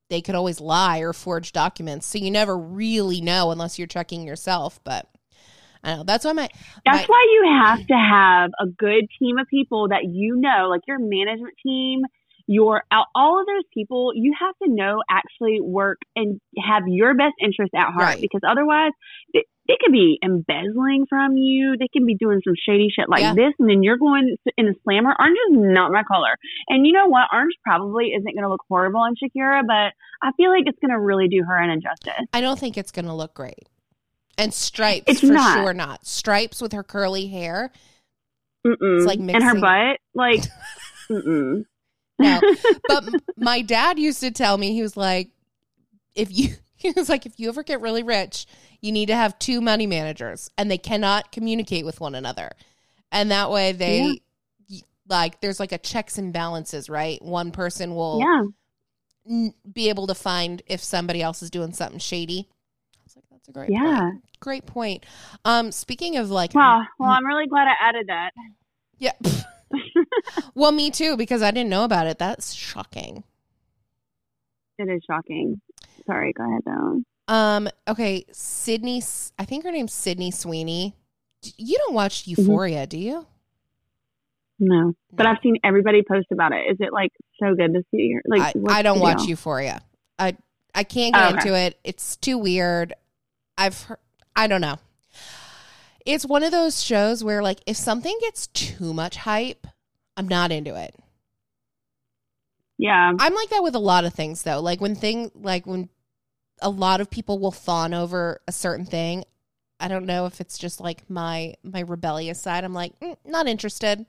they 0.09 0.21
could 0.21 0.35
always 0.35 0.61
lie 0.61 0.99
or 0.99 1.13
forge 1.13 1.53
documents, 1.53 2.07
so 2.07 2.19
you 2.19 2.31
never 2.31 2.57
really 2.57 3.21
know 3.21 3.51
unless 3.51 3.79
you're 3.79 3.87
checking 3.87 4.23
yourself, 4.23 4.81
but 4.85 5.07
I 5.85 5.91
don't 5.91 5.99
know. 5.99 6.05
That's 6.05 6.25
why 6.25 6.33
my 6.33 6.49
That's 6.85 7.09
my, 7.09 7.15
why 7.15 7.27
you 7.33 7.63
have 7.63 7.87
to 7.87 7.95
have 7.95 8.51
a 8.61 8.67
good 8.67 9.07
team 9.19 9.39
of 9.39 9.47
people 9.49 9.89
that 9.89 10.05
you 10.05 10.37
know, 10.37 10.69
like 10.69 10.83
your 10.87 10.99
management 10.99 11.55
team, 11.65 12.03
your 12.47 12.83
all- 12.91 13.07
all 13.15 13.41
of 13.41 13.47
those 13.47 13.65
people. 13.73 14.13
You 14.15 14.35
have 14.39 14.55
to 14.63 14.69
know 14.75 15.03
actually 15.09 15.61
work 15.61 15.99
and 16.17 16.41
have 16.59 16.83
your 16.87 17.15
best 17.15 17.35
interest 17.41 17.73
at 17.75 17.93
heart, 17.93 17.97
Right. 18.17 18.21
because 18.21 18.41
otherwise, 18.47 18.93
they, 19.71 19.77
could 19.81 19.93
be 19.93 20.19
embezzling 20.25 21.07
from 21.09 21.37
you. 21.37 21.77
They 21.79 21.89
can 21.93 22.05
be 22.07 22.15
doing 22.15 22.41
some 22.45 22.55
shady 22.67 22.89
shit 22.95 23.09
like 23.09 23.23
Yeah. 23.23 23.35
this, 23.35 23.53
and 23.59 23.69
then 23.69 23.83
you're 23.83 23.97
going 23.99 24.37
in 24.57 24.69
a 24.69 24.73
slammer. 24.83 25.15
Orange 25.19 25.39
is 25.51 25.57
not 25.59 25.93
my 25.93 26.03
color, 26.03 26.37
and 26.69 26.87
you 26.87 26.93
know 26.93 27.07
what? 27.07 27.29
Orange 27.33 27.55
probably 27.65 28.09
isn't 28.09 28.25
going 28.25 28.43
to 28.43 28.49
look 28.49 28.63
horrible 28.69 29.01
on 29.01 29.15
Shakira, 29.15 29.63
but 29.67 29.93
I 30.27 30.33
feel 30.37 30.51
like 30.51 30.65
it's 30.67 30.79
going 30.81 30.93
to 30.93 31.01
really 31.01 31.29
do 31.29 31.43
her 31.47 31.57
an 31.57 31.71
injustice. 31.71 32.27
I 32.33 32.41
don't 32.41 32.59
think 32.59 32.77
it's 32.77 32.91
going 32.91 33.07
to 33.07 33.15
look 33.15 33.35
great. 33.35 33.69
And 34.39 34.55
stripes 34.55 35.05
It's 35.07 35.21
for 35.21 35.27
not. 35.27 35.59
sure 35.59 35.75
not. 35.75 36.07
Stripes 36.07 36.63
with 36.63 36.73
her 36.73 36.83
curly 36.83 37.27
hair. 37.27 37.73
Mm-mm. 38.67 39.07
like 39.07 39.19
and 39.19 39.43
her 39.43 39.55
butt, 39.59 39.99
like, 40.15 40.43
mm-mm. 41.11 41.65
No. 42.19 42.41
but 42.89 43.09
my 43.39 43.63
dad 43.63 43.99
used 43.99 44.21
to 44.21 44.31
tell 44.31 44.59
me 44.59 44.73
he 44.75 44.83
was 44.83 44.97
like 44.97 45.31
if 46.15 46.37
you 46.37 46.51
he 46.83 46.91
was 46.97 47.09
like 47.09 47.27
if 47.27 47.39
you 47.39 47.49
ever 47.49 47.63
get 47.63 47.81
really 47.81 48.03
rich 48.03 48.47
you 48.81 48.91
need 48.93 49.07
to 49.07 49.15
have 49.15 49.39
two 49.39 49.61
money 49.61 49.87
managers 49.87 50.51
and 50.59 50.71
they 50.71 50.79
cannot 50.79 51.31
communicate 51.33 51.85
with 51.85 52.01
one 52.01 52.15
another 52.15 52.51
and 53.13 53.31
that 53.31 53.51
way 53.51 53.73
they 53.73 54.21
y- 54.71 54.81
like 55.09 55.41
there's 55.41 55.61
like 55.61 55.73
a 55.73 55.79
checks 55.79 56.17
and 56.19 56.33
balances 56.33 56.89
right 56.89 57.21
one 57.23 57.51
person 57.51 57.95
will 57.95 58.21
yeah. 58.21 58.43
n- 59.29 59.55
be 59.73 59.89
able 59.91 60.07
to 60.07 60.15
find 60.15 60.63
if 60.67 60.83
somebody 60.83 61.21
else 61.23 61.43
is 61.43 61.51
doing 61.51 61.73
something 61.73 61.99
shady 61.99 62.49
i 62.97 63.01
was 63.05 63.17
like 63.17 63.25
that's 63.31 63.49
a 63.49 63.53
great 63.53 63.71
Yeah. 63.71 64.01
point. 64.01 64.25
great 64.41 64.67
point 64.67 65.05
um 65.45 65.71
speaking 65.73 66.17
of 66.17 66.31
like 66.31 66.55
Wow. 66.55 66.83
Well, 66.99 67.11
I'm 67.11 67.27
really 67.27 67.47
glad 67.47 67.69
I 67.69 67.75
added 67.89 68.07
that. 68.09 68.31
yeah 68.99 69.13
well 70.55 70.73
me 70.73 70.91
too 70.91 71.17
because 71.17 71.43
i 71.43 71.51
didn't 71.51 71.71
know 71.71 71.85
about 71.85 72.07
it 72.07 72.19
that's 72.19 72.53
shocking 72.53 73.23
It 74.79 74.89
is 74.89 75.03
shocking. 75.07 75.61
Sorry, 76.11 76.33
go 76.33 76.45
ahead 76.49 76.63
though. 76.67 77.03
Um. 77.33 77.69
Okay. 77.87 78.25
Sydney. 78.33 79.03
I 79.39 79.45
think 79.45 79.65
her 79.65 79.71
name's 79.73 79.93
Sydney 79.95 80.31
Sweeney. 80.31 80.95
You 81.57 81.79
don't 81.79 81.95
watch 81.95 82.23
Mm-hmm. 82.25 82.41
Euphoria, 82.43 82.87
do 82.87 82.99
you? 82.99 83.27
No, 84.59 84.93
but 85.13 85.27
I've 85.27 85.39
seen 85.43 85.57
everybody 85.65 86.03
post 86.03 86.27
about 86.33 86.53
it. 86.53 86.71
Is 86.71 86.77
it 86.81 86.93
like 86.93 87.13
so 87.43 87.55
good 87.55 87.73
to 87.73 87.83
see? 87.91 88.13
her? 88.15 88.23
Like, 88.27 88.55
I, 88.69 88.81
I 88.81 88.83
don't 88.83 89.01
watch? 89.01 89.23
Euphoria. 89.25 89.81
I 90.19 90.37
I 90.75 90.85
can't 90.85 91.15
get 91.15 91.23
Oh, 91.23 91.27
okay. 91.29 91.37
into 91.49 91.55
it. 91.59 91.79
It's 91.83 92.17
too 92.17 92.37
weird. 92.37 92.93
I've 93.57 93.81
heard, 93.85 93.99
I 94.37 94.47
don't 94.49 94.61
know. 94.61 94.79
It's 96.05 96.27
one 96.27 96.43
of 96.43 96.51
those 96.51 96.83
shows 96.83 97.23
where 97.25 97.43
like 97.43 97.61
if 97.67 97.77
something 97.77 98.17
gets 98.21 98.49
too 98.49 98.93
much 98.93 99.17
hype, 99.17 99.67
I'm 100.17 100.29
not 100.29 100.51
into 100.53 100.75
it. 100.75 100.95
Yeah, 102.77 103.13
I'm 103.19 103.35
like 103.35 103.51
that 103.51 103.63
with 103.63 103.75
a 103.75 103.79
lot 103.81 104.05
of 104.05 104.15
things 104.15 104.43
though. 104.43 104.61
Like 104.61 104.81
when 104.81 104.95
thing 104.95 105.31
like 105.35 105.67
when 105.67 105.89
a 106.63 106.71
lot 106.71 107.01
of 107.01 107.11
people 107.11 107.39
will 107.39 107.51
fawn 107.53 107.95
over 107.95 108.41
a 108.49 108.53
certain 108.53 108.87
thing. 108.87 109.25
I 109.79 109.89
don't 109.89 110.07
know 110.07 110.27
if 110.27 110.41
it's 110.41 110.59
just 110.59 110.81
like 110.81 111.09
my 111.09 111.55
my 111.63 111.81
rebellious 111.81 112.41
side. 112.41 112.65
I'm 112.65 112.75
like, 112.75 112.99
mm, 113.01 113.17
not 113.25 113.47
interested. 113.49 114.07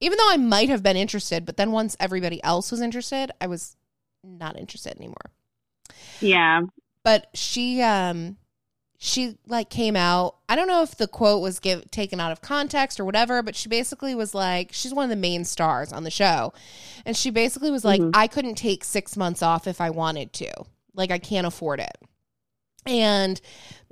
Even 0.00 0.18
though 0.18 0.30
I 0.30 0.36
might 0.36 0.68
have 0.68 0.82
been 0.82 0.96
interested, 0.96 1.44
but 1.46 1.56
then 1.56 1.72
once 1.72 1.96
everybody 2.00 2.42
else 2.42 2.70
was 2.70 2.80
interested, 2.80 3.30
I 3.40 3.46
was 3.46 3.76
not 4.22 4.58
interested 4.58 4.96
anymore. 4.96 5.30
yeah. 6.20 6.62
But 7.02 7.28
she 7.34 7.82
um 7.82 8.38
she 8.98 9.36
like 9.46 9.68
came 9.68 9.96
out. 9.96 10.36
I 10.48 10.56
don't 10.56 10.68
know 10.68 10.82
if 10.82 10.96
the 10.96 11.06
quote 11.06 11.42
was 11.42 11.58
give, 11.58 11.90
taken 11.90 12.20
out 12.20 12.32
of 12.32 12.40
context 12.40 12.98
or 12.98 13.04
whatever, 13.04 13.42
but 13.42 13.54
she 13.54 13.68
basically 13.68 14.14
was 14.14 14.34
like, 14.34 14.72
she's 14.72 14.94
one 14.94 15.04
of 15.04 15.10
the 15.10 15.16
main 15.16 15.44
stars 15.44 15.92
on 15.92 16.04
the 16.04 16.10
show. 16.10 16.54
And 17.04 17.14
she 17.14 17.28
basically 17.30 17.70
was 17.70 17.84
like, 17.84 18.00
Mhm. 18.00 18.12
I 18.14 18.26
couldn't 18.28 18.54
take 18.54 18.82
six 18.84 19.16
months 19.16 19.42
off 19.42 19.66
if 19.66 19.80
I 19.80 19.90
wanted 19.90 20.32
to. 20.34 20.50
Like, 20.94 21.10
I 21.10 21.18
can't 21.18 21.46
afford 21.46 21.80
it. 21.80 21.96
And 22.86 23.40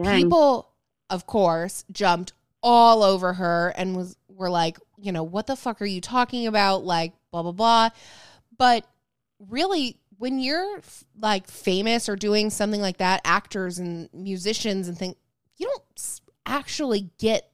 Dang. 0.03 0.23
people, 0.23 0.71
of 1.11 1.27
course, 1.27 1.85
jumped 1.91 2.33
all 2.63 3.03
over 3.03 3.33
her 3.35 3.73
and 3.77 3.97
was 3.97 4.17
were 4.29 4.51
like, 4.51 4.79
you 4.99 5.13
know, 5.13 5.23
what 5.23 5.47
the 5.47 5.57
fuck 5.57 5.83
are 5.83 5.87
you 5.87 6.01
talking 6.01 6.47
about? 6.47 6.85
Like, 6.85 7.13
blah, 7.31 7.43
blah, 7.43 7.53
blah. 7.53 7.89
But 8.57 8.87
really, 9.39 9.99
when 10.19 10.39
you're 10.39 10.79
f- 10.79 11.05
like 11.19 11.49
famous 11.49 12.09
or 12.09 12.17
doing 12.17 12.51
something 12.51 12.81
like 12.81 12.99
that, 12.99 13.21
actors 13.25 13.79
and 13.79 14.09
musicians 14.13 14.89
and 14.89 14.97
things, 14.97 15.17
you 15.57 15.67
don't 15.67 15.83
s- 15.97 16.21
actually 16.47 17.11
get, 17.19 17.51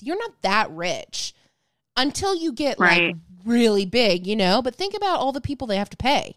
you're 0.00 0.18
not 0.18 0.40
that 0.42 0.70
rich 0.70 1.34
until 1.96 2.36
you 2.36 2.52
get 2.52 2.78
like 2.78 3.16
really 3.44 3.86
big, 3.86 4.26
you 4.26 4.36
know? 4.36 4.62
But 4.62 4.74
think 4.74 4.94
about 4.94 5.18
all 5.18 5.32
the 5.32 5.40
people 5.40 5.66
they 5.66 5.76
have 5.76 5.90
to 5.90 5.96
pay. 5.96 6.36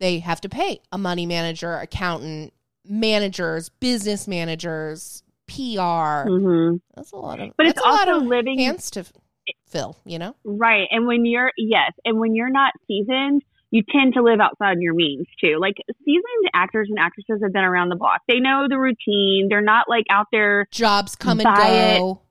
They 0.00 0.18
have 0.20 0.40
to 0.40 0.48
pay 0.48 0.80
a 0.90 0.98
money 0.98 1.26
manager, 1.26 1.74
accountant, 1.76 2.52
managers, 2.84 3.68
business 3.68 4.26
managers, 4.26 5.22
PR. 5.46 6.26
hmm 6.26 6.76
That's 6.96 7.12
a 7.12 7.16
lot 7.16 7.40
of, 7.40 7.50
But 7.56 7.66
it's 7.66 7.80
a 7.80 7.84
lot 7.84 8.08
also 8.08 8.22
of 8.22 8.26
living 8.26 8.58
hands 8.58 8.90
to 8.92 9.04
fill, 9.66 9.98
you 10.04 10.18
know? 10.18 10.34
right. 10.44 10.86
And 10.90 11.06
when 11.06 11.24
you're 11.24 11.52
yes, 11.56 11.92
and 12.04 12.18
when 12.18 12.34
you're 12.34 12.50
not 12.50 12.72
seasoned, 12.88 13.42
you 13.70 13.82
tend 13.88 14.14
to 14.14 14.22
live 14.22 14.40
outside 14.40 14.78
your 14.80 14.94
means 14.94 15.26
too. 15.40 15.58
Like 15.60 15.74
seasoned 16.04 16.50
actors 16.54 16.88
and 16.90 16.98
actresses 16.98 17.40
have 17.42 17.52
been 17.52 17.62
around 17.64 17.90
the 17.90 17.96
block. 17.96 18.22
They 18.26 18.40
know 18.40 18.66
the 18.68 18.78
routine. 18.78 19.46
They're 19.48 19.60
not 19.60 19.88
like 19.88 20.04
out 20.10 20.26
there 20.32 20.66
Jobs 20.72 21.14
come 21.14 21.40
and 21.40 21.56
go. 21.56 21.62
it. 21.62 22.29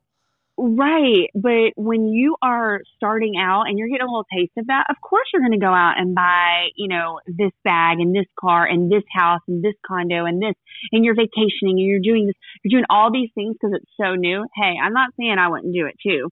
Right. 0.61 1.29
But 1.33 1.71
when 1.77 2.09
you 2.09 2.35
are 2.41 2.81
starting 2.97 3.35
out 3.39 3.63
and 3.67 3.79
you're 3.79 3.87
getting 3.87 4.07
a 4.07 4.11
little 4.11 4.25
taste 4.35 4.51
of 4.57 4.67
that, 4.67 4.87
of 4.89 4.97
course 5.01 5.25
you're 5.31 5.41
going 5.41 5.57
to 5.57 5.65
go 5.65 5.71
out 5.71 5.93
and 5.97 6.13
buy, 6.13 6.67
you 6.75 6.89
know, 6.89 7.21
this 7.27 7.51
bag 7.63 7.99
and 8.01 8.13
this 8.13 8.25
car 8.37 8.65
and 8.65 8.91
this 8.91 9.03
house 9.09 9.39
and 9.47 9.63
this 9.63 9.75
condo 9.87 10.25
and 10.25 10.41
this, 10.41 10.55
and 10.91 11.05
you're 11.05 11.15
vacationing 11.15 11.79
and 11.79 11.79
you're 11.79 12.01
doing 12.01 12.27
this, 12.27 12.35
you're 12.61 12.77
doing 12.77 12.85
all 12.89 13.09
these 13.09 13.29
things 13.35 13.55
because 13.55 13.73
it's 13.73 13.89
so 13.95 14.15
new. 14.15 14.45
Hey, 14.53 14.73
I'm 14.83 14.91
not 14.91 15.11
saying 15.17 15.37
I 15.39 15.47
wouldn't 15.47 15.73
do 15.73 15.85
it 15.85 15.95
too. 16.03 16.27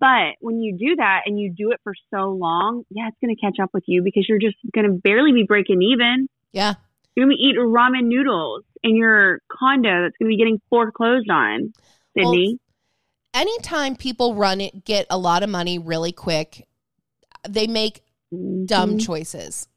But 0.00 0.36
when 0.40 0.60
you 0.60 0.78
do 0.78 0.96
that 0.96 1.22
and 1.26 1.38
you 1.38 1.52
do 1.54 1.70
it 1.72 1.80
for 1.84 1.92
so 2.10 2.30
long, 2.30 2.84
yeah, 2.88 3.08
it's 3.08 3.16
going 3.22 3.34
to 3.34 3.40
catch 3.40 3.62
up 3.62 3.70
with 3.74 3.84
you 3.86 4.02
because 4.02 4.24
you're 4.26 4.38
just 4.38 4.56
going 4.74 4.86
to 4.86 4.94
barely 4.94 5.32
be 5.32 5.44
breaking 5.44 5.82
even. 5.82 6.28
Yeah. 6.52 6.74
You're 7.14 7.26
going 7.26 7.36
to 7.36 7.38
be 7.38 7.44
eating 7.44 7.62
ramen 7.62 8.04
noodles 8.04 8.64
in 8.82 8.96
your 8.96 9.40
condo 9.52 10.02
that's 10.02 10.16
going 10.18 10.30
to 10.30 10.34
be 10.34 10.38
getting 10.38 10.62
foreclosed 10.70 11.28
on, 11.30 11.74
Well, 12.14 12.32
Sydney. 12.32 12.58
Anytime 13.36 13.96
people 13.96 14.34
run 14.34 14.62
it, 14.62 14.86
get 14.86 15.06
a 15.10 15.18
lot 15.18 15.42
of 15.42 15.50
money 15.50 15.78
really 15.78 16.10
quick, 16.10 16.66
they 17.46 17.66
make 17.66 18.02
dumb 18.30 18.96
Mhm. 18.96 19.04
choices. 19.04 19.68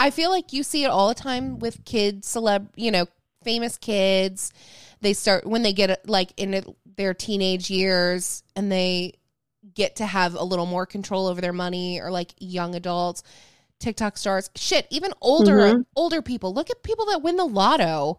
I 0.00 0.10
feel 0.10 0.30
like 0.30 0.52
you 0.52 0.64
see 0.64 0.82
it 0.82 0.88
all 0.90 1.06
the 1.08 1.14
time 1.14 1.60
with 1.60 1.84
kids, 1.84 2.26
celeb, 2.26 2.70
you 2.74 2.90
know, 2.90 3.06
famous 3.44 3.78
kids. 3.78 4.52
They 5.00 5.12
start 5.12 5.46
when 5.46 5.62
they 5.62 5.72
get 5.72 6.08
like 6.08 6.32
in 6.36 6.54
it- 6.54 6.66
their 6.96 7.14
teenage 7.14 7.70
years 7.70 8.42
and 8.56 8.70
they 8.72 9.12
get 9.74 9.94
to 9.96 10.06
have 10.06 10.34
a 10.34 10.42
little 10.42 10.66
more 10.66 10.84
control 10.84 11.28
over 11.28 11.40
their 11.40 11.52
money 11.52 12.00
or 12.00 12.10
like 12.10 12.34
young 12.38 12.74
adults, 12.74 13.22
TikTok 13.78 14.18
stars, 14.18 14.50
shit, 14.56 14.88
even 14.90 15.12
older 15.20 15.74
Mhm. 15.76 15.86
older 15.94 16.20
people. 16.20 16.52
Look 16.52 16.68
at 16.70 16.82
people 16.82 17.06
that 17.06 17.22
win 17.22 17.36
the 17.36 17.44
lotto. 17.46 18.18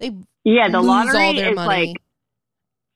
They 0.00 0.14
Yeah, 0.44 0.68
the 0.68 0.82
lottery 0.82 1.24
all 1.24 1.34
their 1.34 1.50
is 1.52 1.56
money. 1.56 1.86
like 1.88 1.96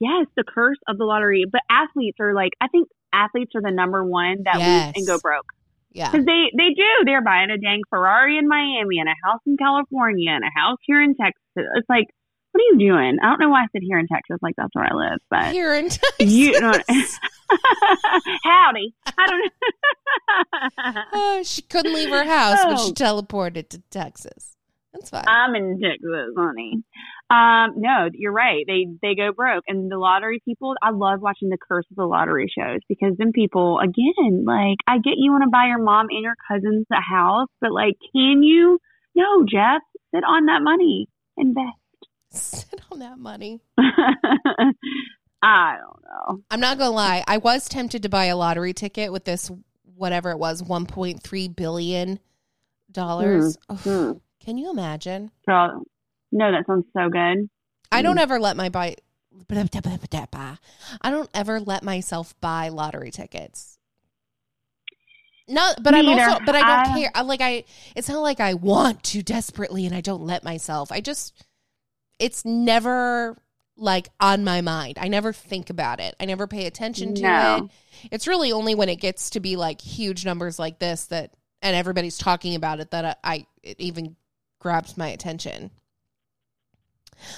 yes, 0.00 0.26
the 0.36 0.44
curse 0.44 0.78
of 0.88 0.98
the 0.98 1.04
lottery. 1.04 1.44
But 1.50 1.60
athletes 1.70 2.16
are 2.20 2.34
like 2.34 2.52
I 2.60 2.68
think 2.68 2.88
athletes 3.12 3.52
are 3.54 3.62
the 3.62 3.70
number 3.70 4.04
one 4.04 4.38
that 4.44 4.58
Yes. 4.58 4.86
lose 4.88 4.94
and 4.96 5.06
go 5.06 5.18
broke 5.20 5.46
yeah. 5.92 6.10
because 6.10 6.26
they 6.26 6.50
they 6.56 6.70
do. 6.74 7.04
They're 7.04 7.22
buying 7.22 7.50
a 7.50 7.58
dang 7.58 7.82
Ferrari 7.90 8.38
in 8.38 8.48
Miami 8.48 8.98
and 8.98 9.08
a 9.08 9.14
house 9.24 9.40
in 9.46 9.56
California 9.56 10.30
and 10.30 10.44
a 10.44 10.50
house 10.58 10.78
here 10.86 11.02
in 11.02 11.14
Texas. 11.16 11.42
It's 11.56 11.88
like, 11.88 12.06
what 12.52 12.60
are 12.62 12.64
you 12.72 12.78
doing? 12.90 13.18
I 13.22 13.28
don't 13.30 13.40
know 13.40 13.50
why 13.50 13.62
I 13.62 13.66
said 13.72 13.82
here 13.82 13.98
in 13.98 14.06
Texas, 14.08 14.38
like 14.42 14.54
that's 14.56 14.74
where 14.74 14.86
I 14.92 14.94
live, 14.94 15.18
but 15.30 15.52
Here 15.52 15.74
in 15.74 15.88
Texas. 15.88 16.26
you 16.32 16.60
know, 16.60 16.72
howdy. 18.44 18.94
I 19.06 19.26
don't 19.26 19.38
know. 19.40 19.50
Oh, 21.12 21.42
she 21.44 21.62
couldn't 21.62 21.92
leave 21.94 22.10
her 22.10 22.24
house, 22.24 22.58
but 22.64 22.78
she 22.78 22.90
Oh. 22.90 22.94
teleported 22.94 23.68
to 23.70 23.78
Texas. 23.90 24.56
That's 24.92 25.10
fine. 25.10 25.24
I'm 25.28 25.54
in 25.54 25.80
Texas, 25.80 26.32
honey. 26.36 26.82
Um, 27.30 27.74
no, 27.76 28.08
you're 28.12 28.32
right. 28.32 28.64
They 28.66 28.86
they 29.00 29.14
go 29.14 29.32
broke, 29.32 29.62
and 29.68 29.90
the 29.90 29.98
lottery 29.98 30.42
people. 30.44 30.74
I 30.82 30.90
love 30.90 31.20
watching 31.20 31.48
the 31.48 31.58
curse 31.58 31.84
of 31.90 31.96
the 31.96 32.04
lottery 32.04 32.52
shows 32.52 32.80
because 32.88 33.14
then 33.18 33.30
people, 33.32 33.78
again, 33.78 34.44
like 34.44 34.78
I 34.88 34.98
get 34.98 35.14
you 35.16 35.30
want 35.30 35.44
to 35.44 35.50
buy 35.50 35.66
your 35.66 35.78
mom 35.78 36.08
and 36.10 36.24
your 36.24 36.34
cousins 36.48 36.86
a 36.90 37.00
house, 37.00 37.48
but 37.60 37.70
like, 37.70 37.94
can 38.12 38.42
you? 38.42 38.80
No, 39.14 39.44
Jeff, 39.44 39.80
sit 40.12 40.24
on 40.24 40.46
that 40.46 40.62
money, 40.62 41.06
invest. 41.36 41.76
Sit 42.32 42.80
on 42.90 42.98
that 42.98 43.18
money. 43.18 43.60
I 45.42 45.76
don't 45.78 46.02
know. 46.04 46.42
I'm 46.50 46.60
not 46.60 46.78
gonna 46.78 46.90
lie. 46.90 47.24
I 47.28 47.38
was 47.38 47.68
tempted 47.68 48.02
to 48.02 48.08
buy 48.08 48.26
a 48.26 48.36
lottery 48.36 48.72
ticket 48.72 49.12
with 49.12 49.24
this 49.24 49.50
whatever 49.94 50.30
it 50.30 50.38
was, 50.38 50.62
1.3 50.62 51.56
billion 51.56 52.18
dollars. 52.90 53.56
Hmm. 53.70 54.12
Can 54.40 54.58
you 54.58 54.70
imagine? 54.70 55.30
No, 56.32 56.52
that 56.52 56.66
sounds 56.66 56.86
so 56.96 57.08
good. 57.08 57.48
I 57.92 58.02
don't 58.02 58.16
mm. 58.16 58.22
ever 58.22 58.38
let 58.38 58.56
my 58.56 58.68
buy. 58.68 58.96
I 59.48 61.10
don't 61.10 61.30
ever 61.34 61.60
let 61.60 61.82
myself 61.82 62.38
buy 62.40 62.68
lottery 62.68 63.10
tickets. 63.10 63.78
Not, 65.48 65.82
but 65.82 65.94
Me 65.94 66.00
I'm 66.00 66.08
either. 66.08 66.30
also, 66.30 66.44
but 66.46 66.54
I 66.54 66.60
don't 66.60 66.94
I- 66.94 67.00
care. 67.00 67.10
I, 67.14 67.22
like 67.22 67.40
I, 67.40 67.64
it's 67.96 68.08
not 68.08 68.20
like 68.20 68.40
I 68.40 68.54
want 68.54 69.02
to 69.04 69.22
desperately, 69.22 69.86
and 69.86 69.94
I 69.94 70.00
don't 70.00 70.24
let 70.24 70.44
myself. 70.44 70.92
I 70.92 71.00
just, 71.00 71.44
it's 72.18 72.44
never 72.44 73.36
like 73.76 74.08
on 74.20 74.44
my 74.44 74.60
mind. 74.60 74.98
I 75.00 75.08
never 75.08 75.32
think 75.32 75.70
about 75.70 75.98
it. 76.00 76.14
I 76.20 76.26
never 76.26 76.46
pay 76.46 76.66
attention 76.66 77.14
to 77.16 77.22
No. 77.22 77.68
it. 78.04 78.10
It's 78.12 78.28
really 78.28 78.52
only 78.52 78.74
when 78.74 78.88
it 78.88 78.96
gets 78.96 79.30
to 79.30 79.40
be 79.40 79.56
like 79.56 79.80
huge 79.80 80.24
numbers 80.24 80.58
like 80.58 80.78
this 80.78 81.06
that, 81.06 81.32
and 81.62 81.74
everybody's 81.74 82.18
talking 82.18 82.54
about 82.54 82.80
it 82.80 82.92
that 82.92 83.18
I, 83.24 83.34
I 83.34 83.46
it 83.62 83.80
even 83.80 84.16
grabs 84.60 84.96
my 84.96 85.08
attention. 85.08 85.70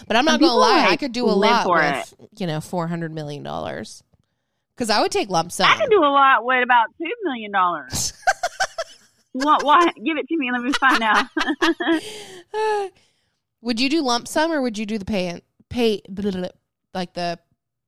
But 0.07 0.17
I'm 0.17 0.25
not 0.25 0.41
gonna 0.41 0.55
lie, 0.55 0.87
I 0.89 0.97
could 0.97 1.13
do 1.13 1.27
a 1.27 1.33
lot 1.33 1.65
for 1.65 1.77
with 1.77 2.15
you 2.39 2.47
know 2.47 2.61
four 2.61 2.87
hundred 2.87 3.13
million 3.13 3.43
dollars. 3.43 4.03
Because 4.75 4.89
I 4.91 5.01
would 5.01 5.13
take 5.13 5.29
lump 5.29 5.53
sum. 5.53 5.69
I 5.69 5.77
could 5.77 5.91
do 5.91 5.99
a 5.99 6.09
lot 6.09 6.45
with 6.45 6.63
about 6.63 6.87
two 6.99 7.13
million 7.25 7.53
dollars. 7.53 8.13
what? 9.33 9.65
Why? 9.65 9.87
Give 10.05 10.17
it 10.17 10.27
to 10.29 10.37
me. 10.37 10.51
Let 10.51 10.63
me 10.63 10.73
find 10.73 11.03
out. 11.03 11.27
would 13.61 13.81
you 13.81 13.89
do 13.89 14.03
lump 14.03 14.27
sum 14.27 14.51
or 14.51 14.63
would 14.63 14.79
you 14.79 14.87
do 14.87 14.99
the 14.99 15.05
pay 15.05 15.41
pay 15.69 16.03
like 16.95 17.15
the 17.15 17.39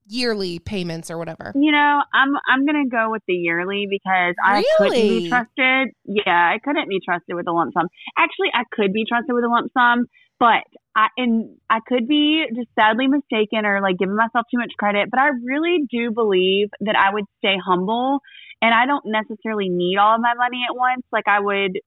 yearly 0.06 0.58
payments 0.58 1.10
or 1.10 1.18
whatever? 1.18 1.52
You 1.54 1.72
know, 1.72 2.02
I'm 2.12 2.34
I'm 2.48 2.66
gonna 2.66 2.88
go 2.88 3.10
with 3.10 3.22
the 3.26 3.34
yearly 3.34 3.86
because 3.88 4.34
I 4.42 4.62
couldn't 4.78 4.94
be 4.94 5.28
trusted. 5.28 5.88
Yeah, 6.04 6.24
I 6.26 6.58
couldn't 6.62 6.88
be 6.88 7.00
trusted 7.04 7.34
with 7.34 7.48
a 7.48 7.52
lump 7.52 7.72
sum. 7.74 7.88
Actually, 8.16 8.48
I 8.52 8.64
could 8.72 8.92
be 8.92 9.04
trusted 9.08 9.34
with 9.34 9.44
a 9.44 9.48
lump 9.48 9.70
sum, 9.72 10.06
but 10.38 10.62
I 10.96 11.08
and 11.16 11.56
I 11.70 11.80
could 11.86 12.06
be 12.08 12.44
just 12.54 12.68
sadly 12.78 13.06
mistaken 13.08 13.66
or 13.66 13.80
like 13.80 13.98
giving 13.98 14.16
myself 14.16 14.46
too 14.50 14.58
much 14.58 14.72
credit. 14.78 15.10
But 15.10 15.20
I 15.20 15.28
really 15.44 15.84
do 15.90 16.10
believe 16.12 16.68
that 16.80 16.96
I 16.96 17.12
would 17.12 17.24
stay 17.38 17.56
humble, 17.64 18.20
and 18.62 18.74
I 18.74 18.86
don't 18.86 19.04
necessarily 19.06 19.68
need 19.68 19.96
all 19.98 20.14
of 20.16 20.20
my 20.20 20.34
money 20.34 20.64
at 20.68 20.76
once. 20.76 21.02
Like 21.12 21.28
I 21.28 21.40
would 21.40 21.78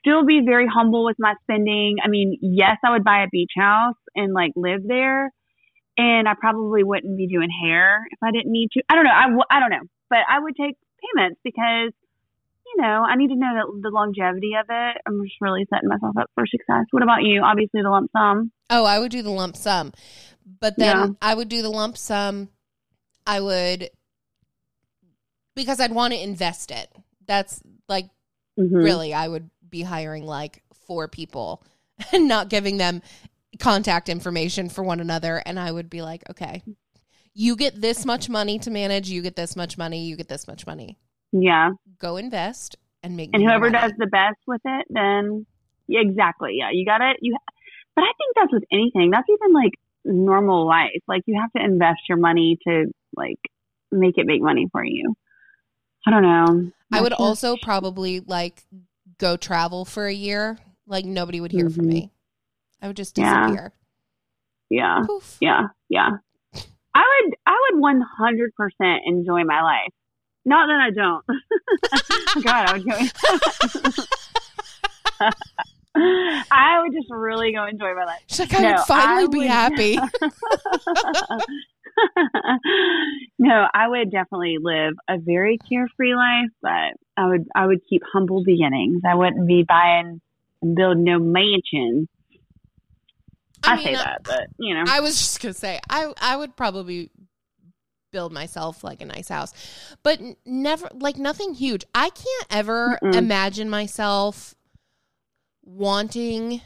still 0.00 0.24
be 0.24 0.40
very 0.44 0.66
humble 0.66 1.04
with 1.04 1.16
my 1.18 1.34
spending. 1.42 1.96
I 2.04 2.08
mean, 2.08 2.38
yes, 2.40 2.76
I 2.84 2.90
would 2.92 3.04
buy 3.04 3.22
a 3.24 3.28
beach 3.30 3.52
house 3.56 3.96
and 4.14 4.32
like 4.32 4.52
live 4.56 4.82
there 4.86 5.30
and 5.96 6.28
I 6.28 6.34
probably 6.38 6.82
wouldn't 6.82 7.16
be 7.16 7.26
doing 7.26 7.50
hair 7.50 8.06
if 8.10 8.18
I 8.22 8.30
didn't 8.32 8.52
need 8.52 8.70
to. 8.72 8.82
I 8.88 8.94
don't 8.94 9.04
know. 9.04 9.12
I, 9.14 9.24
w- 9.24 9.44
I 9.50 9.60
don't 9.60 9.70
know, 9.70 9.86
but 10.10 10.20
I 10.28 10.40
would 10.40 10.56
take 10.56 10.76
payments 11.14 11.40
because 11.44 11.92
you 12.66 12.82
know 12.82 13.04
I 13.08 13.16
need 13.16 13.28
to 13.28 13.36
know 13.36 13.52
the, 13.54 13.80
the 13.82 13.90
longevity 13.90 14.52
of 14.58 14.66
it. 14.68 14.96
I'm 15.06 15.22
just 15.24 15.36
really 15.40 15.66
setting 15.72 15.88
myself 15.88 16.16
up 16.18 16.30
for 16.34 16.44
success. 16.46 16.84
What 16.90 17.02
about 17.02 17.22
you? 17.22 17.42
Obviously, 17.44 17.82
the 17.82 17.90
lump 17.90 18.10
sum. 18.16 18.50
Oh, 18.70 18.84
I 18.84 18.98
would 18.98 19.10
do 19.10 19.22
the 19.22 19.30
lump 19.30 19.56
sum. 19.56 19.92
But 20.60 20.78
then 20.78 20.96
Yeah. 20.96 21.06
I 21.22 21.34
would 21.34 21.48
do 21.48 21.62
the 21.62 21.70
lump 21.70 21.96
sum. 21.96 22.48
I 23.26 23.40
would 23.40 23.90
because 25.54 25.80
I'd 25.80 25.92
want 25.92 26.12
to 26.12 26.22
invest 26.22 26.70
it. 26.70 26.90
That's 27.26 27.60
like 27.88 28.06
Mm-hmm. 28.56 28.76
really 28.76 29.12
I 29.12 29.26
would 29.26 29.50
be 29.68 29.82
hiring 29.82 30.24
like 30.24 30.62
four 30.86 31.08
people 31.08 31.64
and 32.12 32.28
not 32.28 32.48
giving 32.48 32.76
them 32.76 33.02
contact 33.58 34.08
information 34.08 34.68
for 34.68 34.84
one 34.84 35.00
another 35.00 35.42
and 35.44 35.58
I 35.58 35.72
would 35.72 35.90
be 35.90 36.02
like, 36.02 36.22
"Okay. 36.30 36.62
You 37.34 37.56
get 37.56 37.80
this 37.80 38.06
much 38.06 38.28
money 38.28 38.60
to 38.60 38.70
manage, 38.70 39.10
you 39.10 39.22
get 39.22 39.34
this 39.34 39.56
much 39.56 39.76
money, 39.76 40.04
you 40.04 40.14
get 40.16 40.28
this 40.28 40.46
much 40.46 40.68
money. 40.68 40.98
Yeah, 41.36 41.70
Go 41.98 42.16
invest 42.16 42.76
and 43.02 43.16
make 43.16 43.30
and 43.34 43.42
whoever 43.42 43.68
money." 43.70 43.78
does 43.80 43.92
the 43.98 44.06
best 44.06 44.38
with 44.46 44.60
it, 44.64 44.86
then 44.88 45.44
yeah, 45.88 46.00
exactly. 46.00 46.52
Yeah, 46.58 46.70
you 46.72 46.86
got 46.86 47.00
it. 47.00 47.16
You, 47.20 47.36
but 47.96 48.02
I 48.02 48.12
think 48.16 48.36
that's 48.36 48.52
with 48.52 48.64
anything. 48.72 49.10
That's 49.10 49.28
even 49.28 49.52
like 49.52 49.72
normal 50.04 50.64
life. 50.66 51.02
Like 51.08 51.22
you 51.26 51.38
have 51.40 51.50
to 51.56 51.64
invest 51.64 52.00
your 52.08 52.18
money 52.18 52.56
to 52.68 52.86
like 53.16 53.38
make 53.90 54.16
it 54.16 54.26
make 54.26 54.42
money 54.42 54.68
for 54.70 54.84
you. 54.84 55.14
I 56.06 56.10
don't 56.12 56.22
know. 56.22 56.70
I 56.92 57.02
would 57.02 57.12
also 57.12 57.56
probably 57.62 58.20
like 58.20 58.62
go 59.18 59.36
travel 59.36 59.84
for 59.84 60.06
a 60.06 60.12
year. 60.14 60.56
Like 60.86 61.04
nobody 61.04 61.40
would 61.40 61.50
hear 61.50 61.68
from 61.68 61.86
Mhm. 61.86 61.88
me. 61.88 62.10
I 62.80 62.86
would 62.86 62.96
just 62.96 63.18
Yeah. 63.18 63.46
disappear. 63.46 63.72
yeah. 64.70 65.00
Poof. 65.06 65.36
Yeah, 65.40 65.62
yeah. 65.88 66.10
I 66.94 67.22
would 67.24 67.34
I 67.46 67.56
would 67.72 67.80
one 67.80 68.00
hundred 68.18 68.52
percent 68.54 69.02
enjoy 69.06 69.42
my 69.44 69.62
life. 69.62 69.92
Not 70.44 70.66
that 70.66 70.80
I 70.80 70.90
don't. 70.90 71.24
God, 72.44 72.68
I 72.68 72.72
would 72.74 72.84
go 72.84 72.98
I 76.50 76.82
would 76.82 76.92
just 76.92 77.08
really 77.10 77.52
go 77.52 77.64
enjoy 77.66 77.94
my 77.94 78.04
life. 78.04 78.20
She's 78.26 78.40
like, 78.40 78.52
I 78.54 78.62
No, 78.62 78.70
would 78.72 78.80
finally 78.80 79.24
I 79.24 79.26
be 79.28 79.38
would- 79.38 79.46
happy. 79.48 79.96
no, 83.38 83.66
I 83.72 83.86
would 83.88 84.10
definitely 84.10 84.58
live 84.60 84.94
a 85.08 85.16
very 85.18 85.56
carefree 85.58 86.14
life, 86.14 86.50
but 86.60 86.94
I 87.16 87.26
would 87.28 87.46
I 87.54 87.66
would 87.66 87.80
keep 87.88 88.02
humble 88.12 88.42
beginnings. 88.44 89.02
I 89.08 89.14
wouldn't 89.14 89.46
be 89.46 89.62
buying 89.66 90.20
and 90.62 90.74
building 90.76 91.04
no 91.04 91.18
mansion. 91.20 92.08
I, 93.62 93.76
say 93.78 93.84
mean, 93.84 93.94
that, 93.94 94.22
but 94.24 94.48
you 94.58 94.74
know. 94.74 94.82
I 94.86 95.00
was 95.00 95.16
just 95.16 95.40
gonna 95.40 95.54
say 95.54 95.80
I 95.88 96.12
I 96.20 96.36
would 96.36 96.54
probably 96.56 97.10
build 98.14 98.32
myself 98.32 98.82
like 98.82 99.02
a 99.02 99.04
nice 99.04 99.28
house, 99.28 99.52
but 100.02 100.20
never 100.46 100.88
like 100.94 101.18
nothing 101.18 101.52
huge. 101.52 101.84
I 101.94 102.08
can't 102.10 102.46
ever 102.48 102.98
Mm-mm. 103.02 103.14
imagine 103.18 103.68
myself 103.68 104.54
wanting 105.64 106.62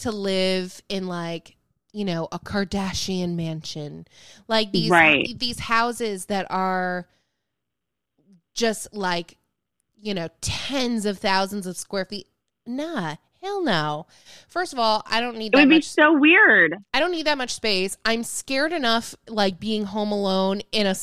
to 0.00 0.12
live 0.12 0.82
in 0.88 1.06
like 1.08 1.56
you 1.92 2.04
know 2.04 2.28
a 2.30 2.38
Kardashian 2.38 3.34
mansion, 3.34 4.06
like 4.46 4.70
these 4.72 4.90
Right. 4.90 5.26
these 5.38 5.58
houses 5.58 6.26
that 6.26 6.46
are 6.50 7.08
just 8.54 8.92
like 8.94 9.38
you 9.96 10.14
know 10.14 10.28
tens 10.40 11.06
of 11.06 11.18
thousands 11.18 11.66
of 11.66 11.76
square 11.76 12.04
feet. 12.04 12.28
Nah, 12.66 13.16
hell 13.44 13.62
no. 13.62 14.06
First 14.48 14.72
of 14.72 14.78
all, 14.78 15.02
I 15.06 15.20
don't 15.20 15.36
need 15.36 15.46
it 15.48 15.52
that 15.52 15.60
would 15.62 15.68
be 15.68 15.74
much 15.76 15.84
so 15.88 16.18
weird. 16.18 16.74
I 16.92 17.00
don't 17.00 17.12
need 17.12 17.26
that 17.26 17.38
much 17.38 17.50
space. 17.54 17.96
I'm 18.04 18.22
scared 18.24 18.72
enough, 18.72 19.14
like 19.28 19.60
being 19.60 19.84
home 19.84 20.10
alone 20.12 20.62
in 20.72 20.86
a 20.86 20.94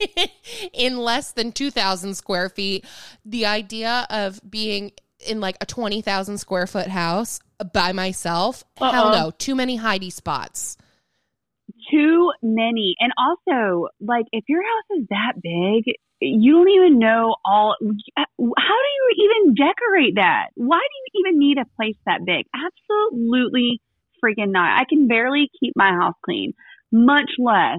in 0.72 0.98
less 0.98 1.32
than 1.32 1.52
two 1.52 1.70
thousand 1.70 2.14
square 2.14 2.48
feet. 2.48 2.84
The 3.24 3.46
idea 3.46 4.06
of 4.10 4.40
being 4.48 4.92
in 5.26 5.40
like 5.40 5.56
a 5.60 5.66
twenty 5.66 6.00
thousand 6.02 6.38
square 6.38 6.66
foot 6.66 6.88
house 6.88 7.40
by 7.72 7.92
myself, 7.92 8.64
hell 8.76 9.08
Uh-uh. 9.08 9.22
no, 9.24 9.30
too 9.30 9.54
many 9.54 9.78
hidey 9.78 10.12
spots. 10.12 10.76
too 11.90 12.32
many. 12.42 12.94
And 12.98 13.12
also, 13.18 13.88
like, 14.00 14.26
if 14.32 14.44
your 14.48 14.62
house 14.62 14.98
is 15.00 15.06
that 15.10 15.34
big, 15.42 15.94
you 16.22 16.52
don't 16.52 16.70
even 16.70 16.98
know 16.98 17.36
all. 17.44 17.76
How 17.80 18.24
do 18.38 18.38
you 18.38 19.14
even 19.18 19.54
decorate 19.54 20.14
that? 20.16 20.48
Why 20.54 20.78
do 20.78 21.20
you 21.20 21.26
even 21.26 21.38
need 21.38 21.58
a 21.58 21.64
place 21.76 21.96
that 22.06 22.24
big? 22.24 22.46
Absolutely 22.54 23.80
freaking 24.24 24.52
not. 24.52 24.80
I 24.80 24.84
can 24.88 25.08
barely 25.08 25.50
keep 25.60 25.72
my 25.76 25.90
house 25.90 26.14
clean, 26.24 26.52
much 26.90 27.30
less 27.38 27.78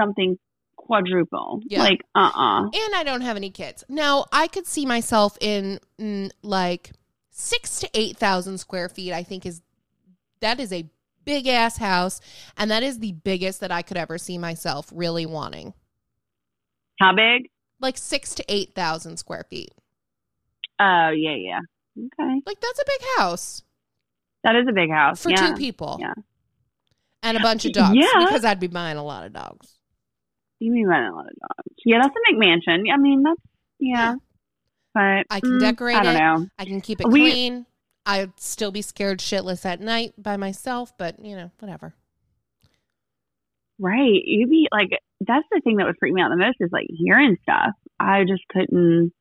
something 0.00 0.38
quadruple. 0.76 1.60
Yeah. 1.66 1.82
Like, 1.82 2.00
uh 2.14 2.30
uh 2.34 2.62
and 2.62 2.94
I 2.94 3.02
don't 3.04 3.20
have 3.20 3.36
any 3.36 3.50
kids. 3.50 3.84
Now, 3.88 4.26
I 4.32 4.48
could 4.48 4.66
see 4.66 4.86
myself 4.86 5.38
in 5.40 5.78
mm, 6.00 6.30
like 6.42 6.92
six 7.30 7.80
to 7.80 7.90
8,000 7.94 8.58
square 8.58 8.88
feet, 8.88 9.12
I 9.12 9.22
think 9.22 9.46
is 9.46 9.62
that 10.40 10.60
is 10.60 10.72
a 10.72 10.88
big 11.24 11.46
ass 11.46 11.76
house. 11.76 12.20
And 12.56 12.70
that 12.70 12.82
is 12.82 12.98
the 12.98 13.12
biggest 13.12 13.60
that 13.60 13.70
I 13.70 13.82
could 13.82 13.96
ever 13.96 14.18
see 14.18 14.38
myself 14.38 14.90
really 14.94 15.26
wanting. 15.26 15.74
How 16.98 17.14
big? 17.14 17.50
Like 17.80 17.96
six 17.96 18.34
to 18.36 18.44
8,000 18.48 19.16
square 19.18 19.44
feet. 19.48 19.70
Oh, 20.80 21.10
yeah, 21.10 21.34
yeah. 21.36 21.60
Okay. 21.98 22.40
Like 22.46 22.60
that's 22.60 22.78
a 22.80 22.84
big 22.86 23.08
house 23.16 23.62
That 24.44 24.54
is 24.56 24.66
a 24.68 24.72
big 24.72 24.90
house. 24.90 25.22
for 25.22 25.30
yeah. 25.30 25.48
two 25.48 25.54
people. 25.54 25.98
Yeah. 26.00 26.14
And 27.22 27.36
a 27.36 27.40
bunch 27.40 27.64
of 27.64 27.72
dogs. 27.72 27.96
Yeah. 27.96 28.24
Because 28.24 28.44
I'd 28.44 28.60
be 28.60 28.68
buying 28.68 28.96
a 28.96 29.02
lot 29.04 29.26
of 29.26 29.32
dogs. 29.32 29.74
You 30.60 30.70
mean 30.72 30.86
running 30.86 31.10
a 31.10 31.14
lot 31.14 31.26
of 31.26 31.32
dogs. 31.40 31.76
Yeah, 31.84 31.98
that's 32.02 32.14
a 32.14 32.34
McMansion. 32.34 32.84
I 32.92 32.96
mean, 32.96 33.22
that's, 33.22 33.40
yeah. 33.80 34.14
But 34.94 35.26
I 35.30 35.40
can 35.40 35.50
mm, 35.52 35.60
decorate 35.60 35.96
I 35.96 36.02
don't 36.02 36.16
it. 36.16 36.18
know. 36.18 36.46
I 36.58 36.64
can 36.64 36.80
keep 36.80 37.00
it 37.00 37.08
We- 37.08 37.30
clean. 37.30 37.66
I'd 38.06 38.40
still 38.40 38.70
be 38.70 38.80
scared 38.80 39.18
shitless 39.18 39.66
at 39.66 39.80
night 39.80 40.14
by 40.16 40.38
myself, 40.38 40.96
but 40.96 41.22
you 41.22 41.36
know, 41.36 41.50
whatever. 41.58 41.94
Right. 43.78 44.20
You'd 44.24 44.50
be 44.50 44.68
like, 44.72 44.90
that's 45.20 45.46
the 45.50 45.60
thing 45.62 45.76
that 45.76 45.86
would 45.86 45.96
freak 45.98 46.12
me 46.12 46.20
out 46.20 46.30
the 46.30 46.36
most 46.36 46.56
is 46.60 46.70
like 46.72 46.86
hearing 46.88 47.36
stuff. 47.42 47.72
I 48.00 48.24
just 48.24 48.42
couldn't, 48.48 49.12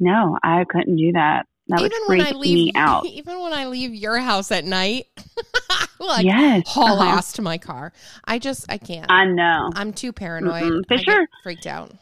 no, 0.00 0.38
I 0.42 0.64
couldn't 0.68 0.96
do 0.96 1.12
that. 1.12 1.46
That 1.68 1.80
would 1.80 1.92
even 1.92 2.02
when 2.06 2.20
freak 2.20 2.34
I 2.34 2.36
leave, 2.36 2.54
me 2.66 2.72
out. 2.76 3.06
even 3.06 3.40
when 3.40 3.52
I 3.52 3.66
leave 3.66 3.94
your 3.94 4.18
house 4.18 4.52
at 4.52 4.64
night, 4.64 5.06
like 5.98 6.24
yes. 6.24 6.68
haul 6.68 7.00
uh-huh. 7.00 7.18
ass 7.18 7.32
to 7.34 7.42
my 7.42 7.58
car. 7.58 7.92
I 8.24 8.38
just 8.38 8.66
I 8.70 8.78
can't. 8.78 9.10
I 9.10 9.24
know. 9.24 9.70
I'm 9.74 9.92
too 9.92 10.12
paranoid. 10.12 10.62
Mm-mm. 10.62 10.84
I 10.90 10.96
get 10.96 11.28
freaked 11.42 11.66
out. 11.66 11.92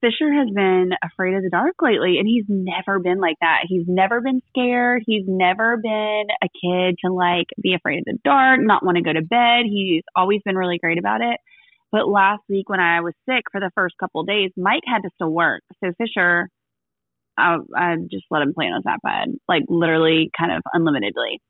Fisher 0.00 0.32
has 0.32 0.48
been 0.54 0.90
afraid 1.04 1.34
of 1.34 1.42
the 1.42 1.50
dark 1.50 1.74
lately, 1.82 2.18
and 2.18 2.26
he's 2.26 2.46
never 2.48 2.98
been 2.98 3.20
like 3.20 3.36
that. 3.40 3.66
He's 3.68 3.84
never 3.86 4.20
been 4.20 4.40
scared. 4.48 5.02
He's 5.06 5.24
never 5.26 5.76
been 5.76 6.24
a 6.42 6.48
kid 6.48 6.96
to 7.04 7.12
like 7.12 7.46
be 7.60 7.74
afraid 7.74 7.98
of 7.98 8.04
the 8.06 8.18
dark, 8.24 8.60
not 8.62 8.84
want 8.84 8.96
to 8.96 9.02
go 9.02 9.12
to 9.12 9.22
bed. 9.22 9.64
He's 9.64 10.02
always 10.16 10.40
been 10.44 10.56
really 10.56 10.78
great 10.78 10.98
about 10.98 11.20
it. 11.20 11.38
But 11.92 12.08
last 12.08 12.42
week 12.48 12.68
when 12.68 12.80
I 12.80 13.00
was 13.00 13.14
sick 13.28 13.44
for 13.52 13.60
the 13.60 13.70
first 13.74 13.96
couple 13.98 14.22
days, 14.24 14.50
Mike 14.56 14.84
had 14.86 15.02
to 15.02 15.10
still 15.16 15.32
work. 15.32 15.62
So 15.84 15.92
Fisher, 15.98 16.48
I, 17.36 17.56
I 17.76 17.96
just 18.10 18.24
let 18.30 18.42
him 18.42 18.54
play 18.54 18.66
on 18.66 18.80
his 18.80 18.84
iPad, 18.84 19.34
like 19.48 19.64
literally 19.68 20.30
kind 20.38 20.52
of 20.52 20.62
unlimitedly. 20.72 21.40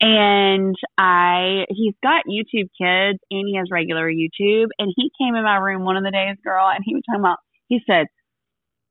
And 0.00 0.74
I, 0.96 1.64
he's 1.68 1.94
got 2.02 2.24
YouTube 2.26 2.70
Kids 2.80 3.18
and 3.30 3.48
he 3.48 3.56
has 3.56 3.68
regular 3.70 4.10
YouTube. 4.10 4.68
And 4.78 4.92
he 4.96 5.10
came 5.20 5.34
in 5.34 5.44
my 5.44 5.56
room 5.56 5.84
one 5.84 5.96
of 5.96 6.04
the 6.04 6.10
days, 6.10 6.36
girl, 6.44 6.68
and 6.68 6.82
he 6.84 6.94
was 6.94 7.02
talking 7.06 7.20
about, 7.20 7.38
he 7.70 7.80
said, 7.86 8.08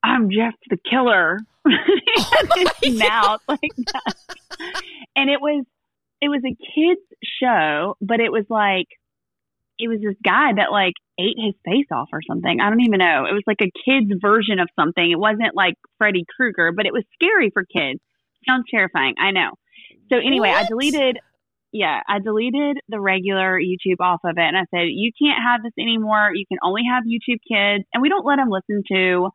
I'm 0.01 0.31
Jeff 0.31 0.55
the 0.69 0.77
Killer. 0.89 1.37
his 2.81 2.97
mouth 2.97 3.41
like 3.47 3.75
that. 3.77 4.15
And 5.15 5.29
it 5.29 5.41
was, 5.41 5.65
it 6.21 6.29
was 6.29 6.41
a 6.45 6.55
kid's 6.55 7.01
show, 7.41 7.95
but 8.01 8.21
it 8.21 8.31
was 8.31 8.45
like, 8.49 8.87
it 9.77 9.87
was 9.87 9.99
this 10.01 10.15
guy 10.23 10.53
that 10.55 10.71
like 10.71 10.93
ate 11.19 11.35
his 11.37 11.53
face 11.63 11.87
off 11.91 12.09
or 12.11 12.21
something. 12.25 12.59
I 12.59 12.69
don't 12.69 12.81
even 12.81 12.99
know. 12.99 13.25
It 13.29 13.33
was 13.33 13.43
like 13.45 13.61
a 13.61 13.71
kid's 13.85 14.11
version 14.21 14.59
of 14.59 14.69
something. 14.79 15.11
It 15.11 15.19
wasn't 15.19 15.55
like 15.55 15.75
Freddy 15.97 16.25
Krueger, 16.35 16.71
but 16.71 16.85
it 16.85 16.93
was 16.93 17.03
scary 17.13 17.49
for 17.49 17.63
kids. 17.65 17.99
Sounds 18.47 18.65
terrifying. 18.71 19.15
I 19.19 19.31
know. 19.31 19.51
So 20.09 20.17
anyway, 20.17 20.49
I 20.49 20.65
deleted 20.65 21.19
yeah, 21.71 22.01
I 22.07 22.19
deleted 22.19 22.77
the 22.87 22.99
regular 22.99 23.59
YouTube 23.59 23.99
off 23.99 24.21
of 24.23 24.37
it 24.37 24.41
and 24.43 24.57
I 24.57 24.65
said, 24.73 24.87
You 24.89 25.11
can't 25.21 25.37
have 25.43 25.61
this 25.63 25.73
anymore. 25.79 26.31
You 26.33 26.45
can 26.47 26.57
only 26.63 26.81
have 26.91 27.03
YouTube 27.03 27.39
kids 27.47 27.85
and 27.93 28.01
we 28.01 28.09
don't 28.09 28.25
let 28.25 28.39
him 28.39 28.49
listen 28.49 28.83
to 28.91 29.29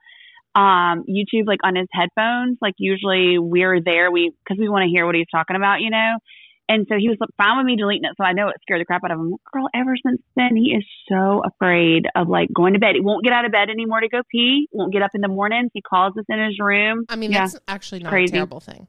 um 0.56 1.04
YouTube 1.08 1.46
like 1.46 1.60
on 1.64 1.74
his 1.76 1.88
headphones. 1.92 2.58
Like 2.60 2.74
usually 2.78 3.38
we're 3.38 3.80
there 3.80 4.10
we 4.10 4.32
because 4.44 4.58
we 4.60 4.68
want 4.68 4.82
to 4.84 4.88
hear 4.88 5.06
what 5.06 5.14
he's 5.14 5.26
talking 5.32 5.56
about, 5.56 5.80
you 5.80 5.90
know. 5.90 6.18
And 6.66 6.86
so 6.88 6.96
he 6.98 7.10
was 7.10 7.18
fine 7.36 7.58
with 7.58 7.66
me 7.66 7.76
deleting 7.76 8.04
it, 8.04 8.14
so 8.16 8.24
I 8.24 8.32
know 8.32 8.48
it 8.48 8.56
scared 8.62 8.80
the 8.80 8.86
crap 8.86 9.02
out 9.04 9.10
of 9.10 9.18
him. 9.20 9.34
Girl, 9.52 9.68
ever 9.74 9.96
since 10.02 10.22
then, 10.34 10.56
he 10.56 10.72
is 10.74 10.82
so 11.10 11.42
afraid 11.44 12.06
of 12.16 12.28
like 12.28 12.48
going 12.54 12.72
to 12.72 12.78
bed. 12.78 12.94
He 12.94 13.02
won't 13.02 13.22
get 13.22 13.34
out 13.34 13.44
of 13.44 13.52
bed 13.52 13.68
anymore 13.68 14.00
to 14.00 14.08
go 14.08 14.22
pee. 14.32 14.66
Won't 14.72 14.90
get 14.90 15.02
up 15.02 15.10
in 15.14 15.20
the 15.20 15.28
mornings. 15.28 15.70
He 15.74 15.82
calls 15.82 16.16
us 16.16 16.24
in 16.26 16.42
his 16.42 16.58
room. 16.58 17.04
I 17.10 17.16
mean, 17.16 17.32
Yeah. 17.32 17.40
that's 17.40 17.58
actually 17.68 18.02
not 18.02 18.08
Crazy. 18.08 18.30
a 18.32 18.36
terrible 18.36 18.60
thing. 18.60 18.88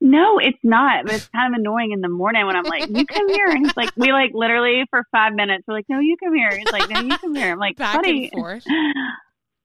No, 0.00 0.38
it's 0.38 0.58
not. 0.62 1.04
But 1.04 1.14
it's 1.16 1.28
kind 1.28 1.54
of 1.54 1.58
annoying 1.60 1.92
in 1.92 2.00
the 2.00 2.08
morning 2.08 2.46
when 2.46 2.56
I'm 2.56 2.64
like, 2.64 2.88
"You 2.88 3.04
come 3.04 3.28
here," 3.28 3.48
and 3.48 3.66
he's 3.66 3.76
like, 3.76 3.90
"We 3.96 4.12
like 4.12 4.30
literally 4.32 4.84
for 4.90 5.04
five 5.12 5.34
minutes. 5.34 5.64
We're 5.68 5.74
like, 5.74 5.86
no, 5.88 5.98
you 6.00 6.16
come 6.22 6.34
here." 6.34 6.56
He's 6.56 6.72
like, 6.72 6.88
"No, 6.88 7.00
you 7.00 7.18
come 7.18 7.34
here." 7.34 7.52
I'm 7.52 7.58
like, 7.58 7.76
Back 7.76 7.96
"Buddy." 7.96 8.30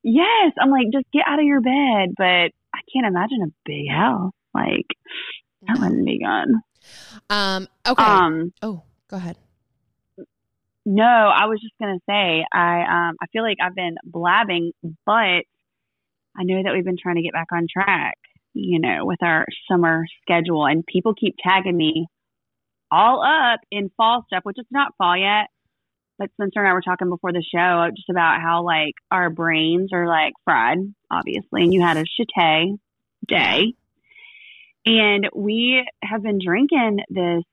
Yes, 0.08 0.54
I'm 0.62 0.70
like, 0.70 0.86
just 0.94 1.06
get 1.12 1.24
out 1.28 1.40
of 1.40 1.46
your 1.46 1.62
bed. 1.62 2.14
But 2.16 2.52
I 2.74 2.80
can't 2.94 3.08
imagine 3.08 3.42
a 3.44 3.52
big 3.66 3.90
house. 3.90 4.34
Like 4.54 4.86
that 5.68 5.80
wouldn't 5.80 6.06
be 6.06 6.20
good. 6.20 7.34
Um. 7.34 7.68
Okay. 7.88 8.04
Um, 8.04 8.54
oh, 8.62 8.84
go 9.10 9.18
ahead. 9.18 9.38
no, 10.86 11.04
I 11.04 11.46
was 11.46 11.60
just 11.60 11.74
gonna 11.80 12.00
say, 12.08 12.46
I 12.54 12.82
um, 12.82 13.16
I 13.22 13.26
feel 13.34 13.42
like 13.42 13.58
I've 13.64 13.74
been 13.74 13.96
blabbing, 14.04 14.74
but 15.06 15.44
I 16.38 16.44
know 16.44 16.62
that 16.62 16.74
we've 16.74 16.86
been 16.86 16.98
trying 17.02 17.16
to 17.16 17.22
get 17.24 17.34
back 17.34 17.48
on 17.52 17.66
track. 17.72 18.18
You 18.58 18.80
know, 18.80 19.06
with 19.06 19.22
our 19.22 19.46
summer 19.70 20.06
schedule, 20.22 20.66
and 20.66 20.86
people 20.86 21.14
keep 21.14 21.36
tagging 21.44 21.76
me 21.76 22.08
all 22.90 23.22
up 23.22 23.60
in 23.70 23.92
fall 23.98 24.24
stuff, 24.28 24.46
which 24.46 24.58
is 24.58 24.66
not 24.72 24.94
fall 24.98 25.18
yet. 25.18 25.48
But 26.18 26.32
Spencer 26.34 26.60
and 26.60 26.68
I 26.70 26.74
were 26.74 26.82
talking 26.82 27.10
before 27.10 27.34
the 27.34 27.44
show 27.44 27.90
just 27.94 28.10
about 28.10 28.42
how 28.42 28.64
like 28.64 28.94
our 29.12 29.30
brains 29.30 29.90
are 29.92 30.08
like 30.08 30.32
fried, 30.46 30.78
obviously. 31.12 31.64
And 31.64 31.74
you 31.74 31.82
had 31.82 31.98
a 31.98 32.06
chate 32.06 32.80
day. 33.28 33.74
And 34.86 35.30
we 35.36 35.84
have 36.02 36.24
been 36.24 36.40
drinking 36.44 37.00
this 37.10 37.44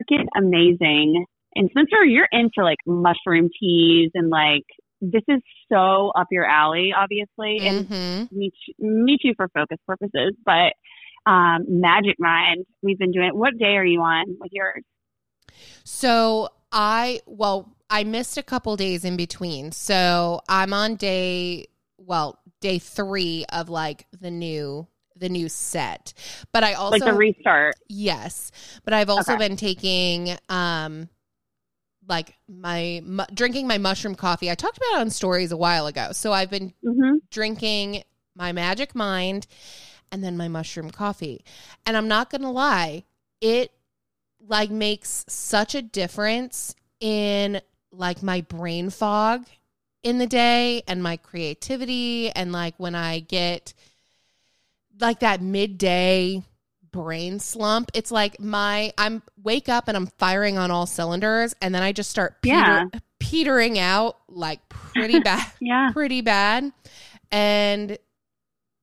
freaking 0.00 0.26
amazing. 0.34 1.26
And 1.54 1.68
Spencer, 1.70 2.04
you're 2.04 2.28
into 2.32 2.62
like 2.62 2.78
mushroom 2.86 3.50
teas 3.60 4.12
and 4.14 4.30
like 4.30 4.64
this 5.00 5.22
is 5.28 5.40
so 5.70 6.10
up 6.16 6.26
your 6.30 6.44
alley, 6.44 6.92
obviously. 6.96 7.62
And 7.66 7.86
hmm 7.88 8.24
me, 8.30 8.50
t- 8.50 8.74
me 8.78 9.18
too 9.20 9.32
for 9.36 9.48
focus 9.48 9.78
purposes. 9.86 10.34
But 10.44 10.74
um, 11.30 11.64
Magic 11.68 12.16
Mind, 12.18 12.64
we've 12.82 12.98
been 12.98 13.12
doing. 13.12 13.28
it. 13.28 13.36
What 13.36 13.58
day 13.58 13.76
are 13.76 13.84
you 13.84 14.00
on 14.00 14.36
with 14.40 14.50
yours? 14.52 14.82
So 15.84 16.48
I 16.72 17.20
well, 17.26 17.74
I 17.90 18.04
missed 18.04 18.36
a 18.38 18.42
couple 18.42 18.76
days 18.76 19.04
in 19.04 19.16
between. 19.16 19.72
So 19.72 20.40
I'm 20.48 20.72
on 20.72 20.96
day 20.96 21.66
well, 21.98 22.38
day 22.60 22.78
three 22.78 23.44
of 23.52 23.68
like 23.68 24.06
the 24.18 24.30
new 24.30 24.86
the 25.16 25.28
new 25.28 25.48
set. 25.48 26.12
But 26.52 26.64
I 26.64 26.74
also 26.74 27.04
like 27.04 27.04
the 27.04 27.14
restart. 27.14 27.76
yes, 27.88 28.52
but 28.84 28.94
I've 28.94 29.10
also 29.10 29.32
Okay. 29.32 29.36
been 29.36 29.56
taking 29.56 30.36
um 30.48 31.08
like 32.08 32.34
my 32.48 33.02
mu- 33.04 33.24
drinking 33.34 33.66
my 33.66 33.78
mushroom 33.78 34.14
coffee. 34.14 34.50
I 34.50 34.54
talked 34.54 34.78
about 34.78 34.98
it 34.98 35.00
on 35.00 35.10
stories 35.10 35.52
a 35.52 35.56
while 35.56 35.86
ago. 35.86 36.12
So 36.12 36.32
I've 36.32 36.50
been 36.50 36.72
hmm 36.82 37.18
drinking 37.30 38.02
my 38.34 38.52
magic 38.52 38.94
mind 38.94 39.46
and 40.10 40.24
then 40.24 40.36
my 40.36 40.48
mushroom 40.48 40.90
coffee. 40.90 41.44
And 41.84 41.96
I'm 41.96 42.08
not 42.08 42.30
going 42.30 42.42
to 42.42 42.50
lie, 42.50 43.04
it 43.40 43.72
like 44.40 44.70
makes 44.70 45.24
such 45.28 45.74
a 45.74 45.82
difference 45.82 46.74
in 47.00 47.60
like 47.92 48.22
my 48.22 48.40
brain 48.40 48.90
fog 48.90 49.46
in 50.02 50.18
the 50.18 50.26
day 50.26 50.82
and 50.86 51.02
my 51.02 51.16
creativity 51.16 52.30
and 52.30 52.52
like 52.52 52.74
when 52.78 52.94
I 52.94 53.20
get 53.20 53.74
like 55.00 55.20
that 55.20 55.42
midday 55.42 56.42
brain 56.92 57.38
slump 57.38 57.90
it's 57.94 58.10
like 58.10 58.38
my 58.40 58.92
i'm 58.98 59.22
wake 59.42 59.68
up 59.68 59.88
and 59.88 59.96
i'm 59.96 60.06
firing 60.18 60.56
on 60.58 60.70
all 60.70 60.86
cylinders 60.86 61.54
and 61.60 61.74
then 61.74 61.82
i 61.82 61.92
just 61.92 62.10
start 62.10 62.40
peter, 62.42 62.54
Yeah. 62.56 62.84
petering 63.20 63.78
out 63.78 64.16
like 64.28 64.66
pretty 64.68 65.18
bad 65.24 65.44
Yeah. 65.60 65.90
pretty 65.92 66.20
bad 66.20 66.72
and 67.30 67.98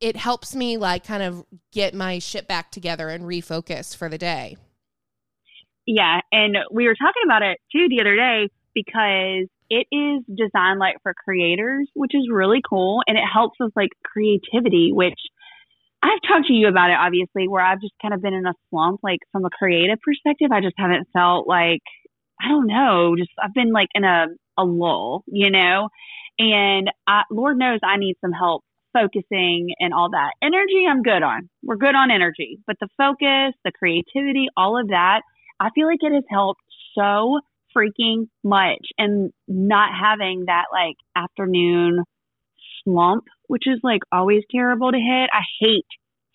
it 0.01 0.15
helps 0.17 0.55
me 0.55 0.77
like 0.77 1.03
kind 1.05 1.23
of 1.23 1.45
get 1.71 1.93
my 1.93 2.19
shit 2.19 2.47
back 2.47 2.69
together 2.71 3.09
and 3.09 3.23
refocus 3.23 3.95
for 3.95 4.09
the 4.09 4.17
day 4.17 4.57
Yeah. 5.87 6.19
And 6.31 6.57
we 6.71 6.85
were 6.87 6.95
talking 6.95 7.23
about 7.25 7.41
it 7.43 7.57
too 7.71 7.87
the 7.89 8.01
other 8.01 8.15
day 8.15 8.49
because 8.73 9.47
it 9.69 9.87
is 9.91 10.23
designed 10.27 10.79
like 10.79 10.95
for 11.01 11.13
creators, 11.13 11.87
which 11.95 12.11
is 12.13 12.27
really 12.31 12.61
cool. 12.67 13.01
And 13.07 13.17
it 13.17 13.23
helps 13.31 13.55
with 13.59 13.71
like 13.75 13.89
creativity, 14.03 14.91
which 14.93 15.17
I've 16.05 16.21
talked 16.27 16.47
to 16.47 16.53
you 16.53 16.67
about 16.67 16.91
it, 16.91 16.97
obviously, 16.99 17.47
where 17.47 17.65
I've 17.65 17.81
just 17.81 17.93
kind 17.99 18.13
of 18.13 18.21
been 18.21 18.35
in 18.35 18.45
a 18.45 18.53
slump, 18.69 18.99
like 19.01 19.19
from 19.31 19.43
a 19.43 19.49
creative 19.49 19.97
perspective. 20.01 20.51
I 20.51 20.61
just 20.61 20.75
haven't 20.77 21.07
felt 21.13 21.47
like, 21.47 21.81
I 22.39 22.49
don't 22.49 22.67
know, 22.67 23.15
just 23.17 23.31
I've 23.43 23.53
been 23.53 23.71
like 23.71 23.89
in 23.95 24.03
a, 24.03 24.27
a 24.57 24.63
lull, 24.63 25.23
you 25.25 25.49
know? 25.49 25.89
And 26.37 26.91
I, 27.07 27.23
Lord 27.31 27.57
knows 27.57 27.79
I 27.83 27.97
need 27.97 28.17
some 28.21 28.33
help 28.33 28.63
focusing 28.93 29.73
and 29.79 29.93
all 29.93 30.11
that. 30.11 30.31
Energy, 30.43 30.85
I'm 30.87 31.01
good 31.01 31.23
on. 31.23 31.49
We're 31.63 31.75
good 31.75 31.95
on 31.95 32.11
energy. 32.11 32.59
But 32.67 32.75
the 32.79 32.87
focus, 32.97 33.55
the 33.63 33.71
creativity, 33.71 34.47
all 34.55 34.79
of 34.79 34.89
that, 34.89 35.21
I 35.59 35.69
feel 35.73 35.87
like 35.87 35.99
it 36.01 36.13
has 36.13 36.23
helped 36.29 36.61
so 36.93 37.39
freaking 37.75 38.27
much. 38.43 38.85
And 38.97 39.31
not 39.47 39.89
having 39.99 40.45
that 40.47 40.65
like 40.71 40.95
afternoon 41.15 42.03
slump, 42.83 43.23
which 43.47 43.67
is 43.67 43.79
like 43.83 44.01
always 44.11 44.43
terrible 44.51 44.91
to 44.91 44.97
hit. 44.97 45.29
I 45.31 45.41
hate 45.59 45.85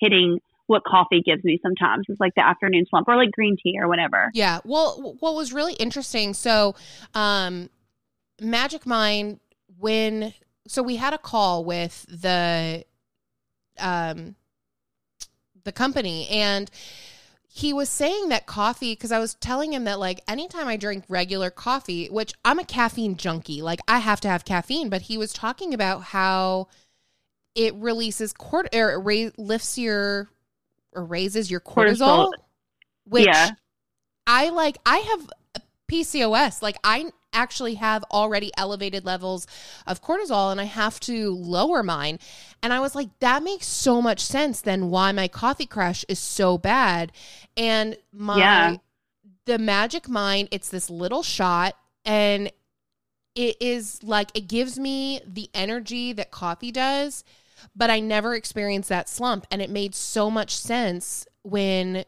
hitting 0.00 0.38
what 0.66 0.84
coffee 0.84 1.20
gives 1.24 1.42
me 1.42 1.58
sometimes. 1.62 2.06
It's 2.08 2.20
like 2.20 2.34
the 2.36 2.46
afternoon 2.46 2.86
slump 2.88 3.08
or 3.08 3.16
like 3.16 3.32
green 3.32 3.56
tea 3.60 3.78
or 3.80 3.88
whatever. 3.88 4.30
Yeah. 4.34 4.60
Well, 4.64 5.16
what 5.18 5.34
was 5.34 5.52
really 5.52 5.74
interesting, 5.74 6.34
so 6.34 6.74
um 7.14 7.70
Magic 8.40 8.86
Mind 8.86 9.40
when 9.78 10.32
so 10.68 10.82
we 10.82 10.96
had 10.96 11.12
a 11.12 11.18
call 11.18 11.64
with 11.64 12.06
the 12.08 12.84
um 13.78 14.36
the 15.64 15.72
company 15.72 16.28
and 16.28 16.70
he 17.52 17.72
was 17.72 17.88
saying 17.88 18.28
that 18.28 18.46
coffee 18.46 18.92
because 18.92 19.10
I 19.10 19.18
was 19.18 19.34
telling 19.34 19.72
him 19.72 19.82
that 19.84 19.98
like 19.98 20.20
anytime 20.28 20.68
I 20.68 20.76
drink 20.76 21.04
regular 21.08 21.50
coffee, 21.50 22.06
which 22.06 22.32
I'm 22.44 22.60
a 22.60 22.64
caffeine 22.64 23.16
junkie, 23.16 23.60
like 23.60 23.80
I 23.88 23.98
have 23.98 24.20
to 24.20 24.28
have 24.28 24.44
caffeine, 24.44 24.88
but 24.88 25.02
he 25.02 25.18
was 25.18 25.32
talking 25.32 25.74
about 25.74 26.04
how 26.04 26.68
it 27.54 27.74
releases 27.74 28.32
cort 28.32 28.68
or 28.74 28.92
it 28.92 28.98
ra- 28.98 29.30
lifts 29.36 29.76
your 29.78 30.28
or 30.92 31.04
raises 31.04 31.50
your 31.50 31.60
cortisol, 31.60 32.26
Cortisol. 32.26 32.32
which 33.04 33.26
Yeah. 33.26 33.50
I 34.26 34.50
like 34.50 34.78
I 34.86 34.98
have 34.98 35.30
PCOS. 35.88 36.62
Like 36.62 36.76
I 36.84 37.10
actually 37.32 37.74
have 37.74 38.02
already 38.10 38.50
elevated 38.56 39.04
levels 39.04 39.46
of 39.86 40.02
cortisol 40.02 40.50
and 40.50 40.60
I 40.60 40.64
have 40.64 40.98
to 41.00 41.30
lower 41.34 41.82
mine. 41.82 42.18
And 42.62 42.72
I 42.72 42.80
was 42.80 42.94
like 42.94 43.08
that 43.20 43.42
makes 43.42 43.66
so 43.66 44.00
much 44.02 44.20
sense 44.20 44.60
then 44.60 44.90
why 44.90 45.12
my 45.12 45.28
coffee 45.28 45.66
crash 45.66 46.04
is 46.08 46.18
so 46.18 46.58
bad. 46.58 47.12
And 47.56 47.96
my 48.12 48.38
Yeah. 48.38 48.76
the 49.46 49.58
magic 49.58 50.08
mind, 50.08 50.48
it's 50.50 50.68
this 50.68 50.90
little 50.90 51.22
shot 51.22 51.76
and 52.04 52.52
it 53.36 53.56
is 53.60 54.02
like 54.02 54.30
it 54.34 54.48
gives 54.48 54.78
me 54.78 55.20
the 55.26 55.48
energy 55.54 56.12
that 56.12 56.30
coffee 56.32 56.72
does, 56.72 57.22
but 57.74 57.90
I 57.90 58.00
never 58.00 58.34
experienced 58.34 58.88
that 58.88 59.08
slump. 59.08 59.46
And 59.50 59.60
it 59.62 59.70
made 59.70 59.94
so 59.94 60.30
much 60.30 60.56
sense 60.56 61.26
when 61.42 62.04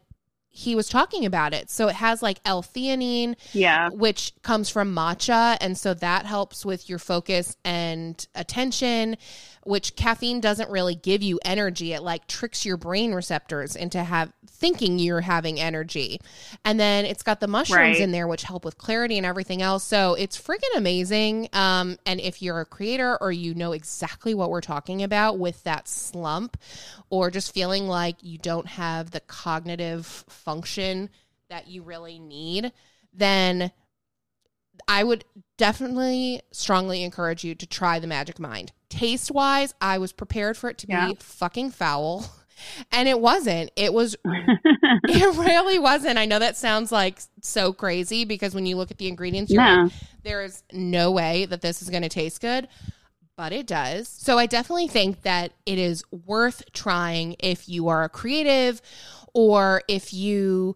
he 0.55 0.75
was 0.75 0.87
talking 0.87 1.25
about 1.25 1.51
it. 1.53 1.71
So 1.71 1.87
it 1.87 1.95
has 1.95 2.21
like 2.21 2.39
L-theanine, 2.45 3.35
Yeah. 3.53 3.89
which 3.89 4.33
comes 4.43 4.69
from 4.69 4.93
matcha. 4.93 5.57
And 5.59 5.75
so 5.75 5.95
that 5.95 6.27
helps 6.27 6.63
with 6.63 6.87
your 6.87 6.99
focus 6.99 7.57
and 7.65 8.25
attention, 8.35 9.17
which 9.65 9.95
caffeine 9.95 10.39
doesn't 10.41 10.69
really 10.69 10.95
give 10.95 11.21
you 11.21 11.39
energy. 11.45 11.93
It 11.93 12.01
like 12.03 12.27
tricks 12.27 12.65
your 12.65 12.77
brain 12.77 13.13
receptors 13.13 13.75
into 13.75 14.03
have 14.03 14.31
thinking 14.47 14.99
you're 14.99 15.21
having 15.21 15.59
energy. 15.59 16.19
And 16.63 16.79
then 16.79 17.05
it's 17.05 17.23
got 17.23 17.39
the 17.39 17.47
mushrooms 17.47 17.77
Right. 17.77 17.99
in 17.99 18.11
there, 18.11 18.27
which 18.27 18.43
help 18.43 18.63
with 18.63 18.77
clarity 18.77 19.17
and 19.17 19.25
everything 19.25 19.61
else. 19.61 19.83
So 19.83 20.13
it's 20.13 20.39
freaking 20.39 20.75
amazing. 20.77 21.49
Um, 21.53 21.97
and 22.05 22.19
if 22.21 22.41
you're 22.41 22.61
a 22.61 22.65
creator 22.65 23.17
or 23.19 23.31
you 23.31 23.53
know 23.53 23.71
exactly 23.73 24.33
what 24.33 24.49
we're 24.49 24.61
talking 24.61 25.03
about 25.03 25.37
with 25.39 25.63
that 25.63 25.87
slump 25.87 26.57
or 27.09 27.29
just 27.31 27.53
feeling 27.53 27.87
like 27.87 28.15
you 28.21 28.37
don't 28.37 28.67
have 28.67 29.11
the 29.11 29.19
cognitive 29.21 30.05
function 30.29 31.09
that 31.49 31.67
you 31.67 31.83
really 31.83 32.19
need, 32.19 32.71
then 33.13 33.71
I 34.87 35.03
would 35.03 35.23
definitely 35.57 36.41
strongly 36.51 37.03
encourage 37.03 37.43
you 37.43 37.55
to 37.55 37.65
try 37.65 37.99
the 37.99 38.07
Magic 38.07 38.39
Mind. 38.39 38.71
Taste 38.89 39.31
wise, 39.31 39.73
I 39.81 39.97
was 39.97 40.11
prepared 40.11 40.57
for 40.57 40.69
it 40.69 40.77
to 40.79 40.87
Yeah. 40.87 41.09
be 41.09 41.15
fucking 41.15 41.71
foul. 41.71 42.25
And 42.91 43.09
it 43.09 43.19
wasn't. 43.19 43.71
It 43.75 43.93
was 43.93 44.15
it 44.25 45.37
really 45.37 45.79
wasn't. 45.79 46.17
I 46.19 46.25
know 46.25 46.39
that 46.39 46.55
sounds 46.55 46.91
like 46.91 47.19
so 47.41 47.73
crazy 47.73 48.23
because 48.25 48.53
when 48.55 48.65
you 48.65 48.77
look 48.77 48.91
at 48.91 48.99
the 48.99 49.07
ingredients, 49.07 49.51
you're 49.51 49.61
no. 49.63 49.83
like, 49.85 49.91
there 50.23 50.43
is 50.43 50.63
no 50.71 51.11
way 51.11 51.45
that 51.45 51.61
this 51.61 51.81
is 51.81 51.89
going 51.89 52.03
to 52.03 52.09
taste 52.09 52.39
good, 52.41 52.67
but 53.35 53.51
it 53.51 53.65
does. 53.65 54.07
So 54.07 54.37
I 54.37 54.45
definitely 54.45 54.87
think 54.87 55.23
that 55.23 55.51
it 55.65 55.77
is 55.79 56.03
worth 56.11 56.71
trying 56.73 57.35
if 57.39 57.67
you 57.67 57.87
are 57.89 58.03
a 58.03 58.09
creative 58.09 58.81
or 59.33 59.81
if 59.89 60.13
you 60.13 60.75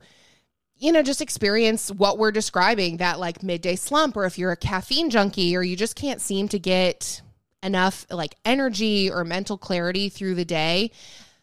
you 0.79 0.91
know 0.91 1.03
just 1.03 1.21
experience 1.21 1.91
what 1.91 2.17
we're 2.17 2.31
describing 2.31 2.97
that 2.97 3.19
like 3.19 3.43
midday 3.43 3.75
slump 3.75 4.15
or 4.15 4.25
if 4.25 4.37
you're 4.37 4.51
a 4.51 4.57
caffeine 4.57 5.09
junkie 5.09 5.55
or 5.55 5.63
you 5.63 5.75
just 5.75 5.95
can't 5.95 6.21
seem 6.21 6.47
to 6.47 6.59
get 6.59 7.21
enough 7.63 8.05
like 8.11 8.35
energy 8.45 9.09
or 9.09 9.23
mental 9.23 9.57
clarity 9.57 10.09
through 10.09 10.35
the 10.35 10.45
day 10.45 10.91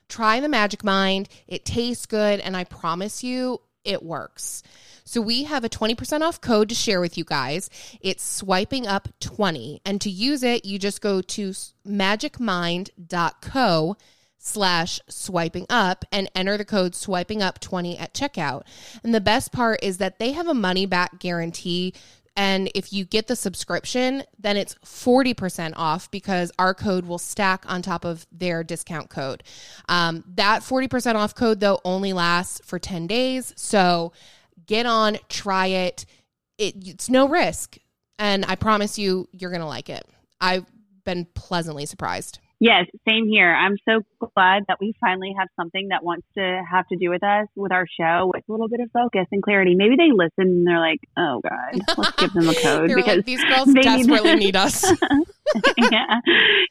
try 0.09 0.41
the 0.41 0.49
magic 0.49 0.85
mind 0.85 1.29
it 1.49 1.65
tastes 1.65 2.07
good 2.07 2.41
and 2.41 2.57
i 2.57 2.65
promise 2.65 3.25
you 3.25 3.61
it 3.85 4.03
works 4.03 4.63
so 5.07 5.21
we 5.21 5.45
have 5.45 5.65
a 5.65 5.69
20% 5.69 6.23
off 6.23 6.41
code 6.41 6.71
to 6.71 6.75
share 6.75 6.99
with 6.99 7.19
you 7.19 7.25
guys. 7.25 7.69
It's 8.01 8.25
swiping 8.25 8.87
up 8.87 9.07
20. 9.21 9.83
And 9.85 10.01
to 10.01 10.09
use 10.09 10.43
it, 10.43 10.65
you 10.65 10.79
just 10.79 11.03
go 11.03 11.21
to 11.21 11.51
magicmind.co 11.87 13.97
slash 14.45 15.01
swiping 15.09 15.65
up 15.71 16.05
and 16.13 16.31
enter 16.35 16.59
the 16.59 16.65
code 16.65 16.95
swiping 16.95 17.43
up 17.43 17.59
20 17.61 17.97
at 17.99 18.13
checkout. 18.13 18.63
And 19.03 19.15
the 19.15 19.21
best 19.21 19.53
part 19.53 19.81
is 19.83 19.99
that 19.99 20.19
they 20.19 20.33
have 20.33 20.47
a 20.47 20.55
money 20.55 20.85
back 20.85 21.19
guarantee. 21.19 21.95
And 22.37 22.71
if 22.75 22.93
you 22.93 23.07
get 23.07 23.27
the 23.27 23.37
subscription, 23.37 24.23
then 24.39 24.59
it's 24.59 24.75
40% 24.85 25.73
off 25.77 26.11
because 26.11 26.53
our 26.59 26.75
code 26.75 27.07
will 27.07 27.19
stack 27.19 27.65
on 27.67 27.81
top 27.81 28.05
of 28.05 28.27
their 28.31 28.63
discount 28.63 29.09
code. 29.09 29.43
Um, 29.89 30.25
that 30.35 30.61
40% 30.61 31.15
off 31.15 31.35
code, 31.35 31.61
though, 31.61 31.81
only 31.83 32.13
lasts 32.13 32.61
for 32.65 32.79
10 32.79 33.07
days. 33.07 33.55
So 33.57 34.13
get 34.67 34.85
on, 34.85 35.17
try 35.31 35.67
it. 35.67 36.05
it 36.59 36.75
it's 36.87 37.09
no 37.09 37.29
risk. 37.29 37.79
And 38.19 38.45
I 38.47 38.57
promise 38.57 38.99
you, 38.99 39.27
you're 39.33 39.51
going 39.51 39.61
to 39.61 39.67
like 39.67 39.89
it. 39.89 40.07
I've 40.39 40.67
been 41.05 41.27
pleasantly 41.35 41.87
surprised. 41.87 42.41
Yes, 42.65 42.87
same 43.07 43.29
here. 43.29 43.55
I'm 43.55 43.77
so 43.87 44.01
glad 44.19 44.63
that 44.69 44.79
we 44.81 44.95
finally 44.99 45.35
have 45.39 45.49
something 45.55 45.89
that 45.91 46.03
wants 46.03 46.27
to 46.35 46.63
have 46.73 46.87
to 46.89 46.97
do 46.97 47.11
with 47.11 47.23
us, 47.23 47.47
with 47.55 47.73
our 47.73 47.85
show, 48.01 48.31
with 48.33 48.43
a 48.49 48.51
little 48.51 48.71
bit 48.71 48.81
of 48.81 48.89
focus 48.91 49.27
and 49.33 49.43
clarity. 49.43 49.75
Maybe 49.77 49.97
they 49.99 50.17
listen 50.17 50.65
and 50.65 50.67
they're 50.67 50.81
like, 50.81 51.01
"Oh 51.15 51.43
God, 51.45 51.83
let's 51.99 52.17
give 52.17 52.33
them 52.33 52.49
a 52.49 52.55
code 52.63 52.89
because 52.89 53.17
like, 53.17 53.27
these 53.27 53.45
girls 53.45 53.71
they 53.75 53.83
desperately 53.83 54.37
need 54.47 54.57
us. 54.57 54.83
yeah. 55.77 56.21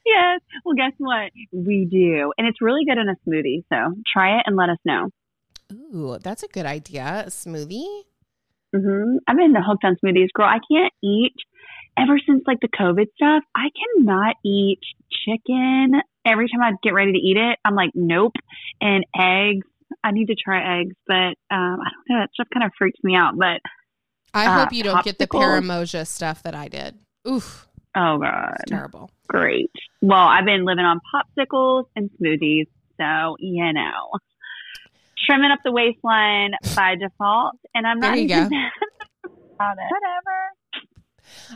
Yes. 0.04 0.41
Well, 0.66 0.74
guess 0.76 0.94
what? 0.98 1.30
We 1.52 1.86
do, 1.86 2.34
and 2.39 2.48
it's 2.48 2.60
really 2.60 2.86
good 2.86 2.98
in 2.98 3.08
a 3.08 3.30
smoothie. 3.30 3.62
So 3.70 3.94
try 4.12 4.39
it 4.39 4.46
and 4.48 4.56
let 4.56 4.70
us 4.70 4.80
know. 4.84 5.10
Ooh, 5.72 6.18
that's 6.18 6.41
a 6.41 6.48
good 6.48 6.66
idea. 6.66 7.26
A 7.28 7.30
smoothie? 7.30 7.86
hmm 8.74 9.18
I've 9.28 9.38
been 9.38 9.54
hooked 9.56 9.86
on 9.86 9.96
smoothies, 10.04 10.30
girl. 10.34 10.48
I 10.48 10.58
can't 10.68 10.91
eat 11.04 11.36
ever 11.98 12.18
since 12.26 12.44
like 12.48 12.60
the 12.62 12.68
COVID 12.70 13.08
stuff. 13.16 13.44
I 13.56 13.70
cannot 13.98 14.36
eat 14.46 14.80
chicken. 15.26 16.02
Every 16.26 16.48
time 16.50 16.62
I 16.62 16.72
get 16.82 16.94
ready 16.94 17.12
to 17.14 17.18
eat 17.18 17.38
it, 17.38 17.60
I'm 17.66 17.76
like, 17.76 17.91
nope. 17.94 18.34
And 18.82 19.06
eggs. 19.18 19.68
I 20.04 20.12
need 20.12 20.26
to 20.28 20.36
try 20.36 20.82
eggs, 20.82 20.96
but 21.06 21.14
um, 21.14 21.78
I 21.80 21.89
don't 21.91 22.10
know. 22.10 22.20
That 22.22 22.30
stuff 22.34 22.48
kind 22.54 22.66
of 22.66 22.72
freaks 22.78 23.00
me 23.04 23.16
out. 23.16 23.34
But 23.38 23.62
I 24.34 24.48
Uh, 24.48 24.60
hope 24.60 24.74
you 24.74 24.84
don't 24.84 25.04
get 25.06 25.20
the 25.20 25.28
popsicles. 25.28 25.62
parosmia 25.62 26.08
stuff 26.08 26.41
that 26.44 26.56
I 26.56 26.68
did. 26.68 26.96
Oof, 27.28 27.68
oh 27.96 28.18
god, 28.18 28.56
it's 28.62 28.72
terrible. 28.72 29.12
great. 29.28 29.70
Well, 30.02 30.18
I've 30.28 30.46
been 30.46 30.66
living 30.66 30.84
on 30.86 31.00
popsicles 31.14 31.86
and 31.96 32.10
smoothies, 32.20 32.66
so 33.00 33.36
you 33.39 33.72
know, 33.72 34.10
trimming 35.30 35.52
up 35.52 35.60
the 35.64 35.72
waistline 35.72 36.52
by 36.76 36.96
default, 36.96 37.54
and 37.76 37.86
I'm 37.86 38.00
not 38.00 38.16
There 38.16 38.18
you 38.18 38.24
even 38.24 38.50
go. 38.50 38.58
about 39.56 39.78
it. 39.78 39.91
Whatever. 39.91 40.38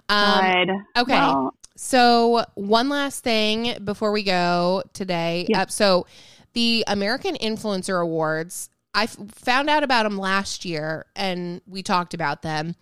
Um, 0.09 0.45
Good. 0.45 0.69
okay. 0.97 1.19
Well, 1.19 1.53
So, 1.75 2.45
one 2.55 2.89
last 2.89 3.23
thing 3.23 3.77
before 3.83 4.11
we 4.11 4.23
go 4.23 4.83
today. 4.93 5.45
Yeah. 5.49 5.61
Uh, 5.63 5.65
so, 5.67 6.07
the 6.53 6.83
American 6.87 7.35
Influencer 7.35 8.01
Awards, 8.01 8.69
I 8.93 9.03
f- 9.03 9.17
found 9.31 9.69
out 9.69 9.83
about 9.83 10.03
them 10.03 10.17
last 10.17 10.65
year 10.65 11.05
and 11.15 11.61
we 11.67 11.83
talked 11.83 12.13
about 12.15 12.41
them. 12.41 12.75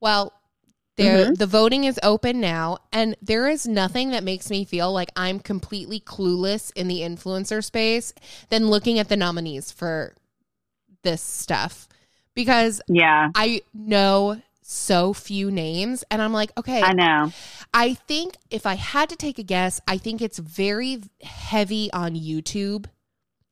Well, 0.00 0.34
Mhm. 0.98 1.38
the 1.38 1.46
voting 1.46 1.84
is 1.84 1.98
open 2.02 2.40
now, 2.40 2.78
and 2.92 3.16
there 3.22 3.48
is 3.48 3.66
nothing 3.66 4.10
that 4.10 4.22
makes 4.22 4.50
me 4.50 4.64
feel 4.66 4.92
like 4.92 5.10
I'm 5.16 5.40
completely 5.40 5.98
clueless 5.98 6.70
in 6.76 6.86
the 6.88 7.00
influencer 7.00 7.64
space 7.64 8.12
than 8.50 8.68
looking 8.68 8.98
at 8.98 9.08
the 9.08 9.16
nominees 9.16 9.72
for 9.72 10.14
this 11.02 11.22
stuff 11.22 11.88
because 12.34 12.80
yeah, 12.86 13.30
I 13.34 13.62
know 13.74 14.40
so 14.72 15.12
few 15.12 15.50
names, 15.50 16.04
and 16.10 16.22
I'm 16.22 16.32
like, 16.32 16.50
okay, 16.58 16.82
I 16.82 16.92
know. 16.92 17.32
I 17.74 17.94
think 17.94 18.36
if 18.50 18.66
I 18.66 18.74
had 18.74 19.08
to 19.10 19.16
take 19.16 19.38
a 19.38 19.42
guess, 19.42 19.80
I 19.86 19.98
think 19.98 20.20
it's 20.22 20.38
very 20.38 21.02
heavy 21.22 21.90
on 21.92 22.14
YouTube 22.14 22.86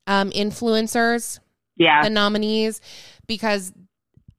um, 0.06 0.30
influencers, 0.30 1.38
Yeah, 1.76 2.02
the 2.02 2.10
nominees, 2.10 2.80
because 3.26 3.72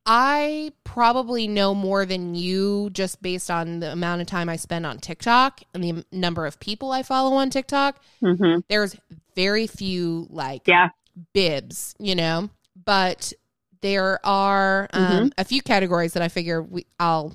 I 0.06 0.74
probably 0.84 1.48
know 1.48 1.76
more 1.76 2.06
than 2.06 2.34
you 2.34 2.90
just 2.92 3.22
based 3.22 3.52
on 3.52 3.80
the 3.80 3.92
amount 3.92 4.22
of 4.22 4.28
time 4.28 4.50
I 4.50 4.56
spend 4.56 4.86
on 4.86 4.98
TikTok 4.98 5.62
and 5.74 5.84
the 5.84 6.06
number 6.12 6.46
of 6.46 6.60
people 6.60 6.92
I 6.92 7.04
follow 7.04 7.36
on 7.36 7.50
TikTok. 7.50 8.02
hmm 8.20 8.60
There's 8.68 8.96
very 9.36 9.68
few 9.68 10.28
like 10.30 10.68
yeah, 10.68 10.90
bibs, 11.34 11.96
you 12.00 12.16
know, 12.16 12.50
but 12.84 13.34
there 13.82 14.24
are 14.26 14.90
um, 14.94 15.04
Mm-hmm. 15.04 15.28
a 15.38 15.44
few 15.44 15.62
categories 15.62 16.14
that 16.14 16.24
I 16.24 16.28
figure 16.28 16.62
we, 16.62 16.86
I'll 17.00 17.34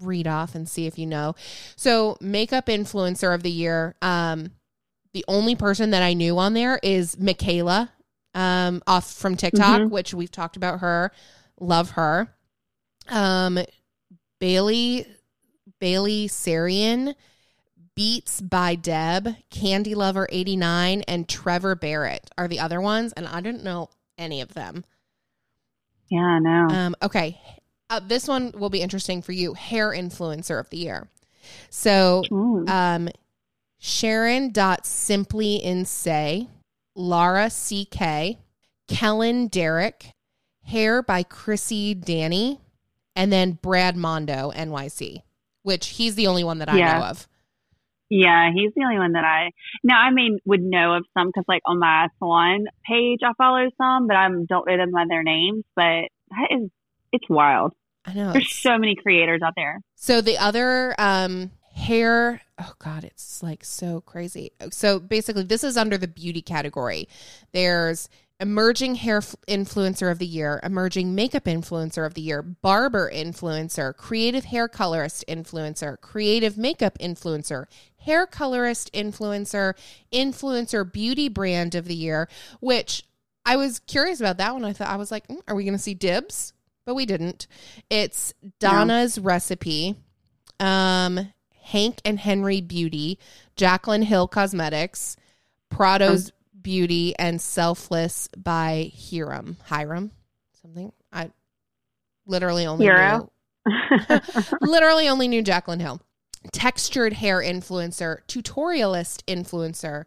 read 0.00 0.26
off 0.26 0.54
and 0.54 0.68
see 0.68 0.86
if 0.86 0.98
you 0.98 1.06
know. 1.06 1.34
So, 1.76 2.16
makeup 2.20 2.66
influencer 2.66 3.34
of 3.34 3.42
the 3.42 3.50
year. 3.50 3.96
Um, 4.02 4.50
the 5.12 5.24
only 5.26 5.56
person 5.56 5.90
that 5.90 6.02
I 6.02 6.14
knew 6.14 6.38
on 6.38 6.52
there 6.54 6.78
is 6.82 7.16
Mikayla, 7.16 7.88
um, 8.34 8.82
off 8.86 9.10
from 9.12 9.36
TikTok, 9.36 9.80
Mhm. 9.82 9.90
which 9.90 10.14
we've 10.14 10.30
talked 10.30 10.56
about 10.56 10.80
her. 10.80 11.10
Love 11.60 11.90
her. 11.92 12.32
Um, 13.08 13.58
Bailey 14.38 15.06
Bailey 15.80 16.28
Sarian, 16.28 17.14
Beats 17.94 18.40
by 18.40 18.74
Deb, 18.76 19.34
Candy 19.50 19.94
Lover 19.94 20.28
89, 20.30 21.02
and 21.08 21.28
Trevor 21.28 21.74
Barrett 21.74 22.30
are 22.38 22.46
the 22.48 22.60
other 22.60 22.80
ones. 22.80 23.12
And 23.14 23.26
I 23.26 23.40
didn't 23.40 23.64
know 23.64 23.90
any 24.16 24.40
of 24.40 24.54
them. 24.54 24.84
Yeah, 26.10 26.20
I 26.24 26.38
know. 26.38 26.66
Um, 26.70 26.96
okay. 27.02 27.40
Uh, 27.90 28.00
this 28.00 28.28
one 28.28 28.52
will 28.56 28.70
be 28.70 28.80
interesting 28.82 29.22
for 29.22 29.32
you. 29.32 29.54
Hair 29.54 29.90
influencer 29.92 30.58
of 30.60 30.68
the 30.70 30.76
year. 30.78 31.08
So 31.70 32.22
Mm. 32.30 32.68
um, 32.68 33.08
Sharon 33.78 34.50
dot 34.52 34.84
simply 34.86 35.56
in 35.56 35.84
say, 35.84 36.48
Laura 36.94 37.48
CK, 37.50 38.36
Kellen 38.88 39.46
Derrick, 39.48 40.12
Hair 40.64 41.02
by 41.02 41.22
Chrissy 41.22 41.94
Danny, 41.94 42.60
and 43.16 43.32
then 43.32 43.52
Brad 43.62 43.96
Mondo 43.96 44.50
NYC, 44.54 45.22
which 45.62 45.88
he's 45.88 46.14
the 46.14 46.26
only 46.26 46.44
one 46.44 46.58
that 46.58 46.68
I 46.68 46.76
Yeah. 46.78 46.98
know 46.98 47.04
of. 47.06 47.28
Yeah, 48.10 48.50
he's 48.54 48.72
the 48.74 48.84
only 48.84 48.98
one 48.98 49.12
that 49.12 49.24
I 49.24 49.50
now. 49.84 50.00
I 50.00 50.10
mean, 50.10 50.38
would 50.46 50.62
know 50.62 50.94
of 50.94 51.04
some 51.12 51.28
because, 51.28 51.44
like, 51.46 51.62
on 51.66 51.78
my 51.78 52.08
salon 52.18 52.66
page, 52.86 53.20
I 53.22 53.32
follow 53.36 53.68
some, 53.76 54.06
but 54.06 54.16
I 54.16 54.28
don't 54.28 54.48
know 54.48 54.76
them 54.76 54.92
by 54.92 55.04
their 55.08 55.22
names. 55.22 55.64
But 55.76 56.08
that 56.30 56.48
is, 56.50 56.70
it's 57.12 57.28
wild. 57.28 57.74
I 58.06 58.14
know. 58.14 58.32
There's 58.32 58.54
so 58.54 58.78
many 58.78 58.94
creators 58.94 59.42
out 59.44 59.52
there. 59.56 59.80
So 59.94 60.20
the 60.20 60.38
other 60.38 60.94
um 60.98 61.50
hair 61.74 62.40
oh 62.58 62.72
god 62.80 63.04
it's 63.04 63.42
like 63.42 63.64
so 63.64 64.00
crazy. 64.00 64.52
So 64.70 64.98
basically 64.98 65.44
this 65.44 65.62
is 65.62 65.76
under 65.76 65.98
the 65.98 66.08
beauty 66.08 66.42
category. 66.42 67.08
There's 67.52 68.08
emerging 68.40 68.94
hair 68.96 69.20
influencer 69.20 70.10
of 70.10 70.18
the 70.18 70.26
year, 70.26 70.60
emerging 70.62 71.14
makeup 71.14 71.44
influencer 71.44 72.06
of 72.06 72.14
the 72.14 72.20
year, 72.20 72.40
barber 72.40 73.10
influencer, 73.12 73.94
creative 73.96 74.44
hair 74.44 74.68
colorist 74.68 75.24
influencer, 75.28 76.00
creative 76.00 76.56
makeup 76.56 76.96
influencer, 76.98 77.66
hair 78.08 78.26
colorist 78.26 78.90
influencer, 78.94 79.74
influencer 80.10 80.90
beauty 80.90 81.28
brand 81.28 81.74
of 81.74 81.84
the 81.84 81.94
year, 81.94 82.26
which 82.60 83.04
I 83.44 83.56
was 83.56 83.80
curious 83.80 84.18
about 84.18 84.38
that 84.38 84.54
one. 84.54 84.64
I 84.64 84.72
thought 84.72 84.88
I 84.88 84.96
was 84.96 85.10
like, 85.10 85.28
"Mm, 85.28 85.42
are 85.46 85.54
we 85.54 85.64
going 85.64 85.76
to 85.76 85.82
see 85.82 85.94
dibs? 85.94 86.54
But 86.86 86.94
we 86.94 87.04
didn't. 87.04 87.46
It's 87.90 88.32
Donna's 88.60 89.18
recipe, 89.18 89.94
um, 90.58 91.32
Hank 91.64 92.00
and 92.02 92.18
Henry 92.18 92.62
Beauty, 92.62 93.18
Jaclyn 93.56 94.04
Hill 94.04 94.26
Cosmetics, 94.26 95.14
Prado's 95.70 96.32
Beauty, 96.62 97.14
and 97.18 97.42
Selfless 97.42 98.28
by 98.38 98.90
Hyram. 98.96 99.56
Hyram, 99.68 100.12
something 100.62 100.92
I 101.12 101.30
literally 102.26 102.64
only 102.64 102.86
Hero. 102.86 103.30
knew 103.66 104.20
literally 104.62 105.08
only 105.08 105.28
knew 105.28 105.42
Jaclyn 105.42 105.80
Hill. 105.80 106.00
Textured 106.52 107.14
hair 107.14 107.40
influencer, 107.42 108.18
tutorialist 108.28 109.22
influencer, 109.26 110.04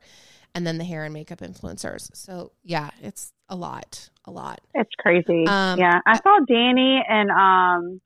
and 0.55 0.65
then 0.65 0.77
the 0.77 0.84
hair 0.84 1.03
and 1.03 1.13
makeup 1.13 1.39
influencers. 1.39 2.09
So 2.15 2.51
yeah, 2.63 2.91
it's 3.01 3.34
a 3.49 3.55
lot, 3.55 4.09
a 4.25 4.32
lot. 4.32 4.61
it's 4.73 4.91
crazy. 4.97 5.45
Um, 5.47 5.79
yeah, 5.79 5.99
I 6.05 6.17
saw 6.17 6.39
Danny 6.47 7.03
and 7.07 7.29
um, 7.32 8.01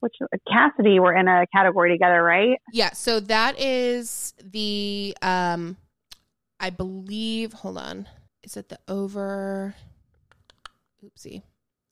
which 0.00 0.14
Cassidy 0.50 0.98
were 1.00 1.14
in 1.14 1.28
a 1.28 1.46
category 1.54 1.92
together, 1.92 2.22
right? 2.22 2.58
Yeah, 2.72 2.92
so 2.92 3.20
that 3.20 3.58
is 3.60 4.34
the 4.42 5.16
um 5.22 5.76
I 6.60 6.70
believe 6.70 7.52
hold 7.52 7.78
on. 7.78 8.06
Is 8.42 8.56
it 8.56 8.68
the 8.68 8.78
over 8.88 9.74
oopsie. 11.04 11.42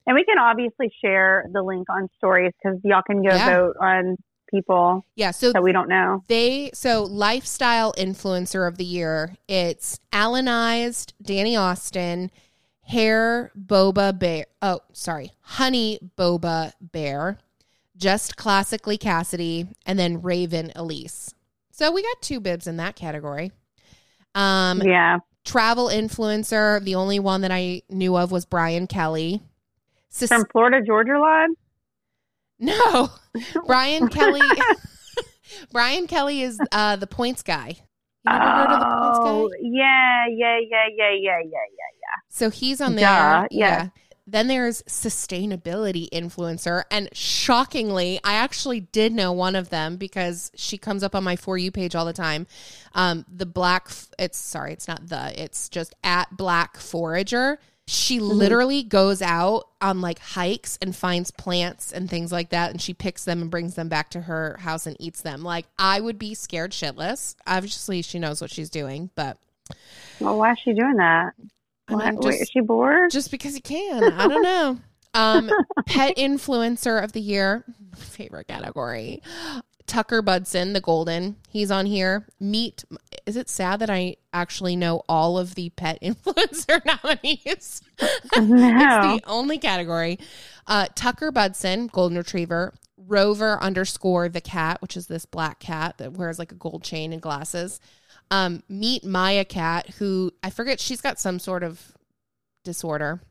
And 0.05 0.15
we 0.15 0.25
can 0.25 0.37
obviously 0.37 0.91
share 1.03 1.45
the 1.51 1.61
link 1.61 1.87
on 1.89 2.09
stories 2.17 2.51
because 2.61 2.79
y'all 2.83 3.01
can 3.05 3.23
go 3.23 3.35
Yeah. 3.35 3.45
vote 3.45 3.75
on 3.81 4.17
people 4.53 5.05
Yeah, 5.15 5.31
so 5.31 5.51
that 5.51 5.63
we 5.63 5.71
don't 5.71 5.89
know. 5.89 6.23
they 6.27 6.71
so 6.73 7.03
lifestyle 7.03 7.93
influencer 7.97 8.67
of 8.67 8.77
the 8.77 8.85
year, 8.85 9.35
it's 9.47 9.99
Alanized, 10.11 11.13
Danny 11.21 11.55
Austin, 11.55 12.29
Hair 12.83 13.51
Boba 13.57 14.17
Bear. 14.17 14.45
Oh, 14.61 14.79
sorry. 14.91 15.31
Honey 15.41 15.99
Boba 16.17 16.73
Bear, 16.81 17.37
Just 17.97 18.35
Classically 18.37 18.97
Cassidy, 18.97 19.67
and 19.85 19.97
then 19.97 20.21
Raven 20.21 20.71
Elise. 20.75 21.33
So 21.71 21.91
we 21.91 22.03
got 22.03 22.21
two 22.21 22.39
bibs 22.39 22.67
in 22.67 22.77
that 22.77 22.95
category. 22.95 23.51
Um 24.35 24.81
yeah, 24.81 25.19
travel 25.45 25.87
influencer. 25.87 26.83
The 26.83 26.95
only 26.95 27.19
one 27.19 27.41
that 27.41 27.51
I 27.51 27.81
knew 27.89 28.15
of 28.17 28.31
was 28.31 28.45
Brian 28.45 28.87
Kelly. 28.87 29.41
Sus- 30.09 30.29
from 30.29 30.45
Florida 30.51 30.81
Georgia 30.85 31.19
line. 31.19 31.55
no, 32.59 33.09
Brian 33.65 34.07
Kelly. 34.09 34.41
Brian 35.71 36.07
Kelly 36.07 36.41
is 36.41 36.59
uh, 36.71 36.95
the 36.95 37.07
points 37.07 37.41
guy. 37.43 37.77
You 38.25 38.31
never 38.31 38.43
heard 38.45 38.69
of 38.71 38.79
the 38.79 38.85
points 38.85 39.19
Oh, 39.21 39.49
guy? 39.49 39.55
yeah, 39.61 40.25
yeah, 40.29 40.59
yeah, 40.69 40.85
yeah, 40.95 41.11
yeah, 41.11 41.39
yeah, 41.41 41.41
yeah. 41.43 42.21
So 42.29 42.49
he's 42.49 42.79
on 42.81 42.95
Duh, 42.95 42.99
there. 42.99 43.47
yeah. 43.51 43.87
Then 44.25 44.47
there's 44.47 44.81
sustainability 44.83 46.07
influencer. 46.11 46.83
And 46.89 47.09
shockingly, 47.11 48.21
I 48.23 48.35
actually 48.35 48.79
did 48.79 49.11
know 49.11 49.33
one 49.33 49.53
of 49.55 49.69
them 49.69 49.97
because 49.97 50.49
she 50.55 50.77
comes 50.77 51.03
up 51.03 51.13
on 51.13 51.25
my 51.25 51.35
For 51.35 51.57
You 51.57 51.71
page 51.71 51.93
all 51.93 52.05
the 52.05 52.13
time. 52.13 52.47
Um, 52.95 53.25
the 53.27 53.45
Black, 53.45 53.89
it's 54.17 54.37
sorry, 54.37 54.71
it's 54.71 54.87
not 54.87 55.07
the, 55.09 55.33
it's 55.41 55.67
just 55.67 55.93
at 56.05 56.37
Black 56.37 56.77
Forager. 56.77 57.59
She 57.93 58.17
Mm-hmm. 58.17 58.25
literally 58.37 58.83
goes 58.83 59.21
out 59.21 59.65
on 59.79 60.01
like 60.01 60.17
hikes 60.19 60.77
and 60.81 60.95
finds 60.95 61.29
plants 61.31 61.91
and 61.91 62.09
things 62.09 62.31
like 62.31 62.49
that. 62.49 62.71
And 62.71 62.81
she 62.81 62.93
picks 62.93 63.23
them 63.23 63.41
and 63.41 63.51
brings 63.51 63.75
them 63.75 63.87
back 63.87 64.09
to 64.11 64.21
her 64.21 64.57
house 64.61 64.87
and 64.87 64.97
eats 64.99 65.21
them. 65.21 65.43
Like, 65.43 65.67
I 65.77 65.99
would 65.99 66.17
be 66.17 66.33
scared 66.33 66.71
shitless. 66.71 67.35
Obviously, 67.45 68.01
she 68.01 68.17
knows 68.17 68.41
what 68.41 68.49
she's 68.51 68.69
doing, 68.71 69.11
but 69.15 69.37
Well, 70.19 70.37
why 70.39 70.53
is 70.53 70.59
she 70.59 70.73
doing 70.73 70.95
that? 70.97 71.33
Why, 71.87 72.09
mean, 72.11 72.19
wait, 72.21 72.31
just- 72.31 72.41
is 72.43 72.49
she 72.49 72.61
bored? 72.61 73.11
just 73.11 73.29
because 73.29 73.55
you 73.55 73.61
can. 73.61 74.03
I 74.13 74.27
don't 74.27 74.41
know. 74.43 74.79
Um, 75.13 75.51
pet 75.85 76.17
influencer 76.17 77.03
of 77.03 77.11
the 77.11 77.21
year, 77.21 77.63
favorite 77.95 78.47
category. 78.47 79.21
Tucker 79.85 80.23
Budzyn, 80.23 80.73
the 80.73 80.81
golden. 80.81 81.35
He's 81.49 81.69
on 81.69 81.85
here. 81.85 82.25
Meet. 82.39 82.85
Is 83.25 83.37
it 83.37 83.49
sad 83.49 83.79
that 83.79 83.89
I 83.89 84.17
actually 84.33 84.75
know 84.75 85.03
all 85.07 85.37
of 85.37 85.55
the 85.55 85.69
pet 85.69 85.99
influencer 86.03 86.83
nominees? 86.85 87.81
no. 88.01 88.07
It's 89.15 89.23
the 89.23 89.29
only 89.29 89.57
category. 89.57 90.19
Uh, 90.67 90.87
Tucker 90.95 91.31
Budzyn, 91.31 91.91
golden 91.91 92.17
retriever. 92.17 92.73
Rover 92.97 93.61
underscore 93.61 94.29
the 94.29 94.39
cat, 94.41 94.81
which 94.81 94.95
is 94.95 95.07
this 95.07 95.25
black 95.25 95.59
cat 95.59 95.97
that 95.97 96.13
wears 96.13 96.39
like 96.39 96.51
a 96.51 96.55
gold 96.55 96.83
chain 96.83 97.11
and 97.11 97.21
glasses. 97.21 97.79
Um, 98.31 98.63
meet 98.69 99.03
Maya 99.03 99.43
Cat, 99.45 99.89
who 99.99 100.31
I 100.41 100.49
forget 100.49 100.79
she's 100.79 101.01
got 101.01 101.19
some 101.19 101.37
sort 101.39 101.63
of 101.63 101.93
disorder. 102.63 103.21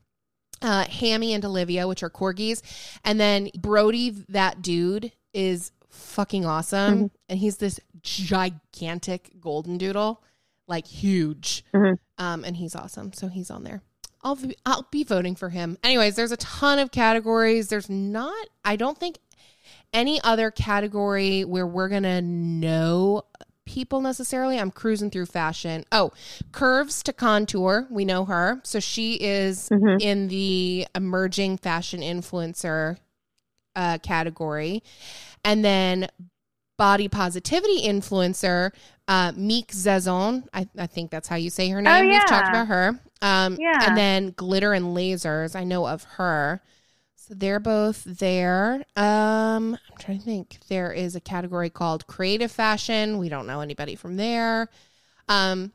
Uh, 0.60 0.84
Hammy 0.84 1.32
and 1.32 1.44
Olivia, 1.44 1.88
which 1.88 2.02
are 2.02 2.10
corgis, 2.10 2.62
and 3.04 3.18
then 3.18 3.50
Brody, 3.58 4.10
that 4.28 4.62
dude, 4.62 5.10
is 5.32 5.72
fucking 5.90 6.44
awesome, 6.44 7.10
and 7.28 7.38
he's 7.38 7.56
this 7.56 7.80
gigantic 8.02 9.32
golden 9.40 9.78
doodle, 9.78 10.22
like 10.68 10.86
huge, 10.86 11.64
Mhm. 11.74 11.96
um, 12.18 12.44
and 12.44 12.56
he's 12.56 12.74
awesome. 12.74 13.12
So 13.12 13.28
he's 13.28 13.50
on 13.50 13.64
there. 13.64 13.82
I'll 14.22 14.36
be, 14.36 14.54
I'll 14.64 14.86
be 14.90 15.02
voting 15.04 15.34
for 15.34 15.48
him. 15.48 15.78
Anyways, 15.82 16.14
there's 16.16 16.30
a 16.32 16.36
ton 16.36 16.78
of 16.78 16.92
categories. 16.92 17.68
There's 17.68 17.90
not, 17.90 18.46
I 18.64 18.76
don't 18.76 18.98
think 18.98 19.18
any 19.92 20.20
other 20.22 20.50
category 20.50 21.44
where 21.44 21.66
we're 21.66 21.88
gonna 21.88 22.22
know 22.22 23.24
people 23.64 24.00
necessarily. 24.00 24.58
I'm 24.58 24.70
cruising 24.70 25.10
through 25.10 25.26
fashion. 25.26 25.84
Oh, 25.92 26.12
curves 26.50 27.02
to 27.04 27.12
contour. 27.12 27.86
We 27.90 28.04
know 28.04 28.24
her, 28.24 28.60
so 28.64 28.80
she 28.80 29.14
is 29.14 29.68
Mhm. 29.70 30.00
in 30.00 30.28
the 30.28 30.86
emerging 30.94 31.58
fashion 31.58 32.00
influencer 32.00 32.98
uh, 33.74 33.98
category, 33.98 34.82
and 35.44 35.64
then 35.64 36.06
body 36.82 37.06
positivity 37.06 37.82
influencer 37.86 38.72
uh, 39.06 39.30
Mik 39.36 39.68
Zazon. 39.68 40.42
I, 40.52 40.66
I 40.76 40.88
think 40.88 41.12
that's 41.12 41.28
how 41.28 41.36
you 41.36 41.48
say 41.48 41.68
her 41.68 41.80
name. 41.80 42.08
We've 42.08 42.26
talked 42.26 42.48
about 42.48 42.66
her. 42.66 42.98
Um, 43.20 43.56
Yeah. 43.60 43.86
And 43.86 43.96
then 43.96 44.30
glitter 44.32 44.72
and 44.72 44.86
lasers. 44.86 45.54
I 45.54 45.62
know 45.62 45.86
of 45.86 46.02
her. 46.18 46.60
So 47.14 47.34
they're 47.34 47.60
both 47.60 48.02
there. 48.02 48.82
Um, 48.96 49.74
I'm 49.74 49.96
trying 50.00 50.18
to 50.18 50.24
think. 50.24 50.58
There 50.68 50.92
is 50.92 51.14
a 51.14 51.20
category 51.20 51.70
called 51.70 52.08
creative 52.08 52.50
fashion. 52.50 53.18
We 53.18 53.28
don't 53.28 53.46
know 53.46 53.60
anybody 53.60 53.94
from 53.94 54.16
there. 54.16 54.68
Um, 55.28 55.70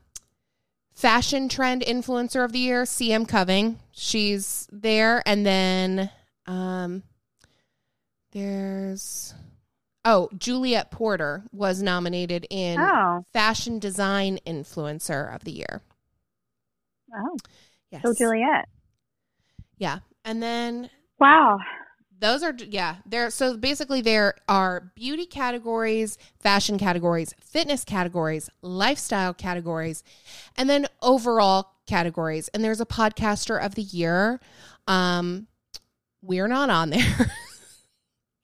fashion 0.94 1.48
trend 1.48 1.80
influencer 1.80 2.44
of 2.44 2.52
the 2.52 2.58
year, 2.58 2.82
CM 2.82 3.26
Coving. 3.26 3.78
She's 3.92 4.68
there. 4.70 5.22
And 5.24 5.46
then 5.46 6.10
um, 6.44 7.02
there's 8.32 9.32
Oh, 10.10 10.30
Juliet 10.38 10.90
Porter 10.90 11.44
was 11.52 11.82
nominated 11.82 12.46
in 12.48 12.80
Oh, 12.80 13.26
Fashion 13.34 13.78
Design 13.78 14.38
Influencer 14.46 15.34
of 15.34 15.44
the 15.44 15.52
Year. 15.52 15.82
oh, 17.14 17.36
Yes. 17.90 18.02
so 18.06 18.14
Juliet. 18.14 18.64
Yeah. 19.76 19.98
And 20.24 20.42
then 20.42 20.88
Wow. 21.20 21.58
those 22.20 22.42
are 22.42 22.54
yeah 22.70 22.96
there 23.06 23.28
so 23.30 23.56
basically 23.56 24.00
there 24.00 24.34
are 24.48 24.90
beauty 24.96 25.26
categories 25.26 26.16
fashion 26.40 26.78
categories 26.78 27.34
fitness 27.40 27.84
categories 27.84 28.48
lifestyle 28.62 29.32
categories 29.34 30.02
and 30.56 30.68
then 30.70 30.86
overall 31.02 31.74
categories 31.86 32.48
and 32.54 32.64
there's 32.64 32.80
a 32.80 32.86
podcaster 32.86 33.62
of 33.64 33.74
the 33.76 33.82
year 33.82 34.40
um 34.88 35.46
we're 36.22 36.48
not 36.48 36.70
on 36.70 36.90
there 36.90 37.30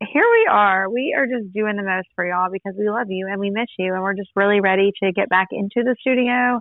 Here 0.00 0.24
we 0.30 0.48
are. 0.50 0.90
We 0.90 1.14
are 1.16 1.26
just 1.26 1.52
doing 1.54 1.76
the 1.76 1.82
most 1.82 2.08
for 2.14 2.26
y'all 2.26 2.50
because 2.52 2.74
we 2.78 2.88
love 2.90 3.06
you 3.08 3.28
and 3.30 3.40
we 3.40 3.50
miss 3.50 3.68
you, 3.78 3.94
and 3.94 4.02
we're 4.02 4.14
just 4.14 4.30
really 4.36 4.60
ready 4.60 4.92
to 5.02 5.12
get 5.12 5.28
back 5.28 5.48
into 5.52 5.82
the 5.84 5.96
studio, 6.00 6.60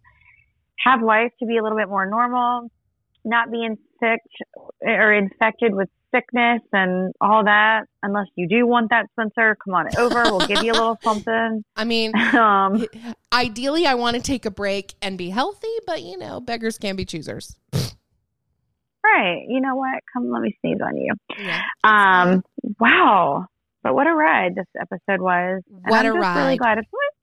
have 0.80 1.02
life 1.02 1.32
to 1.40 1.46
be 1.46 1.58
a 1.58 1.64
little 1.64 1.78
bit 1.78 1.90
more 1.90 2.06
normal, 2.06 2.70
not 3.26 3.52
being 3.52 3.78
sick 4.00 4.20
or 4.82 5.14
infected 5.14 5.74
with 5.76 5.90
sickness 6.14 6.62
and 6.72 7.14
all 7.20 7.44
that. 7.44 7.84
Unless 8.04 8.28
you 8.36 8.48
do 8.48 8.66
want 8.66 8.90
that, 8.92 9.08
Spencer, 9.12 9.58
come 9.64 9.74
on 9.74 9.88
over. 9.98 10.24
We'll 10.24 10.48
give 10.48 10.64
you 10.64 10.72
a 10.72 10.74
little 10.74 10.98
something. 11.04 11.64
I 11.76 11.84
mean, 11.84 12.14
Um, 12.36 12.86
ideally, 13.34 13.86
I 13.86 13.96
want 13.96 14.16
to 14.18 14.22
take 14.22 14.46
a 14.46 14.52
break 14.52 14.94
and 15.02 15.18
be 15.18 15.30
healthy, 15.30 15.68
but 15.86 16.02
you 16.04 16.18
know, 16.18 16.40
beggars 16.40 16.78
can 16.78 16.96
be 16.96 17.06
choosers. 17.06 17.56
right. 19.14 19.44
You 19.48 19.62
know 19.62 19.76
what? 19.76 20.02
Come, 20.14 20.32
let 20.32 20.42
me 20.42 20.56
sneeze 20.62 20.80
on 20.84 20.98
you. 20.98 21.14
Yeah. 21.38 21.62
Um, 21.84 22.44
wow. 22.80 23.48
But 23.84 23.94
what 23.94 24.08
a 24.08 24.14
ride 24.14 24.56
this 24.56 24.68
episode 24.80 25.22
was. 25.22 25.62
And 25.70 25.84
What 25.86 26.06
I'm 26.06 26.16
a 26.16 26.20
just 26.20 26.38
really 26.38 26.58
glad 26.58 26.80
if 26.80 26.86
someone, 26.86 27.14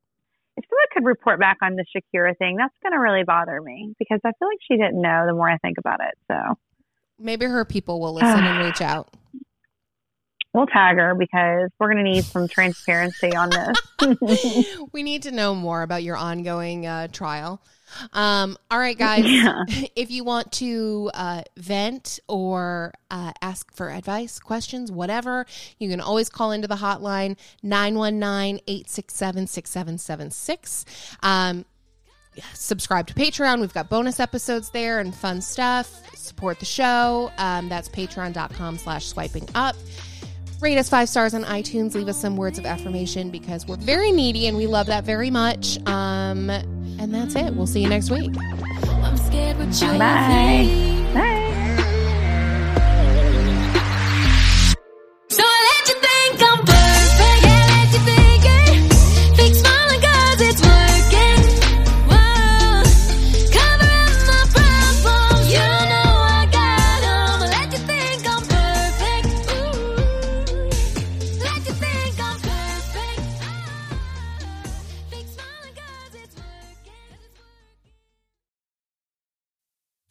if 0.56 0.64
someone 0.68 0.86
could 0.92 1.04
report 1.04 1.40
back 1.40 1.58
on 1.62 1.76
the 1.76 1.84
Shakira 1.84 2.36
thing, 2.38 2.56
that's 2.56 2.74
going 2.82 2.92
to 2.92 3.00
really 3.00 3.24
bother 3.24 3.60
me 3.60 3.94
because 3.98 4.20
I 4.24 4.30
feel 4.38 4.48
like 4.48 4.58
she 4.68 4.76
didn't 4.76 5.00
know 5.00 5.24
the 5.26 5.34
more 5.34 5.50
I 5.50 5.58
think 5.58 5.78
about 5.78 6.00
it. 6.00 6.16
So 6.28 6.56
Maybe 7.18 7.46
her 7.46 7.64
people 7.64 8.00
will 8.00 8.14
listen 8.14 8.44
and 8.44 8.64
reach 8.64 8.80
out. 8.80 9.08
We'll 10.52 10.66
tag 10.66 10.96
her 10.96 11.14
because 11.14 11.70
we're 11.78 11.92
going 11.92 12.04
to 12.04 12.10
need 12.10 12.24
some 12.24 12.48
transparency 12.48 13.34
on 13.34 13.50
this. 13.50 14.76
we 14.92 15.02
need 15.02 15.22
to 15.22 15.30
know 15.30 15.54
more 15.54 15.82
about 15.82 16.02
your 16.02 16.16
ongoing 16.16 16.86
uh, 16.86 17.08
trial. 17.08 17.62
Um, 18.12 18.56
all 18.70 18.78
right, 18.78 18.96
guys. 18.96 19.24
Yeah. 19.24 19.64
If 19.94 20.10
you 20.10 20.24
want 20.24 20.52
to 20.52 21.10
uh, 21.14 21.42
vent 21.56 22.18
or 22.26 22.94
uh, 23.10 23.32
ask 23.42 23.72
for 23.74 23.90
advice, 23.90 24.38
questions, 24.38 24.90
whatever, 24.90 25.46
you 25.78 25.88
can 25.90 26.00
always 26.00 26.28
call 26.28 26.50
into 26.50 26.66
the 26.66 26.76
hotline 26.76 27.36
919 27.62 28.60
867 28.66 29.46
6776. 29.46 30.84
Um, 31.22 31.64
subscribe 32.54 33.06
to 33.08 33.14
Patreon. 33.14 33.60
We've 33.60 33.74
got 33.74 33.90
bonus 33.90 34.18
episodes 34.18 34.70
there 34.70 34.98
and 35.00 35.14
fun 35.14 35.42
stuff. 35.42 36.02
Support 36.16 36.58
the 36.58 36.66
show. 36.66 37.30
Um, 37.38 37.68
that's 37.68 37.88
patreon.com 37.88 38.78
slash 38.78 39.06
swiping 39.06 39.46
up. 39.54 39.76
Rate 40.62 40.78
us 40.78 40.88
five 40.88 41.08
stars 41.08 41.34
on 41.34 41.42
iTunes. 41.42 41.96
Leave 41.96 42.06
us 42.06 42.16
some 42.16 42.36
words 42.36 42.56
of 42.56 42.64
affirmation 42.64 43.30
because 43.30 43.66
we're 43.66 43.76
very 43.76 44.12
needy 44.12 44.46
and 44.46 44.56
we 44.56 44.68
love 44.68 44.86
that 44.86 45.02
very 45.02 45.28
much. 45.28 45.76
Um, 45.88 46.50
and 46.50 47.12
that's 47.12 47.34
it. 47.34 47.52
We'll 47.54 47.66
see 47.66 47.82
you 47.82 47.88
next 47.88 48.10
week. 48.10 48.30
I'm 48.38 49.16
scared 49.16 49.58
what 49.58 49.82
you 49.82 49.88
Bye. 49.98 51.10
Bye. 51.12 51.41